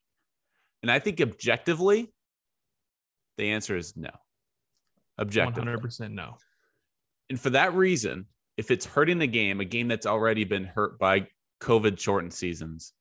And 0.81 0.91
I 0.91 0.99
think 0.99 1.21
objectively, 1.21 2.11
the 3.37 3.51
answer 3.51 3.75
is 3.75 3.95
no. 3.95 4.09
Objectively. 5.19 5.61
hundred 5.65 5.81
percent 5.81 6.13
no. 6.13 6.37
And 7.29 7.39
for 7.39 7.49
that 7.51 7.73
reason, 7.73 8.25
if 8.57 8.71
it's 8.71 8.85
hurting 8.85 9.19
the 9.19 9.27
game, 9.27 9.59
a 9.59 9.65
game 9.65 9.87
that's 9.87 10.05
already 10.05 10.43
been 10.45 10.63
hurt 10.65 10.97
by 10.97 11.27
COVID 11.61 11.99
shortened 11.99 12.33
seasons, 12.33 12.93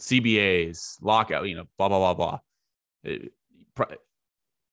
CBAs, 0.00 0.96
lockout, 1.02 1.46
you 1.48 1.56
know, 1.56 1.64
blah, 1.76 1.88
blah, 1.88 1.98
blah, 1.98 2.14
blah, 2.14 2.38
eh, 3.04 3.26
it- 3.80 4.00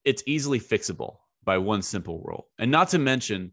it's 0.04 0.22
easily 0.26 0.58
fixable 0.58 1.18
by 1.44 1.58
one 1.58 1.82
simple 1.82 2.20
rule. 2.22 2.48
And 2.58 2.70
not 2.70 2.88
to 2.90 2.98
mention, 2.98 3.52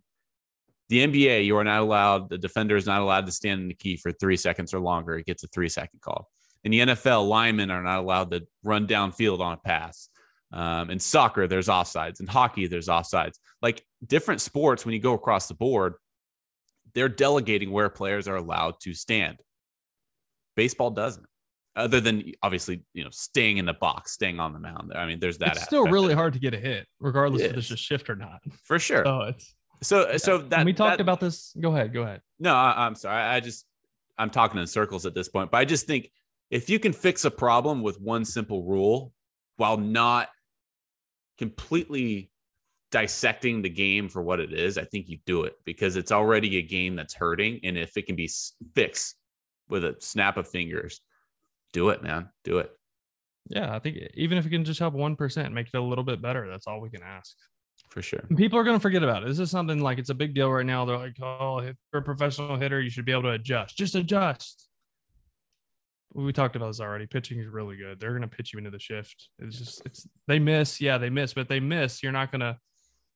the 0.89 1.05
NBA, 1.05 1.45
you 1.45 1.57
are 1.57 1.63
not 1.63 1.81
allowed, 1.81 2.29
the 2.29 2.37
defender 2.37 2.75
is 2.75 2.85
not 2.85 3.01
allowed 3.01 3.25
to 3.25 3.31
stand 3.31 3.61
in 3.61 3.67
the 3.67 3.73
key 3.73 3.97
for 3.97 4.11
three 4.11 4.37
seconds 4.37 4.73
or 4.73 4.79
longer. 4.79 5.17
It 5.17 5.25
gets 5.25 5.43
a 5.43 5.47
three 5.47 5.69
second 5.69 6.01
call. 6.01 6.29
In 6.63 6.71
the 6.71 6.79
NFL, 6.79 7.27
linemen 7.27 7.71
are 7.71 7.83
not 7.83 7.99
allowed 7.99 8.31
to 8.31 8.45
run 8.63 8.87
downfield 8.87 9.39
on 9.39 9.53
a 9.53 9.57
pass. 9.57 10.09
Um, 10.51 10.89
in 10.89 10.99
soccer, 10.99 11.47
there's 11.47 11.67
offsides. 11.67 12.19
In 12.19 12.27
hockey, 12.27 12.67
there's 12.67 12.87
offsides. 12.87 13.33
Like 13.61 13.83
different 14.05 14.41
sports, 14.41 14.85
when 14.85 14.93
you 14.93 14.99
go 14.99 15.13
across 15.13 15.47
the 15.47 15.53
board, 15.53 15.95
they're 16.93 17.09
delegating 17.09 17.71
where 17.71 17.89
players 17.89 18.27
are 18.27 18.35
allowed 18.37 18.75
to 18.81 18.93
stand. 18.93 19.37
Baseball 20.55 20.91
doesn't, 20.91 21.25
other 21.75 21.99
than 21.99 22.31
obviously, 22.41 22.83
you 22.93 23.03
know, 23.03 23.09
staying 23.11 23.57
in 23.57 23.65
the 23.65 23.73
box, 23.73 24.13
staying 24.13 24.39
on 24.39 24.53
the 24.53 24.59
mound. 24.59 24.93
I 24.95 25.05
mean, 25.05 25.19
there's 25.19 25.39
that. 25.39 25.57
it's 25.57 25.65
still 25.65 25.85
really 25.87 26.13
hard 26.13 26.33
to 26.33 26.39
get 26.39 26.53
a 26.53 26.57
hit, 26.57 26.87
regardless 26.99 27.41
It 27.41 27.51
if 27.51 27.57
it's 27.57 27.71
a 27.71 27.77
shift 27.77 28.09
or 28.09 28.15
not. 28.15 28.39
for 28.63 28.79
sure. 28.79 29.03
So 29.03 29.21
it's 29.23 29.53
So, 29.81 30.17
so 30.17 30.37
that 30.39 30.59
and 30.59 30.65
we 30.65 30.73
talked 30.73 30.97
that- 30.97 31.01
about 31.01 31.19
this. 31.19 31.55
Go 31.59 31.71
ahead, 31.73 31.93
go 31.93 32.03
ahead. 32.03 32.21
No, 32.39 32.53
I, 32.53 32.85
I'm 32.85 32.95
sorry. 32.95 33.21
I 33.21 33.39
just 33.39 33.65
I'm 34.17 34.29
talking 34.29 34.59
in 34.59 34.67
circles 34.67 35.05
at 35.05 35.13
this 35.13 35.29
point, 35.29 35.51
but 35.51 35.57
I 35.57 35.65
just 35.65 35.87
think 35.87 36.11
if 36.49 36.69
you 36.69 36.79
can 36.79 36.93
fix 36.93 37.25
a 37.25 37.31
problem 37.31 37.81
with 37.81 37.99
one 37.99 38.25
simple 38.25 38.63
rule 38.63 39.13
while 39.57 39.77
not 39.77 40.29
completely 41.37 42.31
dissecting 42.91 43.61
the 43.61 43.69
game 43.69 44.07
for 44.07 44.21
what 44.21 44.39
it 44.39 44.53
is, 44.53 44.77
I 44.77 44.85
think 44.85 45.09
you 45.09 45.17
do 45.25 45.43
it 45.43 45.55
because 45.65 45.95
it's 45.95 46.11
already 46.11 46.57
a 46.57 46.61
game 46.61 46.95
that's 46.95 47.13
hurting, 47.13 47.59
and 47.63 47.77
if 47.77 47.97
it 47.97 48.05
can 48.05 48.15
be 48.15 48.29
fixed 48.73 49.15
with 49.69 49.83
a 49.83 49.95
snap 49.99 50.37
of 50.37 50.47
fingers. 50.47 51.01
Do 51.73 51.89
it, 51.89 52.03
man. 52.03 52.29
Do 52.43 52.59
it. 52.59 52.71
Yeah, 53.49 53.75
I 53.75 53.79
think 53.79 53.97
even 54.13 54.37
if 54.37 54.45
it 54.45 54.49
can 54.49 54.63
just 54.63 54.79
help 54.79 54.93
one 54.93 55.15
percent, 55.15 55.53
make 55.53 55.67
it 55.67 55.77
a 55.77 55.81
little 55.81 56.03
bit 56.03 56.21
better. 56.21 56.47
That's 56.49 56.67
all 56.67 56.79
we 56.79 56.89
can 56.89 57.03
ask. 57.03 57.35
For 57.89 58.01
sure. 58.01 58.19
People 58.35 58.59
are 58.59 58.63
going 58.65 58.75
to 58.77 58.81
forget 58.81 59.03
about 59.03 59.23
it. 59.23 59.27
This 59.27 59.39
is 59.39 59.49
something 59.49 59.79
like 59.79 59.99
it's 59.99 60.09
a 60.09 60.13
big 60.13 60.33
deal 60.35 60.51
right 60.51 60.65
now. 60.65 60.83
They're 60.83 60.97
like, 60.97 61.15
"Oh, 61.21 61.59
if 61.59 61.75
you're 61.93 62.01
a 62.01 62.05
professional 62.05 62.57
hitter, 62.57 62.81
you 62.81 62.89
should 62.89 63.05
be 63.05 63.13
able 63.13 63.23
to 63.23 63.31
adjust. 63.31 63.77
Just 63.77 63.95
adjust." 63.95 64.67
We 66.13 66.31
talked 66.33 66.55
about 66.55 66.67
this 66.67 66.79
already. 66.79 67.07
Pitching 67.07 67.39
is 67.39 67.47
really 67.47 67.75
good. 67.77 67.99
They're 67.99 68.11
going 68.17 68.21
to 68.21 68.27
pitch 68.27 68.53
you 68.53 68.57
into 68.59 68.71
the 68.71 68.79
shift. 68.79 69.29
It's 69.39 69.57
just 69.57 69.81
it's 69.85 70.07
they 70.27 70.39
miss, 70.39 70.79
yeah, 70.79 70.97
they 70.97 71.09
miss, 71.09 71.33
but 71.33 71.49
they 71.49 71.59
miss. 71.59 72.01
You're 72.03 72.11
not 72.13 72.31
going 72.31 72.41
to 72.41 72.57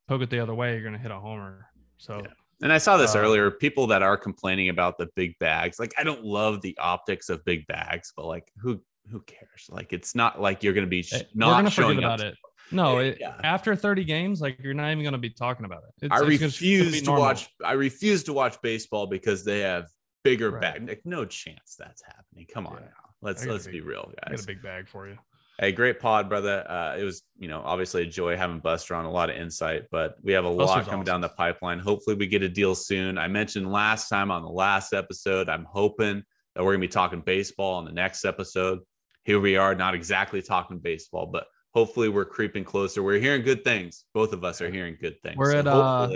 poke 0.07 0.21
it 0.21 0.29
the 0.29 0.39
other 0.39 0.53
way. 0.53 0.73
You're 0.73 0.81
going 0.83 0.93
to 0.93 0.99
hit 0.99 1.11
a 1.11 1.19
homer. 1.19 1.67
So. 1.97 2.21
Yeah. 2.23 2.31
And 2.61 2.73
I 2.73 2.77
saw 2.77 2.97
this 2.97 3.15
Uh, 3.15 3.19
earlier. 3.19 3.51
People 3.51 3.87
that 3.87 4.01
are 4.03 4.17
complaining 4.17 4.67
about 4.67 4.97
the 4.97 5.07
big 5.15 5.37
bags, 5.39 5.79
like 5.79 5.93
I 5.97 6.03
don't 6.03 6.25
love 6.25 6.61
the 6.61 6.77
optics 6.77 7.29
of 7.29 7.43
big 7.45 7.65
bags, 7.67 8.11
but 8.17 8.25
like 8.25 8.51
who 8.57 8.81
who 9.09 9.21
cares? 9.21 9.67
Like 9.69 9.93
it's 9.93 10.13
not 10.13 10.41
like 10.41 10.61
you're 10.61 10.73
going 10.73 10.85
to 10.85 10.89
be 10.89 11.01
sh- 11.03 11.23
not 11.33 11.51
gonna 11.51 11.69
showing 11.69 11.99
up. 11.99 12.15
about 12.15 12.21
it. 12.21 12.37
No, 12.71 12.99
it, 12.99 13.17
Yeah. 13.19 13.35
after 13.43 13.75
30 13.75 14.03
games, 14.03 14.41
like 14.41 14.59
you're 14.61 14.73
not 14.73 14.91
even 14.91 15.03
going 15.03 15.13
to 15.13 15.17
be 15.19 15.29
talking 15.29 15.65
about 15.65 15.83
it. 15.83 16.05
It's, 16.05 16.11
I 16.13 16.19
it's 16.27 16.27
refuse 16.43 17.01
to 17.01 17.11
watch. 17.11 17.49
I 17.63 17.73
refuse 17.73 18.23
to 18.25 18.33
watch 18.33 18.61
baseball 18.61 19.07
because 19.07 19.43
they 19.43 19.59
have 19.61 19.87
bigger 20.23 20.51
Right. 20.51 20.61
bag. 20.61 20.87
Like 20.87 21.01
no 21.05 21.25
chance 21.25 21.75
that's 21.77 22.03
happening. 22.03 22.45
Come 22.53 22.67
on 22.67 22.75
Yeah. 22.75 22.85
now. 22.85 23.09
Let's 23.21 23.41
I 23.43 23.45
got 23.45 23.51
a 23.51 23.53
let's 23.53 23.65
be 23.67 23.73
big- 23.73 23.85
real, 23.85 24.11
I 24.11 24.29
got 24.29 24.31
guys. 24.31 24.43
a 24.43 24.47
big 24.47 24.61
bag 24.61 24.87
for 24.87 25.07
you. 25.07 25.17
Hey, 25.59 25.73
great 25.73 25.99
pod, 25.99 26.29
brother. 26.29 26.65
Uh, 26.69 26.95
it 26.97 27.03
was, 27.03 27.21
you 27.37 27.49
know, 27.49 27.61
obviously 27.65 28.03
a 28.03 28.05
joy 28.05 28.37
having 28.37 28.59
Buster 28.59 28.95
on, 28.95 29.03
a 29.03 29.11
lot 29.11 29.29
of 29.29 29.35
insight, 29.35 29.87
but 29.91 30.15
we 30.23 30.31
have 30.31 30.45
a 30.45 30.49
lot 30.49 30.85
coming 30.85 31.01
awesome. 31.01 31.03
down 31.03 31.19
the 31.19 31.27
pipeline. 31.27 31.79
Hopefully, 31.79 32.15
we 32.15 32.27
get 32.27 32.43
a 32.43 32.47
deal 32.47 32.75
soon. 32.75 33.17
I 33.17 33.27
mentioned 33.27 33.69
last 33.69 34.07
time 34.07 34.31
on 34.31 34.41
the 34.41 34.47
last 34.49 34.93
episode, 34.93 35.49
I'm 35.49 35.65
hoping 35.65 36.23
that 36.55 36.63
we're 36.63 36.71
going 36.71 36.79
to 36.81 36.87
be 36.87 36.91
talking 36.91 37.19
baseball 37.19 37.73
on 37.75 37.83
the 37.83 37.91
next 37.91 38.23
episode. 38.23 38.79
Here 39.25 39.37
we 39.39 39.57
are, 39.57 39.75
not 39.75 39.95
exactly 39.95 40.41
talking 40.41 40.79
baseball, 40.79 41.25
but 41.25 41.45
hopefully, 41.73 42.09
we're 42.09 42.25
creeping 42.25 42.63
closer. 42.63 43.03
We're 43.03 43.19
hearing 43.19 43.43
good 43.43 43.63
things. 43.63 44.05
Both 44.13 44.33
of 44.33 44.43
us 44.43 44.61
are 44.61 44.69
hearing 44.71 44.97
good 44.99 45.21
things. 45.21 45.37
We're 45.37 45.51
So 45.51 45.59
at, 45.59 45.67
uh, 45.67 46.09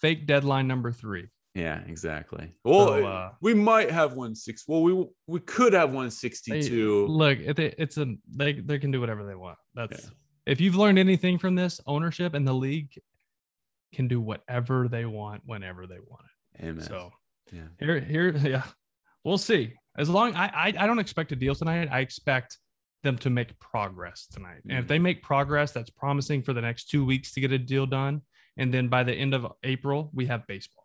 Fake 0.00 0.26
deadline 0.26 0.68
number 0.68 0.92
three. 0.92 1.26
yeah, 1.54 1.80
exactly. 1.86 2.52
Well, 2.64 2.86
So, 2.86 3.06
uh, 3.06 3.32
we 3.40 3.52
might 3.54 3.90
have 3.90 4.12
one 4.14 4.34
six. 4.34 4.64
Well, 4.68 4.82
we 4.82 5.06
we 5.26 5.40
could 5.40 5.72
have 5.72 5.92
one 5.92 6.10
sixty 6.10 6.62
two. 6.62 7.06
Look, 7.06 7.38
it, 7.40 7.58
it's 7.58 7.96
a 7.98 8.14
they 8.28 8.52
they 8.52 8.78
can 8.78 8.90
do 8.92 9.00
whatever 9.00 9.24
they 9.24 9.34
want. 9.34 9.58
That's 9.74 10.04
Yeah. 10.04 10.10
if 10.46 10.60
you've 10.60 10.76
learned 10.76 10.98
anything 11.00 11.36
from 11.38 11.54
this, 11.56 11.80
ownership 11.86 12.34
and 12.34 12.46
the 12.46 12.52
league 12.54 12.90
can 13.92 14.06
do 14.06 14.20
whatever 14.20 14.86
they 14.86 15.04
want 15.06 15.42
whenever 15.46 15.86
they 15.86 15.98
want 15.98 16.22
it. 16.58 16.64
Amen. 16.64 16.84
So 16.84 17.10
yeah. 17.52 17.62
here 17.80 17.98
here 18.00 18.28
yeah, 18.36 18.62
we'll 19.24 19.38
see. 19.38 19.72
As 19.96 20.08
long 20.08 20.34
I, 20.36 20.46
I 20.46 20.66
I 20.78 20.86
don't 20.86 21.00
expect 21.00 21.32
a 21.32 21.36
deal 21.36 21.56
tonight. 21.56 21.88
I 21.90 22.00
expect 22.00 22.58
them 23.02 23.16
to 23.18 23.30
make 23.30 23.58
progress 23.60 24.26
tonight. 24.26 24.60
And 24.68 24.78
if 24.78 24.88
they 24.88 24.98
mm. 24.98 25.02
make 25.02 25.22
progress, 25.22 25.72
that's 25.72 25.90
promising 25.90 26.42
for 26.42 26.52
the 26.52 26.60
next 26.60 26.90
two 26.90 27.04
weeks 27.04 27.32
to 27.32 27.40
get 27.40 27.52
a 27.52 27.58
deal 27.58 27.86
done. 27.86 28.22
And 28.56 28.74
then 28.74 28.88
by 28.88 29.04
the 29.04 29.12
end 29.12 29.34
of 29.34 29.46
April, 29.62 30.10
we 30.12 30.26
have 30.26 30.46
baseball. 30.46 30.84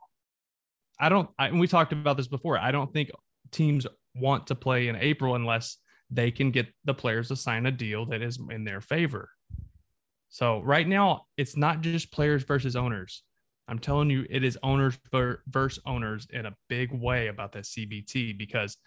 I 1.00 1.10
don't, 1.10 1.30
I, 1.40 1.48
and 1.48 1.60
we 1.60 1.68
talked 1.68 1.92
about 1.92 2.18
this 2.18 2.28
before. 2.28 2.58
I 2.58 2.72
don't 2.72 2.94
think 2.94 3.10
teams 3.52 3.88
want 4.16 4.48
to 4.48 4.56
play 4.56 4.88
in 4.88 4.96
April 4.96 5.36
unless 5.36 5.78
they 6.12 6.30
can 6.30 6.52
get 6.52 6.68
the 6.86 6.94
players 6.94 7.30
to 7.30 7.36
sign 7.36 7.66
a 7.66 7.72
deal 7.72 8.06
that 8.08 8.22
is 8.22 8.40
in 8.52 8.64
their 8.64 8.82
favor. 8.82 9.30
So 10.30 10.62
right 10.62 10.88
now, 10.88 11.26
it's 11.38 11.58
not 11.58 11.82
just 11.82 12.12
players 12.12 12.44
versus 12.44 12.76
owners. 12.76 13.24
I'm 13.68 13.80
telling 13.80 14.10
you, 14.10 14.26
it 14.30 14.44
is 14.44 14.58
owners 14.62 14.98
versus 15.48 15.80
owners 15.86 16.28
in 16.32 16.46
a 16.46 16.56
big 16.70 16.92
way 16.92 17.28
about 17.28 17.54
that 17.54 17.64
CBT 17.64 18.38
because 18.38 18.78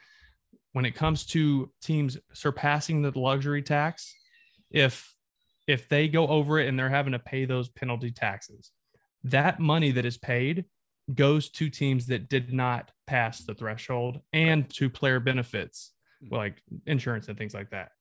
when 0.77 0.85
it 0.85 0.95
comes 0.95 1.25
to 1.25 1.73
teams 1.81 2.19
surpassing 2.35 3.01
the 3.01 3.19
luxury 3.19 3.63
tax, 3.63 4.15
if 4.71 5.11
if 5.67 5.89
they 5.89 6.07
go 6.07 6.29
over 6.29 6.61
it 6.61 6.69
and 6.69 6.79
they're 6.79 6.91
having 6.91 7.15
to 7.15 7.19
pay 7.19 7.47
those 7.47 7.71
penalty 7.71 8.11
taxes, 8.11 8.73
that 9.25 9.59
money 9.59 9.91
that 9.91 10.05
is 10.05 10.19
paid 10.19 10.67
goes 11.15 11.49
to 11.49 11.71
teams 11.71 12.05
that 12.09 12.29
did 12.29 12.53
not 12.53 12.91
pass 13.07 13.39
the 13.39 13.55
threshold 13.55 14.21
and 14.35 14.69
to 14.69 14.91
player 14.91 15.19
benefits 15.19 15.93
like 16.31 16.61
insurance 16.85 17.29
and 17.29 17.39
things 17.39 17.55
like 17.55 17.71
that. 17.71 17.93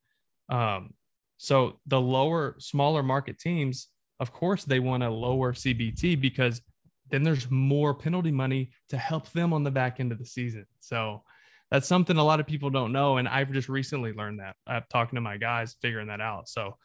Um, 0.49 0.95
so 1.38 1.80
the 1.88 2.01
lower, 2.01 2.57
smaller 2.59 3.03
market 3.03 3.39
teams, 3.39 3.88
of 4.19 4.34
course, 4.34 4.65
they 4.65 4.82
want 4.82 5.01
a 5.01 5.09
lower 5.09 5.53
CBT 5.53 6.19
because 6.19 6.61
then 7.09 7.23
there's 7.23 7.49
more 7.49 7.93
penalty 7.93 8.34
money 8.34 8.71
to 8.89 8.97
help 8.97 9.32
them 9.32 9.53
on 9.53 9.63
the 9.63 9.71
back 9.71 10.01
end 10.01 10.11
of 10.11 10.19
the 10.19 10.26
season. 10.26 10.65
So 10.82 11.23
that's 11.72 11.88
something 11.88 12.18
a 12.18 12.24
lot 12.24 12.39
of 12.39 12.47
people 12.47 12.70
don't 12.70 12.91
know. 12.91 13.18
And 13.18 13.28
I've 13.28 13.51
just 13.51 13.70
recently 13.70 14.13
learned 14.13 14.39
that. 14.39 14.55
I'm 14.68 14.84
talking 14.91 15.18
to 15.18 15.22
my 15.22 15.38
guys, 15.38 15.76
figuring 15.82 16.07
that 16.07 16.22
out. 16.22 16.47
So 16.47 16.78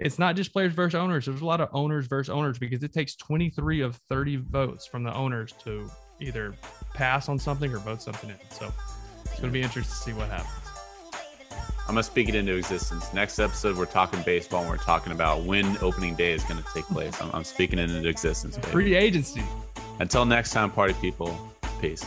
it's 0.00 0.18
not 0.18 0.36
just 0.36 0.52
players 0.52 0.72
versus 0.72 0.96
owners. 0.96 1.26
There's 1.26 1.40
a 1.40 1.46
lot 1.46 1.60
of 1.60 1.68
owners 1.72 2.06
versus 2.06 2.30
owners 2.30 2.58
because 2.58 2.82
it 2.82 2.92
takes 2.92 3.14
23 3.16 3.80
of 3.82 3.96
30 4.08 4.36
votes 4.36 4.86
from 4.86 5.04
the 5.04 5.14
owners 5.14 5.52
to 5.64 5.90
either 6.20 6.54
pass 6.94 7.28
on 7.28 7.38
something 7.38 7.72
or 7.72 7.78
vote 7.78 8.02
something 8.02 8.30
in. 8.30 8.36
So 8.50 8.72
it's 9.24 9.40
going 9.40 9.52
to 9.52 9.52
be 9.52 9.62
interesting 9.62 9.94
to 9.94 10.00
see 10.00 10.12
what 10.12 10.28
happens. 10.28 10.64
I'm 11.86 11.94
gonna 11.94 12.02
speak 12.02 12.30
it 12.30 12.34
into 12.34 12.56
existence. 12.56 13.12
Next 13.12 13.38
episode, 13.38 13.76
we're 13.76 13.84
talking 13.84 14.22
baseball. 14.22 14.62
and 14.62 14.70
We're 14.70 14.78
talking 14.78 15.12
about 15.12 15.42
when 15.42 15.76
opening 15.82 16.14
day 16.14 16.32
is 16.32 16.42
going 16.44 16.62
to 16.62 16.68
take 16.72 16.86
place. 16.86 17.20
I'm, 17.20 17.30
I'm 17.34 17.44
speaking 17.44 17.78
it 17.78 17.90
into 17.90 18.08
existence. 18.08 18.56
Baby. 18.56 18.68
Free 18.68 18.94
agency. 18.94 19.42
Until 20.00 20.24
next 20.24 20.52
time, 20.52 20.70
party 20.70 20.94
people. 20.94 21.54
Peace. 21.82 22.04